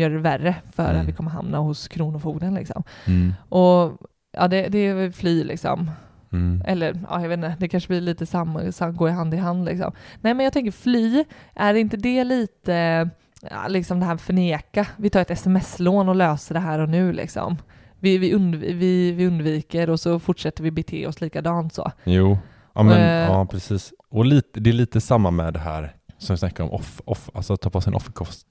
göra 0.01 0.13
det 0.13 0.19
värre 0.19 0.55
för 0.73 0.89
Mm. 0.89 1.01
att 1.01 1.07
vi 1.07 1.11
kommer 1.13 1.31
hamna 1.31 1.57
hos 1.57 1.87
Kronofogden 1.87 2.53
liksom. 2.53 2.83
Mm. 3.07 3.33
Och 3.49 3.97
ja, 4.31 4.47
det, 4.47 4.67
det 4.67 4.77
är 4.87 5.11
fly 5.11 5.43
liksom. 5.43 5.91
Mm. 6.31 6.63
Eller 6.67 6.99
ja, 7.09 7.21
jag 7.21 7.29
vet 7.29 7.37
inte, 7.37 7.55
det 7.59 7.67
kanske 7.69 7.87
blir 7.87 8.01
lite 8.01 8.25
samma, 8.25 8.71
sam, 8.71 8.95
går 8.95 9.09
hand 9.09 9.33
i 9.33 9.37
hand 9.37 9.65
liksom. 9.65 9.91
Nej 10.21 10.33
men 10.33 10.43
jag 10.43 10.53
tänker 10.53 10.71
fly, 10.71 11.23
är 11.55 11.73
inte 11.73 11.97
det 11.97 12.23
lite, 12.23 13.09
ja, 13.41 13.67
liksom 13.67 13.99
det 13.99 14.05
här 14.05 14.17
förneka, 14.17 14.87
vi 14.97 15.09
tar 15.09 15.21
ett 15.21 15.31
sms-lån 15.31 16.09
och 16.09 16.15
löser 16.15 16.53
det 16.55 16.59
här 16.61 16.79
och 16.79 16.89
nu 16.89 17.13
liksom. 17.13 17.57
Vi, 17.99 18.17
vi, 18.17 18.33
undv- 18.33 18.73
vi, 18.73 19.11
vi 19.11 19.27
undviker 19.27 19.89
och 19.89 19.99
så 19.99 20.19
fortsätter 20.19 20.63
vi 20.63 20.71
bete 20.71 21.07
oss 21.07 21.21
likadant 21.21 21.73
så. 21.73 21.91
Jo, 22.03 22.37
ja, 22.75 22.83
men, 22.83 22.97
Eh. 22.97 23.31
ja 23.31 23.45
precis. 23.45 23.93
Och 24.09 24.25
lite, 24.25 24.59
det 24.59 24.69
är 24.69 24.73
lite 24.73 25.01
samma 25.01 25.31
med 25.31 25.53
det 25.53 25.59
här 25.59 25.95
som 26.17 26.33
vi 26.33 26.37
snackade 26.37 26.69
om, 26.69 26.75
off, 26.75 27.01
off, 27.05 27.29
alltså 27.33 27.53
att 27.53 27.61
ta 27.61 27.69
på 27.69 27.81
sig 27.81 27.91
en 27.91 27.95
offerkofta. 27.95 28.45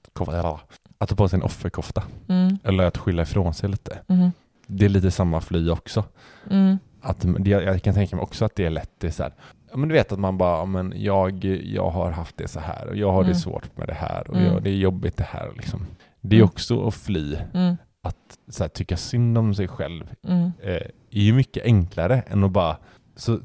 Att 1.01 1.09
ta 1.09 1.15
på 1.15 1.29
sig 1.29 1.37
en 1.37 1.43
offerkofta. 1.43 2.03
Mm, 2.27 2.57
Eller 2.63 2.83
att 2.83 2.97
skylla 2.97 3.21
ifrån 3.21 3.53
sig 3.53 3.69
lite. 3.69 3.99
mm, 4.07 4.31
Det 4.67 4.85
är 4.85 4.89
lite 4.89 5.11
samma 5.11 5.41
fly 5.41 5.69
också. 5.69 6.03
mm, 6.49 6.77
att 7.01 7.25
jag 7.45 7.81
kan 7.83 7.93
tänka 7.93 8.15
mig 8.15 8.23
också 8.23 8.45
att 8.45 8.55
det 8.55 8.65
är 8.65 8.69
lätt, 8.69 8.91
det 8.97 9.07
är 9.07 9.11
så 9.11 9.23
här, 9.23 9.31
men 9.75 9.89
du 9.89 9.93
vet 9.95 10.11
att 10.11 10.19
man 10.19 10.37
bara, 10.37 10.65
men 10.65 10.93
jag, 10.95 11.45
jag 11.45 11.89
har 11.89 12.11
haft 12.11 12.37
det 12.37 12.47
så 12.47 12.59
här 12.59 12.87
och 12.87 12.95
jag 12.97 13.11
har 13.11 13.21
Mm. 13.21 13.33
det 13.33 13.39
svårt 13.39 13.77
med 13.77 13.87
det 13.87 13.93
här 13.93 14.29
och 14.29 14.35
Mm. 14.35 14.47
jag, 14.53 14.63
det 14.63 14.69
är 14.69 14.75
jobbigt 14.75 15.17
det 15.17 15.23
här 15.23 15.51
liksom. 15.57 15.85
Det 16.21 16.35
är 16.35 16.39
Mm. 16.39 16.49
också 16.49 16.87
att 16.87 16.93
fly, 16.95 17.37
Mm, 17.53 17.75
att 18.03 18.15
så 18.49 18.63
här, 18.63 18.69
tycka 18.69 18.97
synd 18.97 19.37
om 19.37 19.55
sig 19.55 19.67
själv 19.67 20.03
mm, 20.27 20.51
eh, 20.61 20.73
är 21.11 21.21
ju 21.21 21.33
mycket 21.33 21.63
enklare 21.65 22.21
än 22.27 22.43
att 22.43 22.51
bara 22.51 22.77
så 23.15 23.39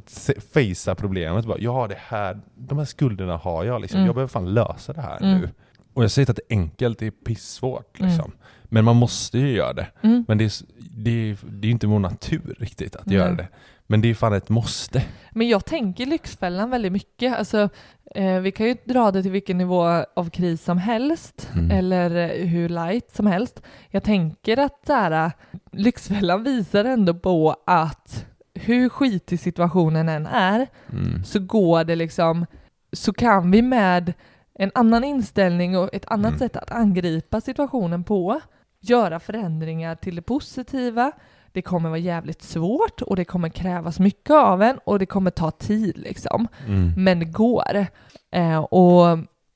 facea 0.54 0.94
problemet. 0.94 1.44
Bara, 1.46 1.58
ja, 1.58 1.86
det 1.88 1.98
här, 1.98 2.40
de 2.54 2.78
här 2.78 2.84
skulderna 2.84 3.36
har 3.36 3.64
jag. 3.64 3.80
Liksom. 3.80 3.96
Mm. 3.98 4.06
Jag 4.06 4.14
behöver 4.14 4.28
fan 4.28 4.54
lösa 4.54 4.92
det 4.92 5.00
här 5.00 5.18
Mm. 5.22 5.40
nu. 5.40 5.48
Och 5.94 6.04
jag 6.04 6.10
säger 6.10 6.22
inte 6.22 6.30
att 6.32 6.36
det 6.48 6.54
är 6.54 6.58
enkelt, 6.58 6.98
det 6.98 7.06
är 7.06 7.10
pissvårt. 7.10 8.00
Mm. 8.00 8.10
Liksom. 8.10 8.32
Men 8.64 8.84
man 8.84 8.96
måste 8.96 9.38
ju 9.38 9.48
göra 9.50 9.72
det. 9.72 9.86
mm. 10.02 10.24
Men 10.28 10.38
det 10.38 10.44
är, 10.44 10.52
det 10.96 11.10
är, 11.30 11.36
det 11.50 11.68
är 11.68 11.70
inte 11.72 11.86
vår 11.86 11.98
natur 11.98 12.56
riktigt 12.58 12.96
att 12.96 13.06
Nej. 13.06 13.16
göra 13.16 13.32
det. 13.34 13.48
Men 13.86 14.00
det 14.00 14.10
är 14.10 14.14
fan 14.14 14.32
ett 14.32 14.48
måste. 14.48 15.02
Men 15.30 15.48
jag 15.48 15.64
tänker 15.64 16.06
Lyxfällan 16.06 16.70
väldigt 16.70 16.92
mycket. 16.92 17.38
Alltså, 17.38 17.68
eh, 18.14 18.40
vi 18.40 18.52
kan 18.52 18.66
ju 18.66 18.76
dra 18.84 19.10
det 19.10 19.22
till 19.22 19.30
vilken 19.30 19.58
nivå 19.58 20.04
av 20.16 20.30
kris 20.30 20.64
som 20.64 20.78
helst, 20.78 21.48
Mm. 21.54 21.70
eller 21.70 22.16
eh, 22.40 22.46
hur 22.46 22.68
light 22.68 23.10
som 23.14 23.26
helst. 23.26 23.62
Jag 23.90 24.02
tänker 24.02 24.56
att 24.58 24.80
så 24.86 24.92
här, 24.92 25.32
Lyxfällan 25.72 26.44
visar 26.44 26.84
ändå 26.84 27.14
på 27.14 27.56
att 27.66 28.26
hur 28.54 28.88
skitig 28.88 29.40
situationen 29.40 30.08
än 30.08 30.26
är, 30.26 30.66
Mm. 30.92 31.24
så 31.24 31.38
går 31.38 31.84
det 31.84 31.96
liksom, 31.96 32.46
så 32.92 33.12
kan 33.12 33.50
vi 33.50 33.62
med 33.62 34.12
en 34.58 34.70
annan 34.74 35.04
inställning 35.04 35.78
och 35.78 35.90
ett 35.92 36.06
annat 36.06 36.28
Mm. 36.28 36.38
sätt 36.38 36.56
att 36.56 36.70
angripa 36.70 37.40
situationen 37.40 38.04
på, 38.04 38.40
göra 38.80 39.20
förändringar 39.20 39.94
till 39.94 40.16
det 40.16 40.22
positiva. 40.22 41.12
Det 41.52 41.62
kommer 41.62 41.88
vara 41.88 41.98
jävligt 41.98 42.42
svårt 42.42 43.02
och 43.02 43.16
det 43.16 43.24
kommer 43.24 43.48
krävas 43.48 43.98
mycket 44.00 44.30
av 44.30 44.62
en 44.62 44.78
och 44.84 44.98
det 44.98 45.06
kommer 45.06 45.30
ta 45.30 45.50
tid 45.50 45.98
liksom. 45.98 46.48
Mm. 46.66 46.92
Men 46.96 47.18
det 47.18 47.24
går. 47.24 47.86
Eh, 48.30 48.58
och, 48.58 49.12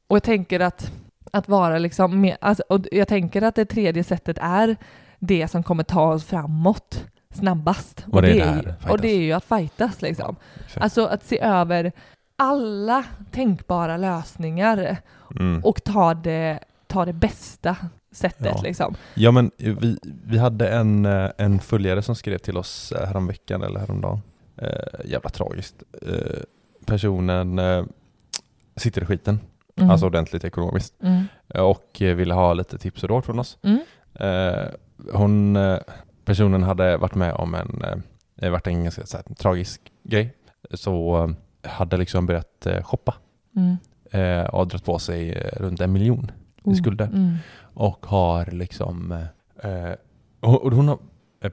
och 0.08 0.16
jag 0.16 0.22
tänker 0.22 0.60
att, 0.60 0.92
att 1.32 1.48
vara 1.48 1.78
liksom 1.78 2.20
mer, 2.20 2.36
alltså, 2.40 2.62
och 2.68 2.80
jag 2.92 3.08
tänker 3.08 3.42
att 3.42 3.54
det 3.54 3.64
tredje 3.64 4.04
sättet 4.04 4.38
är 4.40 4.76
det 5.18 5.48
som 5.48 5.62
kommer 5.62 5.82
ta 5.82 6.12
oss 6.12 6.24
framåt 6.24 7.04
snabbast. 7.34 8.04
Och 8.12 8.22
det 8.22 8.30
är 8.30 8.34
det 8.34 8.40
är, 8.40 8.62
fightas. 8.62 8.90
och 8.90 9.00
det 9.00 9.08
är 9.08 9.20
ju 9.20 9.32
att 9.32 9.44
fightas 9.44 10.02
liksom. 10.02 10.36
Alltså 10.76 11.06
att 11.06 11.24
se 11.24 11.40
över 11.40 11.92
alla 12.38 13.04
tänkbara 13.30 13.96
lösningar 13.96 14.96
Mm. 15.40 15.64
och 15.64 15.84
ta 15.84 16.14
det, 16.14 16.58
ta 16.86 17.04
det 17.04 17.12
bästa 17.12 17.76
sättet 18.12 18.46
Ja. 18.56 18.60
liksom. 18.62 18.94
Ja 19.14 19.30
men 19.30 19.50
vi, 19.56 19.98
vi 20.24 20.38
hade 20.38 20.68
en, 20.68 21.06
eh, 21.06 21.30
en 21.38 21.58
följare 21.58 22.02
som 22.02 22.14
skrev 22.14 22.38
till 22.38 22.56
oss 22.56 22.92
eh, 22.92 23.06
häromveckan 23.06 23.62
eller 23.62 23.80
häromdagen. 23.80 24.20
Eh, 24.56 24.68
jävla 25.04 25.30
tragiskt. 25.30 25.82
Eh, 26.02 26.40
personen 26.86 27.58
eh, 27.58 27.84
sitter 28.76 29.02
i 29.02 29.06
skiten, 29.06 29.40
Mm. 29.76 29.90
alltså 29.90 30.06
ordentligt 30.06 30.44
ekonomiskt. 30.44 30.94
Mm. 31.02 31.24
Och 31.64 32.02
eh, 32.02 32.14
ville 32.16 32.34
ha 32.34 32.52
lite 32.54 32.78
tips 32.78 33.02
och 33.02 33.08
råd 33.08 33.24
från 33.24 33.38
oss. 33.38 33.58
Mm. 33.62 33.78
Eh, 34.14 34.66
hon, 35.12 35.58
personen 36.24 36.62
hade 36.62 36.96
varit 36.96 37.14
med 37.14 37.32
om 37.34 37.54
en, 37.54 37.84
eh, 38.36 38.50
varit 38.50 38.66
en 38.66 38.84
ganska 38.84 39.02
tragisk 39.38 39.92
grej. 40.02 40.34
Så 40.74 41.34
hade 41.62 41.96
liksom 41.96 42.26
börjat 42.26 42.66
eh, 42.66 42.82
shoppa 42.82 43.14
Mm. 43.56 43.76
eh, 44.10 44.46
och 44.46 44.68
dragit 44.68 44.84
på 44.84 44.98
sig 44.98 45.32
eh, 45.32 45.60
runt 45.62 45.80
en 45.80 45.92
miljon 45.92 46.30
i 46.64 46.70
Oh. 46.70 46.74
skulder. 46.74 47.06
Mm. 47.06 47.34
Och 47.60 48.06
har 48.06 48.46
liksom, 48.46 49.12
eh, 49.62 49.92
och 50.40 50.72
hon 50.72 50.88
har, 50.88 50.98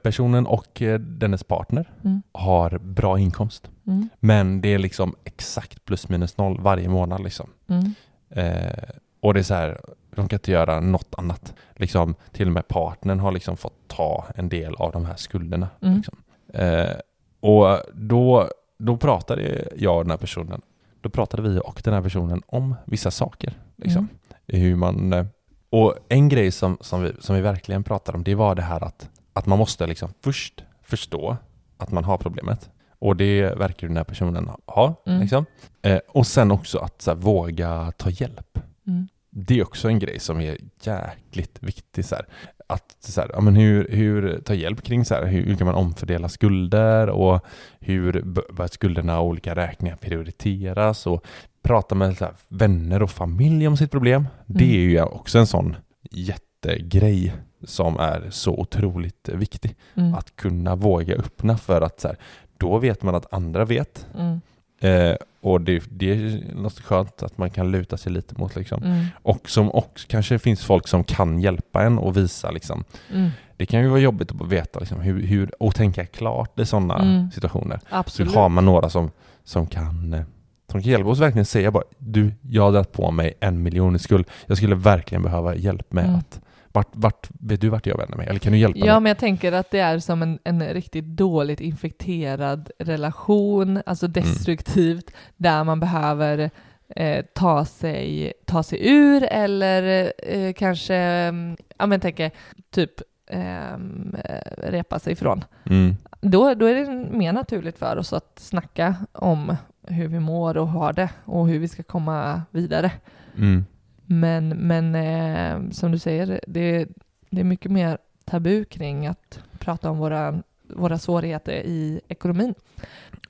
personen 0.02 0.46
och 0.46 0.82
dennes 1.00 1.44
partner 1.44 1.90
Mm. 2.04 2.22
har 2.32 2.78
bra 2.78 3.18
inkomst. 3.18 3.70
Mm. 3.86 4.08
Men 4.20 4.60
det 4.60 4.74
är 4.74 4.78
liksom 4.78 5.14
exakt 5.24 5.84
plus 5.84 6.08
minus 6.08 6.36
noll 6.38 6.60
varje 6.60 6.88
månad 6.88 7.22
liksom. 7.22 7.50
Mm. 7.68 7.94
Eh, 8.30 8.88
och 9.20 9.34
det 9.34 9.40
är 9.40 9.44
så 9.44 9.54
här, 9.54 9.80
de 10.14 10.28
kan 10.28 10.36
inte 10.36 10.50
göra 10.52 10.80
något 10.80 11.14
annat. 11.18 11.54
Liksom, 11.74 12.14
till 12.32 12.46
och 12.46 12.52
med 12.52 12.68
partnern 12.68 13.20
har 13.20 13.32
liksom 13.32 13.56
fått 13.56 13.88
ta 13.88 14.24
en 14.34 14.48
del 14.48 14.74
av 14.74 14.92
de 14.92 15.04
här 15.04 15.16
skulderna. 15.16 15.68
Mm. 15.82 15.96
Liksom. 15.96 16.16
Eh, 16.54 16.96
och 17.40 17.78
då, 17.94 18.48
då 18.78 18.96
pratade 18.96 19.68
jag 19.76 19.96
och 19.96 20.04
den 20.04 20.10
här 20.10 20.18
personen, 20.18 20.60
då 21.00 21.10
pratade 21.10 21.42
vi 21.42 21.60
och 21.64 21.80
den 21.84 21.94
här 21.94 22.02
personen 22.02 22.42
om 22.46 22.74
vissa 22.84 23.10
saker. 23.10 23.54
Liksom. 23.76 24.08
Hur 24.46 24.76
man, 24.76 25.12
eh, 25.12 25.26
och 25.70 25.94
en 26.08 26.28
grej 26.28 26.50
som, 26.50 26.78
som, 26.80 27.02
vi, 27.02 27.12
som 27.20 27.36
vi 27.36 27.42
verkligen 27.42 27.84
pratade 27.84 28.18
om, 28.18 28.24
det 28.24 28.34
var 28.34 28.54
det 28.54 28.62
här 28.62 28.84
att, 28.84 29.10
att 29.32 29.46
man 29.46 29.58
måste 29.58 29.86
liksom 29.86 30.08
först 30.22 30.64
förstå 30.82 31.36
att 31.76 31.92
man 31.92 32.04
har 32.04 32.18
problemet. 32.18 32.70
Och 32.98 33.16
det 33.16 33.54
verkar 33.54 33.86
den 33.86 33.96
här 33.96 34.04
personen 34.04 34.50
ha. 34.66 35.02
Mm. 35.06 35.20
Liksom. 35.20 35.46
Eh, 35.82 35.98
och 36.08 36.26
sen 36.26 36.50
också 36.50 36.78
att 36.78 37.02
så 37.02 37.10
här, 37.10 37.18
våga 37.18 37.92
ta 37.96 38.10
hjälp. 38.10 38.58
Mm. 38.86 39.08
Det 39.30 39.58
är 39.58 39.62
också 39.62 39.88
en 39.88 39.98
grej 39.98 40.18
som 40.18 40.40
är 40.40 40.56
jäkligt 40.82 41.62
viktig. 41.62 42.04
Så 42.04 42.14
här. 42.14 42.26
Att, 42.66 42.96
så 43.00 43.20
här, 43.20 43.30
ja, 43.32 43.40
men 43.40 43.56
hur, 43.56 43.88
hur 43.90 44.40
ta 44.44 44.54
hjälp 44.54 44.82
kring 44.82 45.04
så 45.04 45.14
här, 45.14 45.26
hur, 45.26 45.42
hur 45.44 45.56
kan 45.56 45.66
man 45.66 45.74
omfördela 45.74 46.28
skulder 46.28 47.08
och 47.08 47.44
hur 47.80 48.22
bör 48.52 48.66
skulderna 48.66 49.20
och 49.20 49.26
olika 49.26 49.54
räkningar 49.54 49.96
prioriteras 49.96 51.06
och 51.06 51.24
prata 51.62 51.94
med 51.94 52.16
här, 52.20 52.34
vänner 52.48 53.02
och 53.02 53.10
familj 53.10 53.68
om 53.68 53.76
sitt 53.76 53.90
problem. 53.90 54.28
Det 54.46 54.76
är 54.76 54.80
ju 54.80 55.02
också 55.02 55.38
en 55.38 55.46
sån 55.46 55.76
jättegrej 56.10 57.34
som 57.64 57.98
är 57.98 58.26
så 58.30 58.54
otroligt 58.54 59.28
viktig. 59.28 59.76
Mm. 59.94 60.14
Att 60.14 60.36
kunna 60.36 60.76
våga 60.76 61.14
öppna 61.14 61.58
för 61.58 61.80
att 61.80 62.00
så 62.00 62.08
här, 62.08 62.16
då 62.58 62.78
vet 62.78 63.02
man 63.02 63.14
att 63.14 63.32
andra 63.32 63.64
vet. 63.64 64.06
Mm. 64.18 64.40
Eh, 64.80 65.16
och 65.46 65.60
det, 65.60 65.82
det 65.90 66.10
är 66.12 66.54
något 66.54 66.80
skönt 66.80 67.22
att 67.22 67.38
man 67.38 67.50
kan 67.50 67.70
luta 67.70 67.96
sig 67.96 68.12
lite 68.12 68.34
mot 68.38 68.56
liksom. 68.56 68.82
Mm. 68.82 69.04
Och 69.22 69.50
som 69.50 69.70
också 69.72 70.06
kanske 70.10 70.38
finns 70.38 70.64
folk 70.64 70.88
som 70.88 71.04
kan 71.04 71.40
hjälpa 71.40 71.82
en 71.82 71.98
och 71.98 72.16
visa 72.16 72.50
liksom. 72.50 72.84
Mm. 73.12 73.30
Det 73.56 73.66
kan 73.66 73.80
ju 73.80 73.88
vara 73.88 74.00
jobbigt 74.00 74.30
att 74.40 74.48
veta 74.48 74.78
liksom, 74.80 75.00
hur, 75.00 75.22
hur, 75.22 75.62
och 75.62 75.74
tänka 75.74 76.06
klart 76.06 76.60
i 76.60 76.66
sådana 76.66 76.98
Mm. 76.98 77.30
situationer. 77.30 77.80
Så 77.90 77.96
Absolut. 77.96 78.34
har 78.34 78.48
man 78.48 78.64
några 78.64 78.90
som, 78.90 79.10
som, 79.44 79.66
kan, 79.66 80.14
eh, 80.14 80.22
som 80.70 80.82
kan 80.82 80.90
hjälpa 80.90 81.08
oss 81.10 81.18
verkligen 81.18 81.46
säga 81.46 81.70
bara 81.70 81.84
du, 81.98 82.32
jag 82.42 82.62
har 82.62 82.72
dragit 82.72 82.92
på 82.92 83.10
mig 83.10 83.34
en 83.40 83.62
miljon 83.62 83.96
i 83.96 83.98
skuld. 83.98 84.26
Jag 84.46 84.56
skulle 84.56 84.74
verkligen 84.74 85.22
behöva 85.22 85.54
hjälp 85.54 85.92
med 85.92 86.04
Mm. 86.04 86.16
att 86.16 86.40
vart, 86.76 86.88
vart, 86.92 87.28
vet 87.40 87.60
du 87.60 87.68
vart 87.68 87.86
jag 87.86 87.98
vänder 87.98 88.16
mig? 88.16 88.26
Eller 88.26 88.38
kan 88.38 88.52
du 88.52 88.58
hjälpa 88.58 88.78
Ja, 88.78 88.84
mig? 88.84 89.00
men 89.00 89.10
jag 89.10 89.18
tänker 89.18 89.52
att 89.52 89.70
det 89.70 89.78
är 89.78 89.98
som 89.98 90.22
en, 90.22 90.38
en 90.44 90.62
riktigt 90.62 91.04
dåligt 91.04 91.60
infekterad 91.60 92.70
relation, 92.78 93.82
alltså 93.86 94.08
destruktivt, 94.08 95.10
där 95.36 95.64
man 95.64 95.80
behöver 95.80 96.50
eh, 96.88 97.24
ta, 97.34 97.64
sig, 97.64 98.32
ta 98.46 98.62
sig 98.62 98.88
ur 98.88 99.22
eller 99.22 100.12
eh, 100.18 100.52
kanske, 100.52 100.94
mm, 100.94 101.56
ja 101.78 101.86
men 101.86 102.00
tänker 102.00 102.30
typ 102.70 102.90
ehm, 103.30 104.16
eh, 104.24 104.70
repa 104.70 104.98
sig 104.98 105.12
ifrån. 105.12 105.44
Mm. 105.66 105.96
Då, 106.20 106.54
då 106.54 106.66
är 106.66 106.74
det 106.74 107.16
mer 107.18 107.32
naturligt 107.32 107.78
för 107.78 107.96
oss 107.96 108.12
att 108.12 108.38
snacka 108.38 108.94
om 109.12 109.56
hur 109.82 110.08
vi 110.08 110.20
mår 110.20 110.56
och 110.56 110.68
har 110.68 110.92
det 110.92 111.08
och 111.24 111.48
hur 111.48 111.58
vi 111.58 111.68
ska 111.68 111.82
komma 111.82 112.42
vidare. 112.50 112.90
Mm. 113.36 113.64
Men, 114.06 114.48
men 114.48 114.94
eh, 114.94 115.70
som 115.70 115.92
du 115.92 115.98
säger, 115.98 116.40
det, 116.46 116.88
det 117.30 117.40
är 117.40 117.44
mycket 117.44 117.70
mer 117.70 117.98
tabu 118.24 118.64
kring 118.64 119.06
att 119.06 119.40
prata 119.58 119.90
om 119.90 119.98
våra, 119.98 120.42
våra 120.62 120.98
svårigheter 120.98 121.52
i 121.52 122.00
ekonomin. 122.08 122.54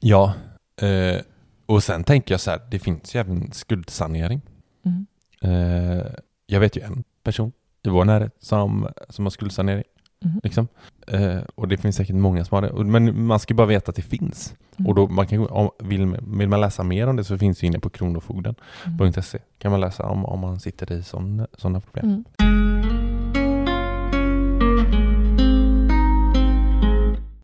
Ja, 0.01 0.35
eh, 0.83 1.21
och 1.67 1.83
sen 1.83 2.05
tänker 2.05 2.35
jag 2.35 2.41
så 2.41 2.51
här, 2.51 2.61
det 2.71 2.79
finns 2.79 3.15
ju 3.15 3.21
även 3.21 3.53
skuldsanering. 3.53 4.41
Mm. 4.83 5.07
Eh, 5.43 6.07
jag 6.47 6.61
vet 6.61 6.77
ju 6.77 6.83
en 6.83 7.05
person 7.23 7.53
i 7.83 7.89
vår 7.89 8.05
närhet 8.05 8.37
som, 8.41 8.89
som 9.09 9.25
har 9.25 9.31
skuldsanering. 9.31 9.85
Mm. 10.25 10.41
Liksom. 10.43 10.69
Eh, 11.07 11.39
och 11.55 11.69
det 11.69 11.77
finns 11.77 11.97
säkert 11.97 12.17
många 12.17 12.45
som 12.45 12.55
har 12.55 12.63
det. 12.63 12.85
Men 12.85 13.27
man 13.27 13.39
ska 13.39 13.55
bara 13.55 13.67
veta 13.67 13.91
att 13.91 13.97
det 13.97 14.03
finns. 14.03 14.55
Mm. 14.77 14.89
Och 14.89 14.95
då 14.95 15.07
man 15.07 15.27
kan, 15.27 15.47
om, 15.47 15.71
vill, 15.79 16.17
vill 16.27 16.49
man 16.49 16.61
läsa 16.61 16.83
mer 16.83 17.07
om 17.07 17.17
det 17.17 17.25
så 17.25 17.39
finns 17.39 17.59
det 17.59 17.67
inne 17.67 17.79
på 17.79 17.91
kronofogden.se. 17.91 19.39
Mm. 19.39 19.45
kan 19.59 19.71
man 19.71 19.81
läsa 19.81 20.03
om, 20.03 20.25
om 20.25 20.41
man 20.41 20.61
sitter 20.61 20.93
i 20.93 21.03
sådana 21.03 21.81
problem. 21.81 22.05
Mm. 22.05 22.25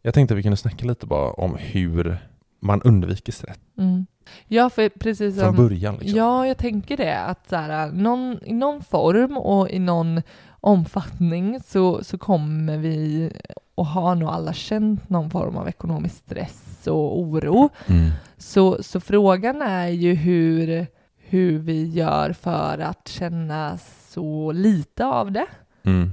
Jag 0.03 0.15
tänkte 0.15 0.35
att 0.35 0.39
vi 0.39 0.43
kunde 0.43 0.57
snacka 0.57 0.87
lite 0.87 1.07
bara 1.07 1.31
om 1.31 1.57
hur 1.59 2.19
man 2.61 2.83
undviker 2.83 3.33
stress 3.33 3.57
Mm. 3.79 4.07
Ja, 4.49 4.71
för 4.71 4.89
precis 4.89 5.35
från 5.35 5.45
som... 5.45 5.57
början. 5.57 5.95
Liksom. 5.95 6.19
Ja, 6.19 6.47
jag 6.47 6.59
tänker 6.59 6.97
det. 6.97 7.19
Att 7.19 7.49
så 7.49 7.57
här, 7.57 7.93
någon, 7.93 8.39
i 8.45 8.53
någon 8.53 8.83
form 8.83 9.37
och 9.37 9.71
i 9.71 9.79
någon 9.79 10.23
omfattning 10.63 11.61
så, 11.67 12.05
så 12.05 12.19
kommer 12.19 12.79
vi 12.79 13.31
och 13.75 13.87
har 13.87 14.15
nog 14.15 14.29
alla 14.29 14.53
känt 14.53 15.09
någon 15.09 15.31
form 15.31 15.57
av 15.57 15.69
ekonomisk 15.69 16.17
stress 16.17 16.87
och 16.87 17.21
oro. 17.21 17.69
Mm. 17.87 18.11
Så, 18.37 18.83
så 18.83 19.01
frågan 19.01 19.63
är 19.63 19.89
ju 19.89 20.15
hur, 20.15 20.87
hur 21.17 21.59
vi 21.59 21.87
gör 21.87 22.33
för 22.33 22.79
att 22.79 23.09
känna 23.09 23.79
så 24.09 24.53
lite 24.53 25.07
av 25.07 25.33
det. 25.33 25.47
Mm. 25.83 26.13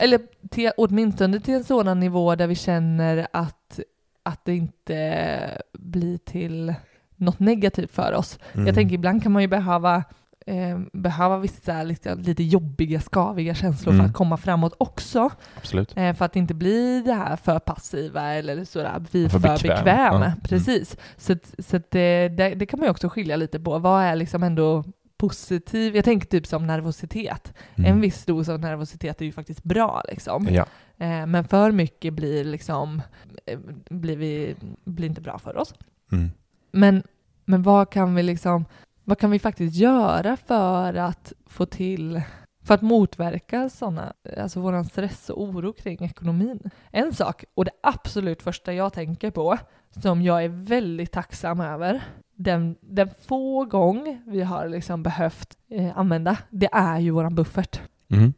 Eller 0.00 0.20
till, 0.50 0.70
åtminstone 0.76 1.40
till 1.40 1.54
en 1.54 1.64
sådan 1.64 2.00
nivå 2.00 2.34
där 2.34 2.46
vi 2.46 2.54
känner 2.54 3.26
att 3.32 3.80
att 4.22 4.44
det 4.44 4.56
inte 4.56 5.62
blir 5.72 6.18
till 6.18 6.74
något 7.16 7.38
negativt 7.38 7.90
för 7.90 8.12
oss. 8.12 8.38
Mm. 8.52 8.66
Jag 8.66 8.74
tänker 8.74 8.94
ibland 8.94 9.22
kan 9.22 9.32
man 9.32 9.42
ju 9.42 9.48
behöva 9.48 10.04
eh, 10.50 10.78
behöva 10.92 11.38
vissa 11.38 11.82
lite, 11.82 12.14
lite 12.14 12.42
jobbiga, 12.42 13.00
skaviga 13.00 13.54
känslor 13.54 13.92
Mm. 13.94 14.04
för 14.04 14.10
att 14.10 14.16
komma 14.16 14.36
framåt 14.36 14.74
också. 14.78 15.30
Absolut. 15.56 15.96
Eh, 15.96 16.14
för 16.14 16.24
att 16.24 16.36
inte 16.36 16.54
bli 16.54 17.02
det 17.06 17.12
här 17.12 17.36
för 17.36 17.58
passiva 17.58 18.22
eller 18.22 18.64
sådär, 18.64 19.04
vi 19.12 19.28
För 19.28 19.38
för, 19.38 19.48
bekväm. 19.48 19.74
bekväma. 19.76 20.18
Ja. 20.20 20.24
Mm. 20.24 20.40
Precis. 20.40 20.96
Så, 21.16 21.32
att- 21.32 21.54
så 21.58 21.76
att 21.76 21.90
det, 21.90 22.28
det, 22.28 22.54
det 22.54 22.66
kan 22.66 22.80
man 22.80 22.86
ju 22.86 22.90
också 22.90 23.08
skilja 23.08 23.36
lite 23.36 23.60
på. 23.60 23.78
Vad 23.78 24.02
är 24.02 24.16
liksom 24.16 24.42
ändå 24.42 24.84
positiv? 25.16 25.96
Jag 25.96 26.04
tänker 26.04 26.26
typ 26.26 26.46
som 26.46 26.66
nervositet. 26.66 27.54
Mm. 27.74 27.92
En 27.92 28.00
viss 28.00 28.24
dos 28.24 28.48
av 28.48 28.60
nervositet 28.60 29.20
är 29.20 29.24
ju 29.24 29.32
faktiskt 29.32 29.62
bra 29.64 30.02
liksom. 30.08 30.48
Ja. 30.50 30.66
Eh, 30.98 31.26
men 31.26 31.44
för 31.44 31.72
mycket 31.72 32.14
blir 32.14 32.44
liksom, 32.44 33.02
eh, 33.46 33.58
blir, 33.90 34.16
vi, 34.16 34.54
blir 34.84 35.08
inte 35.08 35.20
bra 35.20 35.38
för 35.38 35.56
oss. 35.56 35.74
Mm. 36.12 36.30
Men, 36.72 37.02
men 37.44 37.62
vad 37.62 37.90
kan 37.90 38.14
vi 38.14 38.22
liksom, 38.22 38.64
vad 39.10 39.18
kan 39.18 39.30
vi 39.30 39.38
faktiskt 39.38 39.76
göra 39.76 40.36
för 40.36 40.94
att 40.94 41.32
få 41.46 41.66
till, 41.66 42.22
för 42.64 42.74
att 42.74 42.82
motverka 42.82 43.68
sådana, 43.68 44.12
alltså 44.38 44.60
våran 44.60 44.84
stress 44.84 45.30
och 45.30 45.42
oro 45.42 45.72
kring 45.72 46.04
ekonomin? 46.04 46.70
En 46.90 47.14
sak, 47.14 47.44
och 47.54 47.64
det 47.64 47.70
absolut 47.82 48.42
första 48.42 48.72
jag 48.72 48.92
tänker 48.92 49.30
på, 49.30 49.58
som 50.02 50.22
jag 50.22 50.44
är 50.44 50.48
väldigt 50.48 51.12
tacksam 51.12 51.60
över, 51.60 52.02
den, 52.36 52.76
den 52.80 53.10
få 53.26 53.64
gång 53.64 54.22
vi 54.26 54.42
har 54.42 54.68
liksom 54.68 55.02
behövt 55.02 55.56
eh, 55.70 55.98
använda, 55.98 56.36
det 56.50 56.68
är 56.72 56.98
ju 56.98 57.10
våran 57.10 57.34
buffert 57.34 57.80
Mm. 58.12 58.32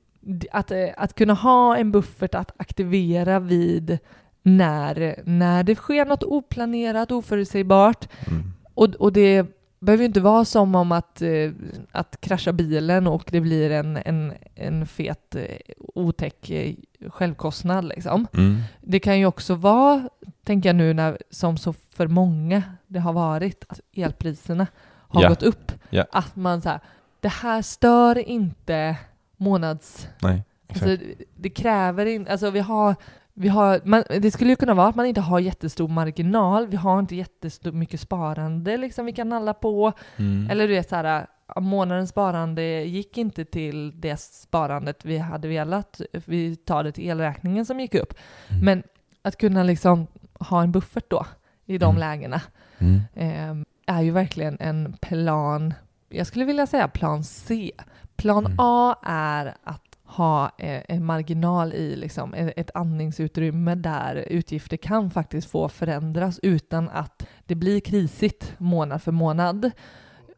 att, 0.52 0.70
eh, 0.70 0.88
att 0.96 1.14
kunna 1.14 1.34
ha 1.34 1.76
en 1.76 1.92
buffert 1.92 2.34
att 2.34 2.52
aktivera 2.56 3.38
vid 3.40 3.98
när, 4.42 5.22
när 5.24 5.62
det 5.62 5.74
sker 5.74 6.04
något 6.04 6.22
oplanerat, 6.22 7.12
oförutsägbart. 7.12 8.08
Mm. 8.26 8.52
Och, 8.74 8.94
och 8.94 9.12
det 9.12 9.46
behöver 9.82 10.02
ju 10.02 10.06
inte 10.06 10.20
vara 10.20 10.44
som 10.44 10.74
om 10.74 10.92
att, 10.92 11.22
eh, 11.22 11.50
att 11.92 12.20
krascha 12.20 12.52
bilen 12.52 13.06
och 13.06 13.24
det 13.30 13.40
blir 13.40 13.70
en, 13.70 13.96
en, 13.96 14.32
en 14.54 14.86
fet, 14.86 15.34
eh, 15.34 15.44
otäck 15.94 16.50
eh, 16.50 16.74
självkostnad. 17.10 17.84
Liksom. 17.84 18.26
Mm. 18.34 18.60
Det 18.80 19.00
kan 19.00 19.18
ju 19.18 19.26
också 19.26 19.54
vara, 19.54 20.08
tänker 20.44 20.68
jag 20.68 20.76
nu, 20.76 20.92
när, 20.94 21.18
som 21.30 21.56
så 21.58 21.72
för 21.72 22.06
många 22.06 22.62
det 22.86 22.98
har 23.00 23.12
varit, 23.12 23.64
att 23.68 23.80
elpriserna 23.94 24.66
har 25.08 25.22
Ja. 25.22 25.28
gått 25.28 25.42
upp. 25.42 25.72
Ja. 25.90 26.06
Att 26.12 26.36
man 26.36 26.62
så 26.62 26.68
här, 26.68 26.80
det 27.20 27.28
här 27.32 27.62
stör 27.62 28.18
inte 28.18 28.96
månads... 29.36 30.08
Nej. 30.22 30.42
Alltså, 30.68 30.96
det 31.36 31.50
kräver 31.50 32.06
inte, 32.06 32.32
alltså 32.32 32.50
vi 32.50 32.60
har, 32.60 32.94
vi 33.34 33.48
har 33.48 33.80
man, 33.84 34.04
det 34.20 34.30
skulle 34.30 34.50
ju 34.50 34.56
kunna 34.56 34.74
vara 34.74 34.88
att 34.88 34.94
man 34.96 35.06
inte 35.06 35.20
har 35.20 35.40
jättestor 35.40 35.88
marginal, 35.88 36.66
vi 36.66 36.76
har 36.76 36.98
inte 36.98 37.16
jättemycket 37.16 38.00
sparande 38.00 38.76
liksom 38.76 39.06
vi 39.06 39.12
kan 39.12 39.28
nalla 39.28 39.54
på, 39.54 39.92
Mm. 40.16 40.50
eller 40.50 40.68
du 40.68 40.74
vet 40.74 40.88
så 40.88 40.96
här, 40.96 41.26
månadens 41.60 42.10
sparande 42.10 42.62
gick 42.82 43.18
inte 43.18 43.44
till 43.44 44.00
det 44.00 44.20
sparandet 44.20 45.04
vi 45.04 45.18
hade 45.18 45.48
velat, 45.48 46.00
vi 46.12 46.56
tar 46.56 46.84
det 46.84 46.92
till 46.92 47.08
elräkningen 47.08 47.66
som 47.66 47.80
gick 47.80 47.94
upp. 47.94 48.14
Mm. 48.48 48.64
Men 48.64 48.82
att 49.22 49.36
kunna 49.38 49.62
liksom 49.62 50.06
ha 50.40 50.62
en 50.62 50.72
buffert 50.72 51.10
då, 51.10 51.26
i 51.66 51.78
de 51.78 51.84
Mm. 51.96 52.00
lägena, 52.00 52.40
eh, 53.14 53.54
är 53.86 54.02
ju 54.02 54.10
verkligen 54.10 54.56
en 54.60 54.96
plan, 55.00 55.74
jag 56.08 56.26
skulle 56.26 56.44
vilja 56.44 56.66
säga 56.66 56.88
plan 56.88 57.24
C. 57.24 57.70
Plan 58.16 58.46
Mm. 58.46 58.56
A 58.60 58.96
är 59.02 59.54
att 59.64 59.91
ha 60.16 60.50
eh, 60.58 60.82
en 60.88 61.04
marginal 61.04 61.72
i 61.72 61.96
liksom, 61.96 62.34
e- 62.34 62.52
ett 62.56 62.70
andningsutrymme 62.74 63.74
där 63.74 64.14
utgifter 64.16 64.76
kan 64.76 65.10
faktiskt 65.10 65.50
få 65.50 65.68
förändras 65.68 66.40
utan 66.42 66.88
att 66.88 67.26
det 67.46 67.54
blir 67.54 67.80
krisigt 67.80 68.54
månad 68.58 69.02
för 69.02 69.12
månad. 69.12 69.70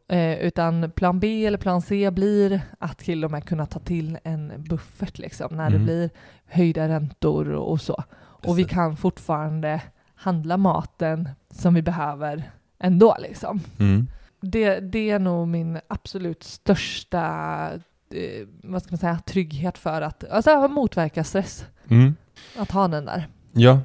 Eh, 0.07 0.33
utan 0.39 0.91
plan 0.91 1.19
B 1.19 1.45
eller 1.45 1.57
plan 1.57 1.81
C 1.81 2.11
blir 2.11 2.61
att 2.79 2.97
till 2.97 3.25
och 3.25 3.31
med 3.31 3.45
kunna 3.45 3.65
ta 3.65 3.79
till 3.79 4.17
en 4.23 4.63
buffert 4.69 5.17
liksom, 5.19 5.55
när 5.57 5.69
det 5.69 5.75
Mm. 5.75 5.85
blir 5.85 6.09
höjda 6.45 6.87
räntor 6.87 7.49
och, 7.49 7.71
och 7.71 7.81
så. 7.81 8.03
Och 8.19 8.59
vi 8.59 8.63
kan 8.63 8.97
fortfarande 8.97 9.81
handla 10.15 10.57
maten 10.57 11.29
som 11.51 11.73
vi 11.73 11.81
behöver 11.81 12.43
ändå. 12.79 13.17
Liksom. 13.19 13.59
Mm. 13.79 14.07
Det, 14.41 14.79
det 14.79 15.09
är 15.09 15.19
nog 15.19 15.47
min 15.47 15.79
absolut 15.87 16.43
största 16.43 17.69
vad 18.63 18.81
ska 18.81 18.91
man 18.91 18.97
säga, 18.97 19.19
trygghet 19.25 19.77
för 19.77 20.01
att 20.01 20.29
alltså, 20.29 20.67
motverka 20.67 21.23
stress. 21.23 21.65
Mm. 21.89 22.15
Att 22.57 22.71
ha 22.71 22.87
den 22.87 23.05
där. 23.05 23.27
Ja, 23.51 23.79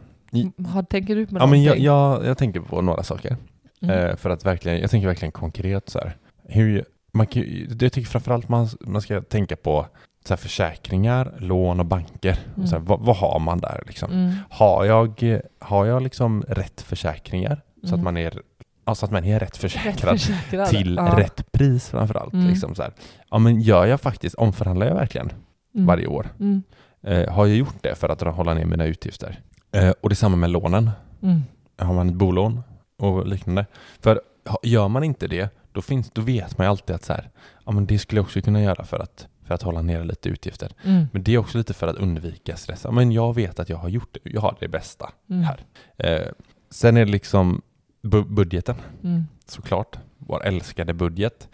Har, 0.68 0.83
tänker 0.83 1.16
du 1.16 1.27
på 1.27 1.37
ja 1.39 1.47
men 1.47 1.62
jag, 1.62 1.66
någonting? 1.68 1.85
jag, 1.85 2.27
jag 2.27 2.39
tänker 2.39 2.61
på 2.61 2.81
några 2.83 3.03
saker. 3.03 3.37
Mm. 3.83 3.97
Eh, 4.11 4.16
för 4.16 4.31
att 4.31 4.45
verkligen, 4.47 4.81
jag 4.81 4.91
tänker 4.91 5.09
verkligen 5.09 5.33
konkret 5.33 5.89
så 5.89 5.99
här. 5.99 6.16
Hur, 6.45 6.85
man 7.12 7.27
kan, 7.27 7.45
jag 7.81 7.93
tycker 7.93 8.09
framförallt 8.11 8.49
man, 8.49 8.68
man 8.81 9.03
ska 9.03 9.21
tänka 9.23 9.57
på 9.57 9.87
så 10.25 10.33
här 10.33 10.39
försäkringar, 10.39 11.35
lån 11.39 11.81
och 11.81 11.87
banker. 11.87 12.39
Och 12.57 12.68
så 12.68 12.71
här, 12.71 12.77
Mm. 12.77 12.85
vad, 12.89 13.01
vad 13.01 13.16
har 13.16 13.39
man 13.39 13.59
där 13.61 13.83
liksom? 13.87 14.12
Mm. 14.12 14.33
Har 14.51 14.85
jag, 14.85 15.41
har 15.59 15.87
jag 15.87 16.03
liksom 16.03 16.43
rätt 16.49 16.81
försäkringar? 16.81 17.62
Så, 17.83 17.87
att 17.87 17.93
Mm. 17.93 18.05
man 18.05 18.16
är, 18.16 18.43
ja, 18.91 18.95
så 18.95 19.05
att 19.07 19.12
man 19.12 19.24
är 19.24 19.38
rätt 19.41 19.43
Rätt 19.43 19.57
försäkrad 19.57 20.20
försäkrad. 20.20 20.66
till 20.68 20.95
Ja. 20.97 21.14
rätt 21.18 21.53
pris 21.53 21.88
framförallt. 21.88 22.32
Mm. 22.32 22.47
Liksom 22.47 22.74
så 22.74 22.82
här. 22.82 22.93
Ja 23.30 23.38
men 23.38 23.61
gör 23.61 23.86
jag 23.86 24.01
faktiskt, 24.01 24.34
omförhandlar 24.34 24.86
jag 24.86 24.95
verkligen 24.95 25.32
Mm. 25.74 25.86
varje 25.86 26.07
år? 26.07 26.26
Mm. 26.41 26.62
Eh, 27.03 27.32
har 27.32 27.47
jag 27.47 27.57
gjort 27.57 27.76
det 27.82 27.95
för 27.95 28.09
att 28.09 28.20
hålla 28.36 28.55
ner 28.55 28.64
mina 28.64 28.84
utgifter? 28.84 29.41
Eh, 29.72 29.91
och 30.01 30.09
det 30.09 30.12
är 30.12 30.16
samma 30.16 30.36
med 30.36 30.51
lånen. 30.51 30.91
Mm. 31.22 31.41
Har 31.78 31.95
man 31.95 32.09
ett 32.09 32.14
bolån 32.14 32.62
och 32.99 33.26
liknande. 33.26 33.66
För 34.01 34.20
gör 34.62 34.88
man 34.88 35.05
inte 35.05 35.26
det, 35.28 35.49
då, 35.72 35.82
finns, 35.82 36.11
då 36.11 36.20
vet 36.22 36.59
man 36.59 36.64
ju 36.66 36.70
alltid 36.70 36.97
att 36.97 37.05
så 37.05 37.12
här, 37.12 37.30
ja, 37.66 37.72
men 37.72 37.86
det 37.86 37.99
skulle 37.99 38.18
jag 38.18 38.24
också 38.24 38.41
kunna 38.41 38.62
göra 38.62 38.84
för 38.84 38.99
att, 38.99 39.26
för 39.47 39.55
att 39.55 39.62
hålla 39.62 39.82
nere 39.82 40.05
lite 40.05 40.28
utgifter. 40.28 40.72
Mm. 40.84 41.07
Men 41.12 41.22
det 41.22 41.34
är 41.34 41.38
också 41.38 41.59
lite 41.59 41.74
för 41.74 41.86
att 41.86 41.97
undvika 41.97 42.57
stress. 42.57 42.80
Ja, 42.84 42.91
men 42.91 43.12
jag 43.12 43.34
vet 43.34 43.59
att 43.61 43.68
jag 43.68 43.76
har 43.76 43.88
gjort 43.88 44.09
det, 44.12 44.30
jag 44.30 44.41
har 44.41 44.57
det 44.61 44.68
bästa 44.68 45.11
Mm. 45.30 45.43
här. 45.43 45.61
Eh, 45.97 46.26
sen 46.70 46.97
är 46.97 47.05
det 47.05 47.11
liksom 47.12 47.62
bu- 48.03 48.34
budgeten, 48.34 48.76
Mm. 49.05 49.26
såklart. 49.46 49.98
Vår 50.18 50.44
älskade 50.46 50.94
budget. 50.94 51.48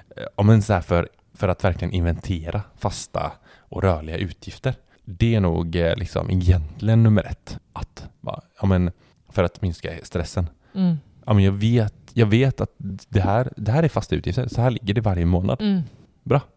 Så 0.62 0.72
här 0.72 0.80
för, 0.80 1.08
för 1.34 1.48
att 1.48 1.64
verkligen 1.64 1.94
inventera 1.94 2.62
fasta 2.78 3.32
och 3.58 3.82
rörliga 3.82 4.16
utgifter. 4.16 4.74
Det 5.04 5.34
är 5.34 5.40
nog 5.40 5.76
eh, 5.76 5.96
liksom 5.96 6.30
egentligen 6.30 7.02
nummer 7.02 7.24
ett. 7.26 7.58
Att, 7.72 8.08
ja, 8.60 8.66
men, 8.66 8.90
för 9.28 9.44
att 9.44 9.62
minska 9.62 9.90
stressen. 10.02 10.48
Mm. 10.74 10.96
Ja, 11.26 11.32
men 11.34 11.44
jag, 11.44 11.52
vet, 11.52 11.94
jag 12.12 12.26
vet 12.26 12.60
att 12.60 12.74
det 13.08 13.20
här, 13.20 13.52
det 13.56 13.72
här 13.72 13.82
är 13.82 13.88
fasta 13.88 14.14
utgifter, 14.14 14.48
så 14.48 14.60
här 14.60 14.70
ligger 14.70 14.94
det 14.94 15.00
varje 15.00 15.26
månad. 15.26 15.60
Mm. 15.62 15.82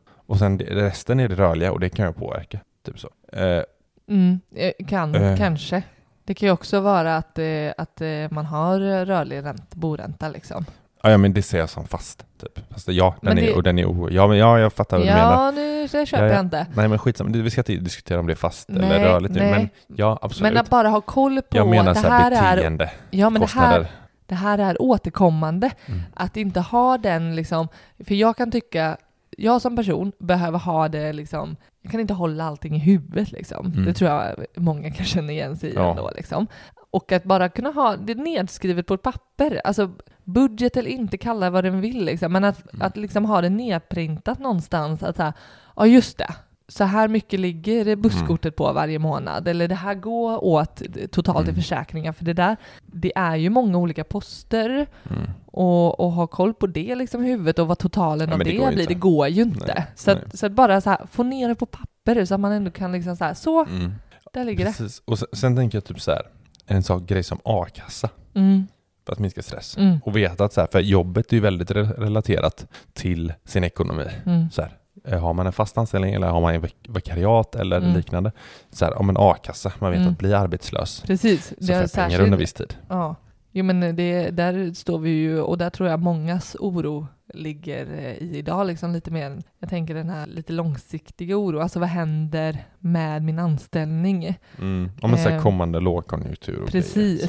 Och 0.07 0.37
sen 0.39 0.59
resten 0.59 1.19
är 1.19 1.27
det 1.29 1.35
rörliga 1.35 1.71
och 1.71 1.79
det 1.79 1.89
kan 1.89 2.05
jag 2.05 2.15
påverka. 2.15 2.59
Typ 2.85 2.99
så. 2.99 3.09
Eh, 3.37 3.63
Mm. 4.07 4.39
Eh, 4.55 4.71
Kan, 4.87 5.15
Eh. 5.15 5.37
kanske. 5.37 5.83
Det 6.29 6.35
kan 6.35 6.47
ju 6.47 6.53
också 6.53 6.79
vara 6.79 7.17
att, 7.17 7.39
eh, 7.39 7.45
att 7.77 8.01
eh, 8.01 8.07
man 8.31 8.45
har 8.45 8.79
rörlig 9.05 9.43
ränt, 9.43 9.75
boränta 9.75 10.29
liksom. 10.29 10.65
ja, 11.03 11.17
men 11.17 11.33
det 11.33 11.41
ser 11.41 11.59
jag 11.59 11.69
som 11.69 11.87
fast. 11.87 12.25
Typ. 12.41 12.59
Fast 12.71 12.87
ja, 12.87 13.15
den 13.21 13.35
Men 13.35 13.43
är, 13.43 13.47
det- 13.47 13.53
och 13.55 13.63
den 13.63 13.79
är 13.79 13.85
o... 13.85 14.09
Ja, 14.11 14.27
men 14.27 14.37
ja, 14.37 14.59
jag 14.59 14.73
fattar 14.73 14.97
vad 14.97 15.07
du 15.07 15.11
menar. 15.13 15.31
Ja, 15.45 15.51
nu 15.51 15.87
det 15.87 16.05
köper 16.05 16.23
Ja, 16.23 16.29
ja. 16.29 16.35
jag 16.35 16.45
inte. 16.45 16.65
Nej, 16.75 16.87
men 16.87 16.99
skitsamma. 16.99 17.29
Det- 17.29 17.41
Vi 17.41 17.49
ska 17.49 17.61
inte 17.61 17.73
diskutera 17.75 18.19
om 18.19 18.27
det 18.27 18.33
är 18.33 18.35
fast 18.35 18.69
eller 18.69 18.79
Nej, 18.89 19.03
rörligt. 19.03 19.33
nu, 19.33 19.39
nej. 19.39 19.51
Men 19.51 19.69
ja, 19.97 20.19
absolut. 20.21 20.53
Men 20.53 20.61
att 20.61 20.69
bara 20.69 20.87
ha 20.89 21.01
koll 21.01 21.41
på 21.41 21.57
jag 21.57 21.67
menar 21.67 21.91
att 21.91 21.97
så 21.97 22.03
det 22.03 22.09
här 22.13 22.31
här 22.31 22.51
är 22.51 22.55
beteende, 22.55 22.91
Ja, 23.09 23.29
men 23.29 23.41
det 23.41 23.47
här, 23.47 23.87
det 24.25 24.35
här 24.35 24.57
är 24.57 24.81
återkommande. 24.81 25.71
Mm. 25.85 26.01
Att 26.13 26.37
inte 26.37 26.59
ha 26.59 26.97
den 26.97 27.35
liksom, 27.35 27.67
för 28.07 28.15
jag 28.15 28.37
kan 28.37 28.51
tycka, 28.51 28.97
jag 29.37 29.61
som 29.61 29.75
person 29.75 30.11
behöver 30.19 30.59
ha 30.59 30.87
det 30.87 31.13
liksom, 31.13 31.55
jag 31.81 31.91
kan 31.91 31.99
inte 32.01 32.13
hålla 32.13 32.43
allting 32.43 32.75
i 32.75 32.79
huvudet 32.79 33.31
liksom. 33.31 33.65
Mm. 33.65 33.85
Det 33.85 33.93
tror 33.93 34.11
jag 34.11 34.45
många 34.55 34.91
kan 34.91 35.05
känna 35.05 35.31
igen 35.31 35.57
sig 35.57 35.69
i 35.69 35.73
Ja. 35.75 35.89
ändå 35.91 36.11
liksom. 36.15 36.47
Och 36.91 37.11
att 37.11 37.23
bara 37.23 37.49
kunna 37.49 37.69
ha 37.69 37.95
det 37.95 38.15
nedskrivet 38.15 38.87
på 38.87 38.93
ett 38.93 39.01
papper, 39.01 39.61
alltså 39.63 39.91
budget 40.23 40.77
eller 40.77 40.89
inte, 40.89 41.17
kalla 41.17 41.49
vad 41.49 41.63
den 41.63 41.81
vill 41.81 42.05
liksom, 42.05 42.31
men 42.33 42.43
att, 42.43 42.73
Mm. 42.73 42.81
att 42.87 42.97
liksom 42.97 43.25
ha 43.25 43.41
det 43.41 43.49
nedprintat 43.49 44.39
någonstans, 44.39 45.03
att 45.03 45.15
säga, 45.15 45.33
ja 45.75 45.85
just 45.85 46.17
det, 46.17 46.27
så 46.69 46.83
här 46.83 47.07
mycket 47.07 47.39
ligger 47.39 47.85
det 47.85 47.95
busskortet 47.95 48.55
på 48.55 48.73
varje 48.73 48.99
månad, 48.99 49.47
eller 49.47 49.67
det 49.67 49.75
här 49.75 49.93
går 49.95 50.43
åt 50.43 50.81
totalt 51.11 51.47
i 51.47 51.49
Mm. 51.49 51.55
försäkringar, 51.61 52.11
för 52.11 52.25
det 52.25 52.33
där, 52.33 52.57
det 52.85 53.11
är 53.15 53.35
ju 53.35 53.49
många 53.49 53.77
olika 53.77 54.03
poster, 54.03 54.87
Mm. 55.09 55.21
och, 55.45 55.99
och 55.99 56.11
ha 56.11 56.27
koll 56.27 56.53
på 56.53 56.67
det 56.67 56.95
liksom 56.95 57.23
i 57.23 57.27
huvudet 57.27 57.59
och 57.59 57.67
vad 57.67 57.77
totalen 57.77 58.27
Ja, 58.29 58.33
av 58.33 58.39
det, 58.39 58.45
det 58.45 58.75
blir, 58.75 58.87
det 58.87 58.93
går 58.93 59.27
ju 59.27 59.41
inte. 59.41 59.73
Nej, 59.75 59.85
så, 59.95 60.13
nej. 60.13 60.23
att, 60.27 60.39
så 60.39 60.45
att 60.45 60.51
bara 60.51 60.81
så 60.81 60.89
här, 60.89 60.99
få 61.11 61.23
ner 61.23 61.47
det 61.49 61.55
på 61.55 61.65
papper 61.65 62.25
så 62.25 62.33
att 62.33 62.39
man 62.39 62.51
ändå 62.51 62.71
kan 62.71 62.91
liksom 62.91 63.15
så 63.15 63.23
här, 63.23 63.33
så, 63.33 63.65
Mm. 63.65 63.91
där 64.33 64.45
ligger 64.45 64.65
det. 64.65 64.71
Precis. 64.77 65.01
Och 65.05 65.19
sen, 65.19 65.27
sen 65.33 65.55
tänker 65.55 65.77
jag 65.77 65.85
typ 65.85 66.01
så 66.01 66.11
här, 66.11 66.21
en 66.65 66.83
sak, 66.83 67.03
grej 67.03 67.23
som 67.23 67.39
a-kassa 67.43 68.09
Mm, 68.33 68.67
för 69.05 69.13
att 69.13 69.19
minska 69.19 69.41
stress. 69.41 69.77
mm, 69.77 69.99
Och 70.05 70.17
veta 70.17 70.45
att 70.45 70.53
så 70.53 70.61
här, 70.61 70.67
för 70.71 70.79
jobbet 70.79 71.31
är 71.31 71.35
ju 71.35 71.41
väldigt 71.41 71.71
re- 71.71 71.93
relaterat 71.99 72.65
till 72.93 73.33
sin 73.45 73.63
ekonomi. 73.63 74.05
mm, 74.25 74.49
Så 74.51 74.61
här, 74.61 74.71
har 75.05 75.33
man 75.33 75.45
en 75.47 75.53
fast 75.53 75.77
anställning 75.77 76.13
eller 76.13 76.27
har 76.27 76.41
man 76.41 76.55
en 76.55 76.61
vik- 76.61 76.89
vikariat 76.89 77.55
eller 77.55 77.77
Mm. 77.77 77.93
liknande. 77.95 78.31
Så 78.71 78.85
här, 78.85 78.99
om 78.99 79.09
en 79.09 79.15
a-kassa, 79.19 79.71
man 79.79 79.91
vet 79.91 79.99
Mm. 79.99 80.11
att 80.11 80.19
bli 80.19 80.33
arbetslös 80.33 81.01
precis. 81.01 81.47
så 81.47 81.53
Det 81.59 81.89
får 81.89 81.95
pengar 82.01 82.21
under 82.21 82.37
viss 82.37 82.53
tid. 82.53 82.73
Ja, 82.89 83.15
Jo 83.51 83.63
men 83.65 83.95
det, 83.95 84.29
där 84.29 84.73
står 84.73 84.99
vi 84.99 85.09
ju, 85.09 85.41
och 85.41 85.57
där 85.57 85.69
tror 85.69 85.89
jag 85.89 85.99
mångas 85.99 86.55
oro 86.59 87.07
ligger 87.33 87.85
eh, 87.85 88.13
i 88.13 88.37
idag, 88.37 88.67
liksom 88.67 88.93
lite 88.93 89.11
mer, 89.11 89.41
jag 89.59 89.69
tänker 89.69 89.93
den 89.95 90.09
här 90.09 90.27
lite 90.27 90.53
långsiktiga 90.53 91.37
oro, 91.37 91.59
alltså 91.59 91.79
vad 91.79 91.89
händer 91.89 92.65
med 92.79 93.23
min 93.23 93.39
anställning? 93.39 94.37
Mm. 94.59 94.91
Om 95.01 95.17
säger 95.17 95.35
Eh, 95.37 95.41
kommande 95.43 95.79
lågkonjunktur 95.79 96.61
och 96.61 96.69
Precis. 96.69 96.93
grejer, 96.95 97.27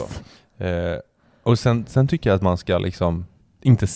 så. 0.59 0.64
Eh, 0.64 0.99
och 1.43 1.59
sen, 1.59 1.85
sen 1.89 2.09
tycker 2.09 2.31
jag 2.31 2.35
att 2.37 2.43
man 2.43 2.57
ska 2.59 2.79
liksom 2.79 3.27
inte 3.62 3.87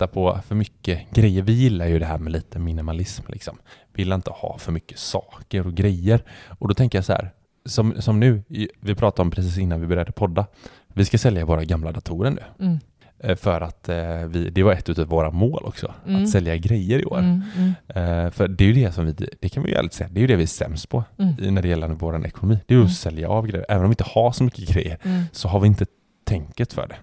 sitta 0.00 0.12
på 0.12 0.38
för 0.46 0.54
mycket 0.54 1.10
grejer. 1.10 1.42
Vi 1.42 1.52
gillar 1.52 1.86
ju 1.86 1.98
det 1.98 2.06
här 2.06 2.18
med 2.18 2.32
lite 2.32 2.58
minimalism 2.58 3.22
liksom. 3.28 3.58
Vi 3.94 4.02
gillar 4.02 4.16
inte 4.16 4.30
ha 4.30 4.58
för 4.58 4.72
mycket 4.72 4.98
saker 4.98 5.66
och 5.66 5.74
grejer. 5.74 6.20
Och 6.58 6.68
då 6.68 6.74
tänker 6.74 6.98
jag 6.98 7.04
så 7.04 7.12
här, 7.12 7.30
som, 7.66 7.94
som 8.02 8.20
nu, 8.20 8.42
vi 8.80 8.94
pratade 8.94 9.22
om 9.22 9.30
precis 9.30 9.58
innan 9.58 9.80
vi 9.80 9.86
började 9.86 10.12
podda, 10.12 10.46
vi 10.94 11.04
ska 11.04 11.18
sälja 11.18 11.44
våra 11.44 11.64
gamla 11.64 11.92
datorer 11.92 12.30
nu. 12.30 12.42
Mm. 12.66 12.78
Eh, 13.18 13.36
För 13.36 13.60
att 13.60 13.88
eh, 13.88 14.26
vi, 14.28 14.50
det 14.50 14.62
var 14.62 14.72
ett 14.72 14.88
av 14.98 15.06
våra 15.06 15.30
mål 15.30 15.62
också, 15.64 15.94
Mm. 16.06 16.22
att 16.22 16.30
sälja 16.30 16.56
grejer 16.56 16.98
i 16.98 17.04
år. 17.04 17.18
Mm, 17.18 17.42
mm, 17.56 17.72
Eh, 17.88 18.30
för 18.30 18.48
det 18.48 18.64
är 18.64 18.68
ju 18.68 18.74
det 18.84 18.92
som 18.92 19.06
vi, 19.06 19.12
det 19.40 19.48
kan 19.48 19.62
vi 19.62 19.70
ju 19.70 19.76
ärligt 19.76 19.92
säga, 19.92 20.08
det 20.12 20.18
är 20.18 20.22
ju 20.22 20.26
det 20.26 20.36
vi 20.36 20.42
är 20.42 20.46
sämst 20.46 20.88
på 20.88 21.04
mm, 21.18 21.34
i- 21.40 21.50
när 21.50 21.62
det 21.62 21.68
gäller 21.68 21.88
vår 21.88 22.26
ekonomi. 22.26 22.58
Det 22.66 22.74
är 22.74 22.78
ju 22.78 22.82
att 22.84 22.86
Mm. 22.86 22.94
sälja 22.94 23.28
av 23.28 23.46
grejer. 23.46 23.66
Även 23.68 23.82
om 23.84 23.90
vi 23.90 23.92
inte 23.92 24.04
har 24.14 24.32
så 24.32 24.44
mycket 24.44 24.68
grejer 24.68 24.98
mm, 25.02 25.22
så 25.32 25.48
har 25.48 25.60
vi 25.60 25.66
inte 25.66 25.86
tänket 26.24 26.72
för 26.72 26.88
det. 26.88 26.96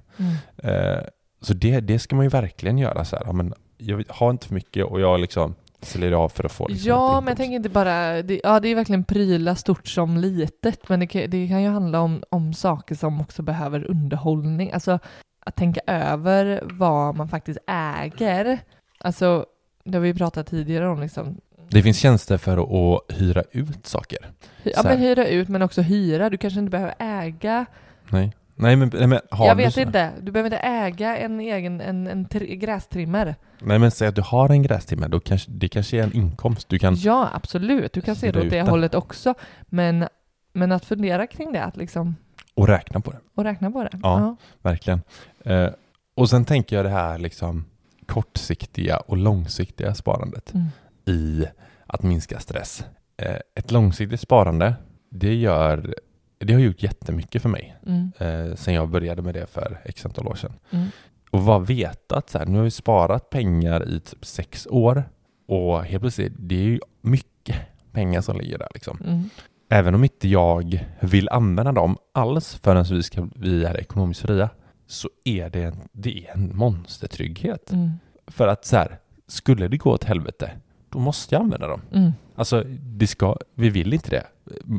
Eh, 0.69 1.03
så 1.41 1.53
det, 1.53 1.79
det 1.79 1.99
ska 1.99 2.15
man 2.15 2.25
ju 2.25 2.29
verkligen 2.29 2.77
göra 2.77 3.05
så 3.05 3.15
här. 3.15 3.23
Ja, 3.25 3.33
men 3.33 3.53
jag 3.77 4.03
har 4.09 4.29
inte 4.29 4.47
för 4.47 4.53
mycket 4.53 4.85
och 4.85 5.01
jag 5.01 5.19
liksom 5.19 5.55
säljer 5.81 6.11
av 6.11 6.29
för 6.29 6.43
att 6.43 6.51
få 6.51 6.67
liksom 6.67 6.89
Ja, 6.89 7.21
men 7.21 7.27
jag 7.27 7.37
tänker 7.37 7.55
inte 7.55 7.69
bara, 7.69 8.21
det, 8.21 8.41
ja 8.43 8.59
det 8.59 8.67
är 8.67 8.75
verkligen 8.75 9.03
pryla 9.03 9.55
stort 9.55 9.87
som 9.87 10.17
litet, 10.17 10.89
men 10.89 10.99
det 10.99 11.07
kan, 11.07 11.29
det 11.29 11.47
kan 11.47 11.63
ju 11.63 11.69
handla 11.69 11.99
om, 11.99 12.23
om 12.29 12.53
saker 12.53 12.95
som 12.95 13.21
också 13.21 13.41
behöver 13.41 13.83
underhållning. 13.91 14.71
Alltså 14.71 14.99
att 15.39 15.55
tänka 15.55 15.81
över 15.87 16.61
vad 16.63 17.15
man 17.15 17.27
faktiskt 17.29 17.59
äger. 17.67 18.59
Alltså, 18.99 19.45
det 19.83 19.97
har 19.97 20.03
vi 20.03 20.13
pratat 20.13 20.47
tidigare 20.47 20.89
om 20.89 21.01
liksom, 21.01 21.37
Det 21.69 21.81
finns 21.83 21.97
tjänster 21.99 22.37
för 22.37 22.57
att, 22.57 22.71
att 22.71 23.17
hyra 23.17 23.43
ut 23.51 23.87
saker. 23.87 24.19
ja 24.63 24.81
men 24.83 24.97
hyra 24.99 25.27
ut 25.27 25.49
men 25.49 25.61
också 25.61 25.81
hyra. 25.81 26.29
Du 26.29 26.37
kanske 26.37 26.59
inte 26.59 26.71
behöver 26.71 26.95
äga. 26.99 27.65
Nej, 28.09 28.33
nej 28.57 28.75
men, 28.75 28.91
nej, 28.93 29.07
men 29.07 29.19
har 29.31 29.45
jag 29.47 29.57
du 29.57 29.63
vet 29.63 29.73
så- 29.73 29.79
inte, 29.81 30.11
du 30.21 30.31
behöver 30.31 30.47
inte 30.47 30.57
äga 30.67 31.17
en 31.17 31.39
egen, 31.39 31.81
en, 31.81 32.07
en 32.07 32.25
tri- 32.27 32.55
grästrimmer. 32.55 33.35
Nej 33.61 33.79
men 33.79 33.91
säg 33.91 34.07
att 34.07 34.15
du 34.15 34.21
har 34.21 34.49
en 34.49 34.63
grästimme, 34.63 35.07
då 35.07 35.19
kanske, 35.19 35.51
det 35.51 35.67
kanske 35.69 35.97
är 35.99 36.03
en 36.03 36.13
inkomst. 36.15 36.69
Du 36.69 36.79
kan, 36.79 36.95
Ja, 36.95 37.29
absolut. 37.33 37.93
Du 37.93 38.01
kan 38.01 38.15
se 38.15 38.31
det 38.31 38.41
åt 38.41 38.49
det 38.49 38.61
hållet 38.61 38.95
också. 38.95 39.33
Men, 39.65 40.07
men 40.53 40.71
att 40.71 40.85
fundera 40.85 41.27
kring 41.27 41.51
det, 41.51 41.63
att 41.63 41.77
liksom, 41.77 42.15
och 42.53 42.67
räkna 42.67 42.99
på 42.99 43.11
det. 43.11 43.19
och 43.35 43.43
räkna 43.43 43.71
på 43.71 43.83
det. 43.83 43.89
Ja. 44.03 44.35
Verkligen. 44.61 45.01
Eh, 45.45 45.67
och 46.15 46.29
sen 46.29 46.45
tänker 46.45 46.75
jag 46.75 46.85
det 46.85 46.89
här 46.91 47.17
liksom 47.17 47.65
kortsiktiga 48.05 48.97
och 48.97 49.17
långsiktiga 49.17 49.95
sparandet 49.95 50.53
Mm. 50.53 50.67
i 51.05 51.45
att 51.87 52.03
minska 52.03 52.39
stress. 52.39 52.85
Eh, 53.17 53.35
ett 53.55 53.71
långsiktigt 53.71 54.21
sparande, 54.21 54.73
det, 55.09 55.35
gör, 55.35 55.95
det 56.39 56.53
har 56.53 56.59
gjort 56.59 56.83
jättemycket 56.83 57.41
för 57.41 57.49
mig 57.49 57.75
Mm. 57.85 58.11
eh, 58.17 58.55
sen 58.55 58.73
jag 58.73 58.89
började 58.89 59.21
med 59.21 59.33
det 59.33 59.47
för 59.47 59.81
x 59.85 60.05
antal 60.05 60.27
år 60.27 60.35
sedan. 60.35 60.53
Mm. 60.71 60.87
Och 61.31 61.41
bara 61.41 61.59
veta 61.59 62.17
att 62.17 62.29
så 62.29 62.37
här, 62.37 62.45
nu 62.45 62.57
har 62.57 62.63
vi 62.63 62.71
sparat 62.71 63.29
pengar 63.29 63.89
i 63.89 63.99
typ 63.99 64.25
sex 64.25 64.67
år 64.71 65.03
och 65.47 65.83
helt 65.83 66.01
plötsligt, 66.01 66.33
det 66.37 66.55
är 66.55 66.63
ju 66.63 66.79
mycket 67.01 67.55
pengar 67.91 68.21
som 68.21 68.37
ligger 68.37 68.57
där 68.57 68.67
liksom. 68.73 68.99
Mm. 69.05 69.29
Även 69.69 69.95
om 69.95 70.03
inte 70.03 70.27
jag 70.27 70.85
vill 70.99 71.29
använda 71.29 71.71
dem 71.71 71.97
alls 72.13 72.55
förrän 72.63 72.83
vi, 72.83 73.03
ska, 73.03 73.27
vi 73.35 73.65
är 73.65 73.77
ekonomiskt 73.77 74.21
fria 74.21 74.49
så 74.87 75.09
är 75.23 75.49
det 75.49 75.63
en, 75.63 75.75
det 75.91 76.25
är 76.25 76.33
en 76.33 76.57
monstertrygghet. 76.57 77.71
Mm. 77.71 77.91
För 78.27 78.47
att 78.47 78.65
så 78.65 78.75
här, 78.77 78.99
skulle 79.27 79.67
det 79.67 79.77
gå 79.77 79.91
åt 79.91 80.03
helvete, 80.03 80.51
då 80.89 80.99
måste 80.99 81.35
jag 81.35 81.41
använda 81.41 81.67
dem. 81.67 81.81
Mm. 81.93 82.11
Alltså, 82.35 82.63
det 82.79 83.07
ska, 83.07 83.37
vi 83.55 83.69
vill 83.69 83.93
inte 83.93 84.09
det. 84.09 84.23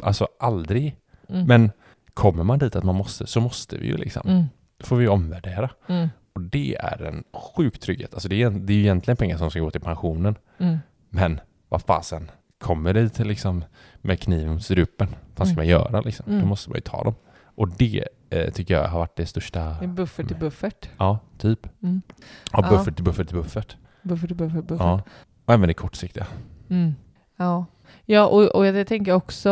Alltså 0.03 0.29
aldrig. 0.41 0.97
Mm. 1.29 1.47
Men 1.47 1.71
kommer 2.15 2.45
man 2.45 2.59
dit 2.59 2.77
att 2.77 2.85
man 2.85 2.95
måste, 2.95 3.27
så 3.27 3.41
måste 3.41 3.77
vi 3.79 3.87
ju 3.87 3.97
liksom. 3.97 4.29
Mm. 4.29 4.45
Då 4.79 4.87
får 4.87 4.97
vi 4.97 5.09
omvärdera. 5.09 5.71
Mm. 5.87 6.09
Och 6.33 6.41
det 6.41 6.77
är 6.77 7.03
en 7.03 7.25
sjuk 7.57 7.79
trygghet. 7.79 8.15
Alltså 8.15 8.29
det 8.29 8.43
är, 8.43 8.51
det 8.51 8.73
är 8.73 8.77
ju 8.77 8.83
egentligen 8.83 9.17
pengar 9.17 9.37
som 9.39 9.51
ska 9.51 9.61
gå 9.61 9.71
till 9.71 9.81
pensionen. 9.81 10.35
Mm. 10.59 10.79
Men 11.11 11.41
vad 11.69 11.83
fasen, 11.83 12.31
kommer 12.61 12.95
det 12.95 13.09
till 13.09 13.27
liksom 13.27 13.65
med 14.01 14.21
kniven 14.21 14.53
mot 14.53 14.63
strupen, 14.63 15.09
vad 15.37 15.49
ska 15.49 15.53
Mm. 15.55 15.57
man 15.57 15.67
göra 15.67 16.01
liksom? 16.01 16.25
Då 16.29 16.33
Mm. 16.33 16.49
måste 16.49 16.71
man 16.71 16.77
ju 16.77 16.81
ta 16.81 17.05
dem. 17.05 17.15
Och 17.45 17.69
det 17.69 18.09
eh, 18.31 18.53
tycker 18.53 18.75
jag 18.75 18.89
har 18.89 18.99
varit 18.99 19.17
det 19.17 19.27
största. 19.27 19.77
Det 19.81 19.87
buffert 19.87 20.27
till 20.29 20.37
buffert. 20.37 20.89
Ja, 20.99 21.19
typ. 21.39 21.69
Mm. 21.83 22.03
Ja, 22.53 22.61
Ja. 22.63 22.71
buffert 22.71 22.95
till 22.95 23.05
buffert 23.05 23.27
till 23.29 23.37
buffert. 23.37 23.77
Buffert 24.03 24.29
till 24.29 24.37
buffert, 24.37 24.65
buffert. 24.65 24.87
Ja. 24.87 25.03
Och 25.45 25.55
även 25.55 25.69
det 25.69 25.75
kortsiktiga. 25.75 26.27
Mm. 26.71 26.95
Ja, 27.37 27.67
ja 28.11 28.27
och, 28.27 28.43
och 28.47 28.67
jag 28.67 28.87
tänker 28.87 29.13
också 29.13 29.51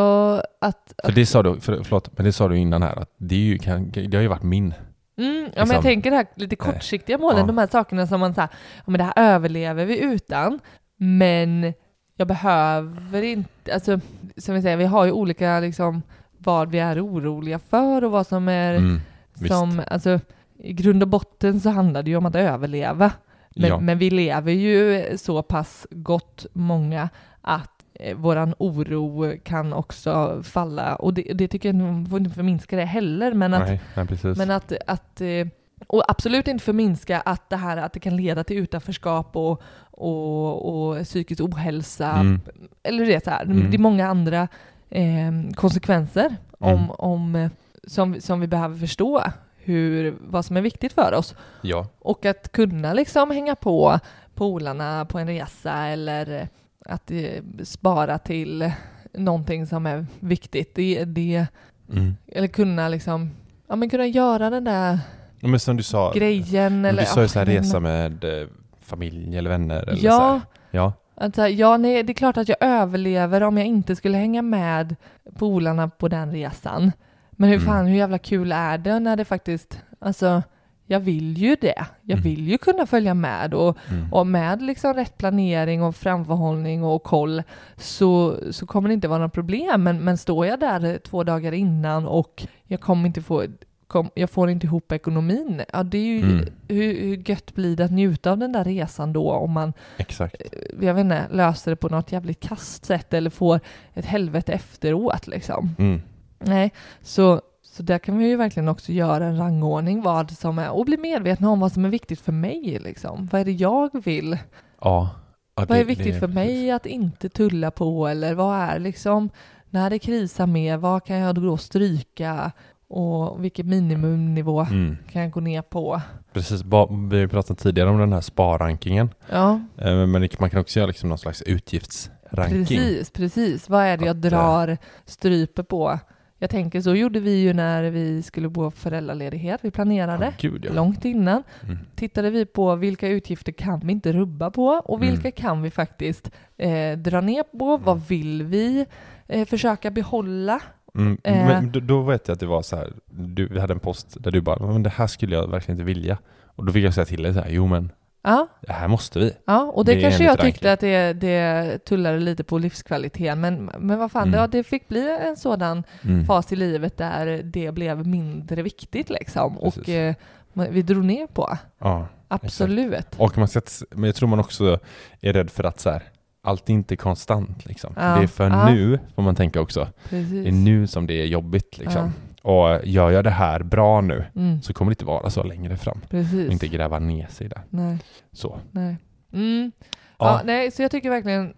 att... 0.60 0.94
För 1.04 1.12
det 1.12 1.26
sa 1.26 1.42
du, 1.42 1.60
för, 1.60 1.82
förlåt, 1.84 2.10
men 2.16 2.24
det 2.26 2.32
sa 2.32 2.48
du 2.48 2.58
innan 2.58 2.82
här 2.82 2.96
att 2.96 3.14
det, 3.18 3.34
är 3.34 3.38
ju, 3.38 3.58
kan, 3.58 3.90
det 3.90 4.14
har 4.16 4.22
ju 4.22 4.28
varit 4.28 4.42
min. 4.42 4.74
Mm, 5.18 5.34
ja, 5.34 5.42
men 5.42 5.48
liksom- 5.52 5.74
jag 5.74 5.82
tänker 5.82 6.10
det 6.10 6.16
här 6.16 6.26
lite 6.34 6.56
kortsiktiga 6.56 7.18
målen, 7.18 7.38
Ja. 7.40 7.46
de 7.46 7.58
här 7.58 7.66
sakerna 7.66 8.06
som 8.06 8.20
man 8.20 8.34
säger, 8.34 8.48
ja 8.76 8.82
men 8.86 8.98
det 8.98 9.04
här 9.04 9.12
överlever 9.34 9.84
vi 9.86 10.00
utan, 10.00 10.60
men 10.96 11.72
jag 12.16 12.28
behöver 12.28 13.22
inte, 13.22 13.74
alltså 13.74 14.00
som 14.36 14.54
vi 14.54 14.62
säger, 14.62 14.76
vi 14.76 14.84
har 14.84 15.04
ju 15.04 15.12
olika 15.12 15.60
liksom 15.60 16.02
vad 16.38 16.70
vi 16.70 16.78
är 16.78 17.04
oroliga 17.06 17.58
för 17.58 18.04
och 18.04 18.10
vad 18.10 18.26
som 18.26 18.48
är 18.48 18.74
Mm, 18.74 19.00
visst. 19.34 19.54
som, 19.54 19.82
alltså 19.90 20.20
i 20.58 20.72
grund 20.72 21.02
och 21.02 21.08
botten 21.08 21.60
så 21.60 21.70
handlar 21.70 22.02
det 22.02 22.10
ju 22.10 22.16
om 22.16 22.26
att 22.26 22.36
överleva. 22.36 23.12
Men, 23.56 23.68
ja. 23.68 23.80
men 23.80 23.98
vi 23.98 24.10
lever 24.10 24.52
ju 24.52 25.04
så 25.18 25.42
pass 25.42 25.86
gott 25.90 26.46
många 26.52 27.08
att 27.40 27.75
eh, 28.00 28.16
våran 28.16 28.54
oro 28.58 29.32
kan 29.44 29.72
också 29.72 30.42
falla 30.42 30.94
och 30.96 31.14
det, 31.14 31.22
det 31.22 31.48
tycker 31.48 31.68
jag 31.68 31.76
nog 31.76 32.10
får 32.10 32.18
inte 32.18 32.34
förminska 32.34 32.76
det 32.76 32.84
heller 32.84 33.32
men 33.34 33.54
att, 33.54 33.68
nej, 33.68 33.80
nej, 33.94 34.34
men 34.36 34.50
att, 34.50 34.72
att 34.86 35.20
eh, 35.20 35.46
och 35.86 36.10
absolut 36.10 36.48
inte 36.48 36.64
förminska 36.64 37.20
att 37.20 37.50
det 37.50 37.56
här 37.56 37.76
att 37.76 37.92
det 37.92 38.00
kan 38.00 38.16
leda 38.16 38.44
till 38.44 38.56
utanförskap 38.56 39.36
och, 39.36 39.62
och, 39.90 40.88
och 40.88 41.04
psykisk 41.04 41.40
ohälsa 41.40 42.10
mm, 42.10 42.40
eller 42.82 43.06
det 43.06 43.24
så 43.24 43.30
här. 43.30 43.44
Mm. 43.44 43.70
Det 43.70 43.76
är 43.76 43.78
många 43.78 44.08
andra 44.08 44.48
eh, 44.90 45.32
konsekvenser 45.54 46.36
om, 46.58 46.72
Mm. 46.72 46.90
om, 46.90 47.50
som, 47.86 48.20
som 48.20 48.40
vi 48.40 48.46
behöver 48.46 48.76
förstå 48.78 49.22
hur, 49.56 50.14
vad 50.20 50.44
som 50.44 50.56
är 50.56 50.60
viktigt 50.60 50.92
för 50.92 51.14
oss. 51.14 51.34
ja, 51.62 51.86
Och 51.98 52.26
att 52.26 52.52
kunna 52.52 52.92
liksom 52.92 53.30
hänga 53.30 53.54
på 53.56 53.98
polarna 54.34 55.04
på 55.04 55.18
en 55.18 55.26
resa 55.26 55.72
eller 55.86 56.48
att 56.88 57.10
eh, 57.10 57.42
spara 57.64 58.18
till 58.18 58.72
någonting 59.12 59.66
som 59.66 59.86
är 59.86 60.06
viktigt. 60.20 60.74
Det, 60.74 61.04
det, 61.04 61.46
mm. 61.92 62.16
eller 62.26 62.48
kunna 62.48 62.88
liksom, 62.88 63.30
ja 63.68 63.76
men 63.76 63.90
kunna 63.90 64.06
göra 64.06 64.50
den 64.50 64.64
där 64.64 64.98
Men 65.40 65.60
som 65.60 65.76
du 65.76 65.82
sa, 65.82 66.12
grejen. 66.12 66.84
Eller, 66.84 67.02
du 67.02 67.06
sa 67.08 67.22
ju 67.22 67.28
så 67.28 67.38
här 67.38 67.46
resa 67.46 67.80
med 67.80 68.24
eh, 68.24 68.48
familj 68.80 69.36
eller 69.38 69.50
vänner. 69.50 69.82
Eller 69.82 69.96
så 69.96 70.06
Ja, 70.06 70.30
här. 70.32 70.40
ja, 70.70 70.92
så 71.34 71.40
här, 71.42 71.48
ja, 71.48 71.76
nej, 71.76 72.02
det 72.02 72.12
är 72.12 72.14
klart 72.14 72.36
att 72.36 72.48
jag 72.48 72.58
överlever 72.60 73.40
om 73.42 73.58
jag 73.58 73.66
inte 73.66 73.96
skulle 73.96 74.18
hänga 74.18 74.42
med 74.42 74.96
polarna 75.38 75.88
på 75.88 76.08
den 76.08 76.32
resan. 76.32 76.92
Men 77.30 77.48
hur 77.48 77.56
Mm. 77.56 77.66
fan, 77.66 77.86
hur 77.86 77.96
jävla 77.96 78.18
kul 78.18 78.52
är 78.52 78.78
det 78.78 79.00
när 79.00 79.16
det 79.16 79.24
faktiskt, 79.24 79.80
alltså, 79.98 80.42
jag 80.86 81.00
vill 81.00 81.38
ju 81.38 81.56
det. 81.60 81.84
Jag 82.02 82.18
Mm. 82.18 82.22
vill 82.30 82.48
ju 82.48 82.58
kunna 82.58 82.86
följa 82.86 83.14
med 83.14 83.54
och, 83.54 83.76
mm. 83.90 84.12
och 84.12 84.26
med 84.26 84.62
liksom 84.62 84.94
rätt 84.94 85.18
planering 85.18 85.82
och 85.82 85.96
framförhållning 85.96 86.84
och 86.84 87.02
koll 87.02 87.42
så, 87.76 88.38
så 88.50 88.66
kommer 88.66 88.88
det 88.88 88.94
inte 88.94 89.08
vara 89.08 89.18
några 89.18 89.28
problem. 89.28 89.82
Men, 89.82 90.04
men 90.04 90.18
står 90.18 90.46
jag 90.46 90.60
där 90.60 90.98
två 90.98 91.24
dagar 91.24 91.52
innan 91.52 92.06
och 92.06 92.46
jag 92.64 92.80
kommer 92.80 93.06
inte 93.06 93.22
få 93.22 93.44
kom, 93.86 94.10
jag 94.14 94.30
får 94.30 94.50
inte 94.50 94.66
ihop 94.66 94.92
ekonomin. 94.92 95.62
Ja, 95.72 95.82
det 95.82 95.98
är 95.98 96.02
ju, 96.04 96.20
Mm. 96.22 96.44
hur, 96.68 97.00
hur 97.00 97.30
gött 97.30 97.54
blir 97.54 97.76
det 97.76 97.84
att 97.84 97.90
njuta 97.90 98.30
av 98.30 98.38
den 98.38 98.52
där 98.52 98.64
resan 98.64 99.12
då 99.12 99.32
om 99.32 99.50
man 99.52 99.72
exakt. 99.96 100.36
jag 100.80 100.94
vet 100.94 101.00
inte, 101.04 101.26
löser 101.32 101.70
det 101.70 101.76
på 101.76 101.88
något 101.88 102.12
jävligt 102.12 102.40
kast 102.40 102.84
sätt 102.84 103.14
eller 103.14 103.30
får 103.30 103.60
ett 103.94 104.06
helvete 104.06 104.52
efteråt 104.52 105.26
liksom. 105.26 105.74
Mm. 105.78 106.02
Nej, 106.38 106.72
så, 107.02 107.40
så 107.76 107.82
där 107.82 107.98
kan 107.98 108.18
vi 108.18 108.28
ju 108.28 108.36
verkligen 108.36 108.68
också 108.68 108.92
göra 108.92 109.24
en 109.26 109.36
rangordning 109.36 110.02
vad 110.02 110.30
som 110.30 110.58
är, 110.58 110.70
och 110.70 110.84
bli 110.84 110.96
medvetna 110.96 111.50
om 111.50 111.60
vad 111.60 111.72
som 111.72 111.84
är 111.84 111.88
viktigt 111.88 112.20
för 112.20 112.32
mig 112.32 112.78
liksom. 112.84 113.28
Vad 113.32 113.40
är 113.40 113.44
det 113.44 113.52
jag 113.52 114.04
vill? 114.04 114.38
Ja. 114.80 115.10
ja 115.56 115.64
vad 115.68 115.78
är 115.78 115.84
viktigt 115.84 116.14
det 116.14 116.20
för 116.20 116.28
mig 116.28 116.70
att 116.70 116.86
inte 116.86 117.28
tulla 117.28 117.70
på 117.70 118.08
eller 118.08 118.34
vad 118.34 118.56
är 118.56 118.78
liksom, 118.78 119.30
när 119.70 119.90
det 119.90 119.98
krisar 119.98 120.46
med, 120.46 120.80
vad 120.80 121.04
kan 121.04 121.16
jag 121.16 121.34
då 121.34 121.56
stryka 121.56 122.52
och 122.88 123.44
vilken 123.44 123.68
minimumnivå 123.68 124.60
Mm. 124.60 124.96
kan 125.12 125.22
jag 125.22 125.30
gå 125.30 125.40
ner 125.40 125.62
på? 125.62 126.00
Precis, 126.32 126.62
vi 126.64 127.20
har 127.20 127.26
pratat 127.28 127.58
tidigare 127.58 127.90
om 127.90 127.98
den 127.98 128.12
här 128.12 128.20
sparrankingen. 128.20 129.10
Ja, 129.30 129.60
Eh, 129.78 130.06
Men 130.06 130.28
man 130.38 130.50
kan 130.50 130.60
också 130.60 130.78
göra 130.78 130.86
liksom 130.86 131.08
någon 131.08 131.18
slags 131.18 131.42
utgiftsranking. 131.42 132.66
Precis, 132.66 133.10
precis. 133.10 133.68
Vad 133.68 133.82
är 133.82 133.96
det 133.96 134.06
jag 134.06 134.16
eh, 134.16 134.20
drar 134.20 134.78
stryper 135.04 135.62
på? 135.62 135.98
Jag 136.46 136.50
tänker 136.50 136.80
så 136.80 136.94
gjorde 136.94 137.20
vi 137.20 137.40
ju 137.42 137.52
när 137.52 137.82
vi 137.90 138.22
skulle 138.22 138.48
gå 138.48 138.70
föräldraledighet. 138.70 139.60
Vi 139.64 139.70
planerade 139.70 140.24
Ja, 140.24 140.32
gud, 140.50 140.64
ja. 140.68 140.72
långt 140.72 141.04
innan. 141.04 141.42
Mm. 141.64 141.78
Tittade 141.94 142.30
vi 142.30 142.46
på 142.46 142.74
vilka 142.76 143.08
utgifter 143.08 143.52
kan 143.52 143.80
vi 143.80 143.92
inte 143.92 144.12
rubba 144.12 144.50
på 144.50 144.66
och 144.66 144.98
Mm. 145.02 145.10
vilka 145.10 145.30
kan 145.30 145.62
vi 145.62 145.70
faktiskt 145.70 146.30
eh, 146.56 146.98
dra 146.98 147.20
ner 147.20 147.42
på? 147.58 147.76
Vad 147.76 148.06
vill 148.08 148.42
vi 148.42 148.86
eh, 149.28 149.46
försöka 149.46 149.90
behålla? 149.90 150.60
Mm, 150.94 151.18
Eh. 151.24 151.46
men 151.46 151.72
då, 151.72 151.80
då 151.80 152.02
vet 152.02 152.28
jag 152.28 152.32
att 152.34 152.40
det 152.40 152.46
var 152.46 152.62
så 152.62 152.76
här, 152.76 152.92
du, 153.10 153.46
vi 153.46 153.60
hade 153.60 153.72
en 153.74 153.80
post 153.80 154.16
där 154.20 154.30
du 154.30 154.40
bara, 154.40 154.66
men 154.72 154.82
det 154.82 154.90
här 154.90 155.06
skulle 155.06 155.34
jag 155.34 155.50
verkligen 155.50 155.80
inte 155.80 155.86
vilja. 155.86 156.18
Och 156.44 156.64
då 156.66 156.72
fick 156.72 156.84
jag 156.84 156.94
säga 156.94 157.04
till 157.04 157.22
dig 157.22 157.34
så 157.34 157.40
här, 157.40 157.50
jo 157.50 157.66
men 157.66 157.92
Ja, 158.28 158.46
det 158.60 158.72
här 158.72 158.88
måste 158.88 159.18
vi. 159.18 159.32
ja 159.46 159.62
och 159.74 159.84
det, 159.84 159.94
Det 159.94 160.00
kanske 160.00 160.24
jag 160.24 160.40
tyckte 160.40 160.72
att 160.72 160.80
det, 160.80 161.12
det 161.12 161.78
tullade 161.84 162.18
lite 162.18 162.44
på 162.44 162.58
livskvaliteten, 162.58 163.40
men, 163.40 163.70
men 163.78 163.98
vad 163.98 164.12
fan, 164.12 164.28
Mm. 164.28 164.40
ja, 164.40 164.46
det 164.46 164.64
fick 164.64 164.88
bli 164.88 165.18
en 165.20 165.36
sådan 165.36 165.84
Mm. 166.04 166.26
fas 166.26 166.52
i 166.52 166.56
livet 166.56 166.96
där 166.96 167.42
det 167.44 167.72
blev 167.72 168.06
mindre 168.06 168.62
viktigt 168.62 169.10
liksom 169.10 169.58
och 169.58 169.74
Precis. 169.74 169.88
eh, 169.94 170.14
man- 170.52 170.66
vi 170.70 170.82
drog 170.82 171.04
ner 171.04 171.26
på. 171.26 171.58
Ja. 171.78 172.06
Absolut. 172.28 173.06
Och 173.16 173.38
man 173.38 173.48
ska, 173.48 173.60
men 173.90 174.04
jag 174.04 174.14
tror 174.14 174.28
man 174.28 174.40
också 174.40 174.78
är 175.20 175.32
rädd 175.32 175.50
för 175.50 175.64
att 175.64 175.80
så 175.80 175.90
här, 175.90 176.02
allt 176.42 176.68
är 176.68 176.72
inte 176.72 176.96
konstant 176.96 177.66
liksom. 177.66 177.92
Ja, 177.96 178.02
Det 178.16 178.22
är 178.22 178.26
för 178.26 178.50
ja. 178.50 178.68
nu, 178.70 178.98
får 179.14 179.22
man 179.22 179.34
tänka 179.34 179.60
också. 179.60 179.88
Precis. 180.08 180.30
Det 180.30 180.48
är 180.48 180.52
nu 180.52 180.86
som 180.86 181.06
det 181.06 181.14
är 181.22 181.26
jobbigt 181.26 181.78
liksom. 181.78 182.12
Och 182.46 182.80
gör 182.84 183.10
jag 183.10 183.24
det 183.24 183.30
här 183.30 183.62
bra 183.62 184.00
nu 184.00 184.24
Mm, 184.36 184.62
så 184.62 184.74
kommer 184.74 184.90
det 184.90 184.92
inte 184.92 185.04
vara 185.04 185.30
så 185.30 185.42
längre 185.42 185.76
fram. 185.76 186.00
precis. 186.10 186.46
Och 186.46 186.52
inte 186.52 186.68
gräva 186.68 186.98
ner 186.98 187.26
sig 187.26 187.48
där. 187.48 187.62
Nej, 187.70 187.98
Så. 188.32 188.58
nej. 188.70 188.96
Mm. 189.32 189.72
Ja. 190.18 190.26
Ja. 190.26 190.40
nej, 190.44 190.70
så 190.70 190.82
jag 190.82 190.90
tycker 190.90 191.10
verkligen 191.10 191.54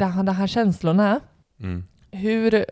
här- 0.00 0.22
de 0.22 0.32
här 0.32 0.46
känslorna, 0.46 1.20
Mm. 1.60 1.84
hur, 2.12 2.64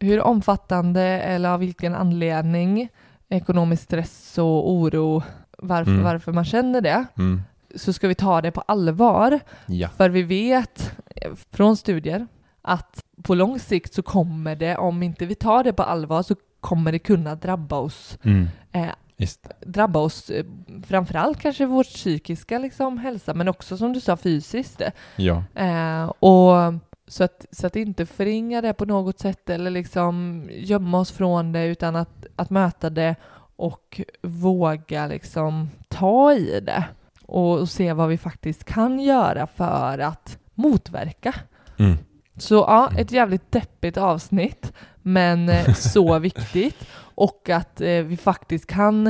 hur 0.00 0.20
omfattande 0.20 1.02
eller 1.02 1.48
av 1.48 1.60
vilken 1.60 1.94
anledning, 1.94 2.88
ekonomisk 3.28 3.82
stress 3.82 4.38
och 4.38 4.70
oro, 4.72 5.22
varför, 5.58 5.90
Mm. 5.92 6.04
varför 6.04 6.32
man 6.32 6.44
känner 6.44 6.80
det, 6.80 7.04
Mm. 7.18 7.42
så 7.74 7.92
ska 7.92 8.08
vi 8.08 8.14
ta 8.14 8.40
det 8.40 8.50
på 8.50 8.60
allvar. 8.60 9.40
Ja. 9.66 9.88
För 9.88 10.10
vi 10.10 10.22
vet 10.22 10.92
eh, 11.16 11.32
från 11.50 11.76
studier 11.76 12.26
att 12.62 13.02
på 13.22 13.34
lång 13.34 13.58
sikt 13.58 13.94
så 13.94 14.02
kommer 14.02 14.56
det, 14.56 14.76
om 14.76 15.02
inte 15.02 15.26
vi 15.26 15.34
tar 15.34 15.64
det 15.64 15.72
på 15.72 15.82
allvar, 15.82 16.22
så 16.22 16.34
kommer 16.60 16.92
det 16.92 16.98
kunna 16.98 17.34
drabba 17.34 17.76
oss. 17.76 18.18
Mm. 18.22 18.48
Eh, 18.72 18.90
drabba 19.60 20.00
oss 20.00 20.30
eh, 20.30 20.44
framförallt 20.86 21.40
kanske 21.40 21.66
vår 21.66 21.84
psykiska 21.84 22.58
liksom, 22.58 22.98
hälsa, 22.98 23.34
men 23.34 23.48
också 23.48 23.76
som 23.76 23.92
du 23.92 24.00
sa 24.00 24.16
fysiskt. 24.16 24.82
Ja. 25.16 25.44
Eh, 25.54 26.04
och 26.06 26.74
så 27.08 27.24
att, 27.24 27.46
så 27.50 27.66
att 27.66 27.76
inte 27.76 28.06
förringa 28.06 28.60
det 28.60 28.74
på 28.74 28.84
något 28.84 29.18
sätt 29.18 29.50
eller 29.50 29.70
liksom 29.70 30.46
gömma 30.52 30.98
oss 30.98 31.12
från 31.12 31.52
det 31.52 31.64
utan 31.64 31.96
att, 31.96 32.26
att 32.36 32.50
möta 32.50 32.90
det 32.90 33.16
och 33.56 34.00
våga 34.22 35.06
liksom 35.06 35.70
ta 35.88 36.32
i 36.32 36.60
det 36.60 36.84
och, 37.26 37.58
och 37.58 37.68
se 37.68 37.92
vad 37.92 38.08
vi 38.08 38.18
faktiskt 38.18 38.64
kan 38.64 39.00
göra 39.00 39.46
för 39.46 39.98
att 39.98 40.38
motverka. 40.54 41.34
Mm. 41.78 41.96
Så 42.36 42.54
ja, 42.54 42.90
ett 42.98 43.12
jävligt 43.12 43.52
deppigt 43.52 43.96
avsnitt, 43.96 44.72
men 45.06 45.48
eh, 45.48 45.74
så 45.74 46.18
viktigt. 46.28 46.86
Och 46.98 47.50
att 47.50 47.80
eh, 47.80 47.88
vi 48.02 48.16
faktiskt 48.16 48.66
kan 48.66 49.06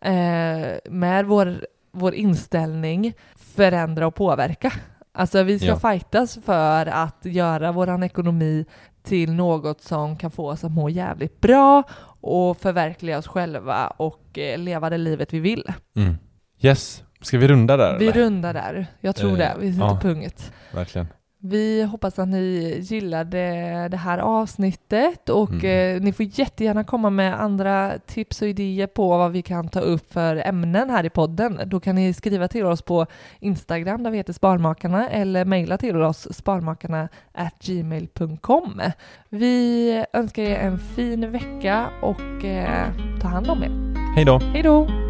eh, 0.00 0.78
med 0.90 1.26
vår, 1.26 1.66
vår 1.92 2.14
inställning 2.14 3.12
förändra 3.36 4.06
och 4.06 4.14
påverka. 4.14 4.72
Alltså 5.12 5.42
vi 5.42 5.58
ska 5.58 5.68
Ja. 5.68 5.76
fightas 5.92 6.38
för 6.44 6.86
att 6.86 7.18
göra 7.22 7.72
våran 7.72 8.02
ekonomi 8.02 8.64
till 9.02 9.32
något 9.32 9.82
som 9.82 10.16
kan 10.18 10.30
få 10.30 10.50
oss 10.50 10.64
att 10.64 10.72
må 10.72 10.88
jävligt 10.88 11.40
bra 11.40 11.82
och 12.20 12.56
förverkliga 12.58 13.18
oss 13.18 13.26
själva 13.26 13.86
och 13.86 14.38
leva 14.56 14.90
det 14.90 14.98
livet 14.98 15.32
vi 15.32 15.40
vill. 15.40 15.64
Mm. 15.96 16.16
Yes. 16.60 17.02
Ska 17.22 17.38
vi 17.38 17.48
runda 17.48 17.76
där? 17.76 17.98
Vi 17.98 18.04
eller? 18.08 18.20
rundar 18.20 18.54
där. 18.54 18.86
Jag 19.00 19.16
tror 19.16 19.30
Eh, 19.32 19.36
det. 19.38 19.56
Vi 19.60 19.72
sätter 19.72 19.86
ja. 19.86 19.98
punkt. 20.02 20.52
Verkligen. 20.74 21.06
Vi 21.42 21.82
hoppas 21.82 22.18
att 22.18 22.28
ni 22.28 22.78
gillade 22.82 23.38
det 23.90 23.96
här 23.96 24.18
avsnittet 24.18 25.28
och 25.28 25.50
Mm. 25.50 25.96
eh, 25.96 26.02
ni 26.02 26.12
får 26.12 26.26
jättegärna 26.38 26.84
komma 26.84 27.10
med 27.10 27.40
andra 27.40 27.92
tips 28.06 28.42
och 28.42 28.48
idéer 28.48 28.86
på 28.86 29.08
vad 29.08 29.32
vi 29.32 29.42
kan 29.42 29.68
ta 29.68 29.80
upp 29.80 30.12
för 30.12 30.36
ämnen 30.36 30.90
här 30.90 31.04
i 31.04 31.10
podden. 31.10 31.60
Då 31.66 31.80
kan 31.80 31.94
ni 31.94 32.12
skriva 32.12 32.48
till 32.48 32.64
oss 32.66 32.82
på 32.82 33.06
Instagram 33.40 34.02
där 34.02 34.10
vi 34.10 34.16
heter 34.16 34.32
Sparmakarna 34.32 35.08
eller 35.08 35.44
mejla 35.44 35.78
till 35.78 35.96
oss 36.02 36.28
sparmakarna 36.34 37.08
gmail.com. 37.60 38.80
Vi 39.28 40.04
önskar 40.12 40.42
er 40.42 40.56
en 40.58 40.78
fin 40.78 41.32
vecka 41.32 41.86
och 42.02 42.44
eh, 42.44 42.88
ta 43.20 43.28
hand 43.28 43.50
om 43.50 43.62
er. 43.62 43.70
Hej 44.16 44.24
då. 44.24 44.38
Hej 44.38 44.62
då! 44.62 45.09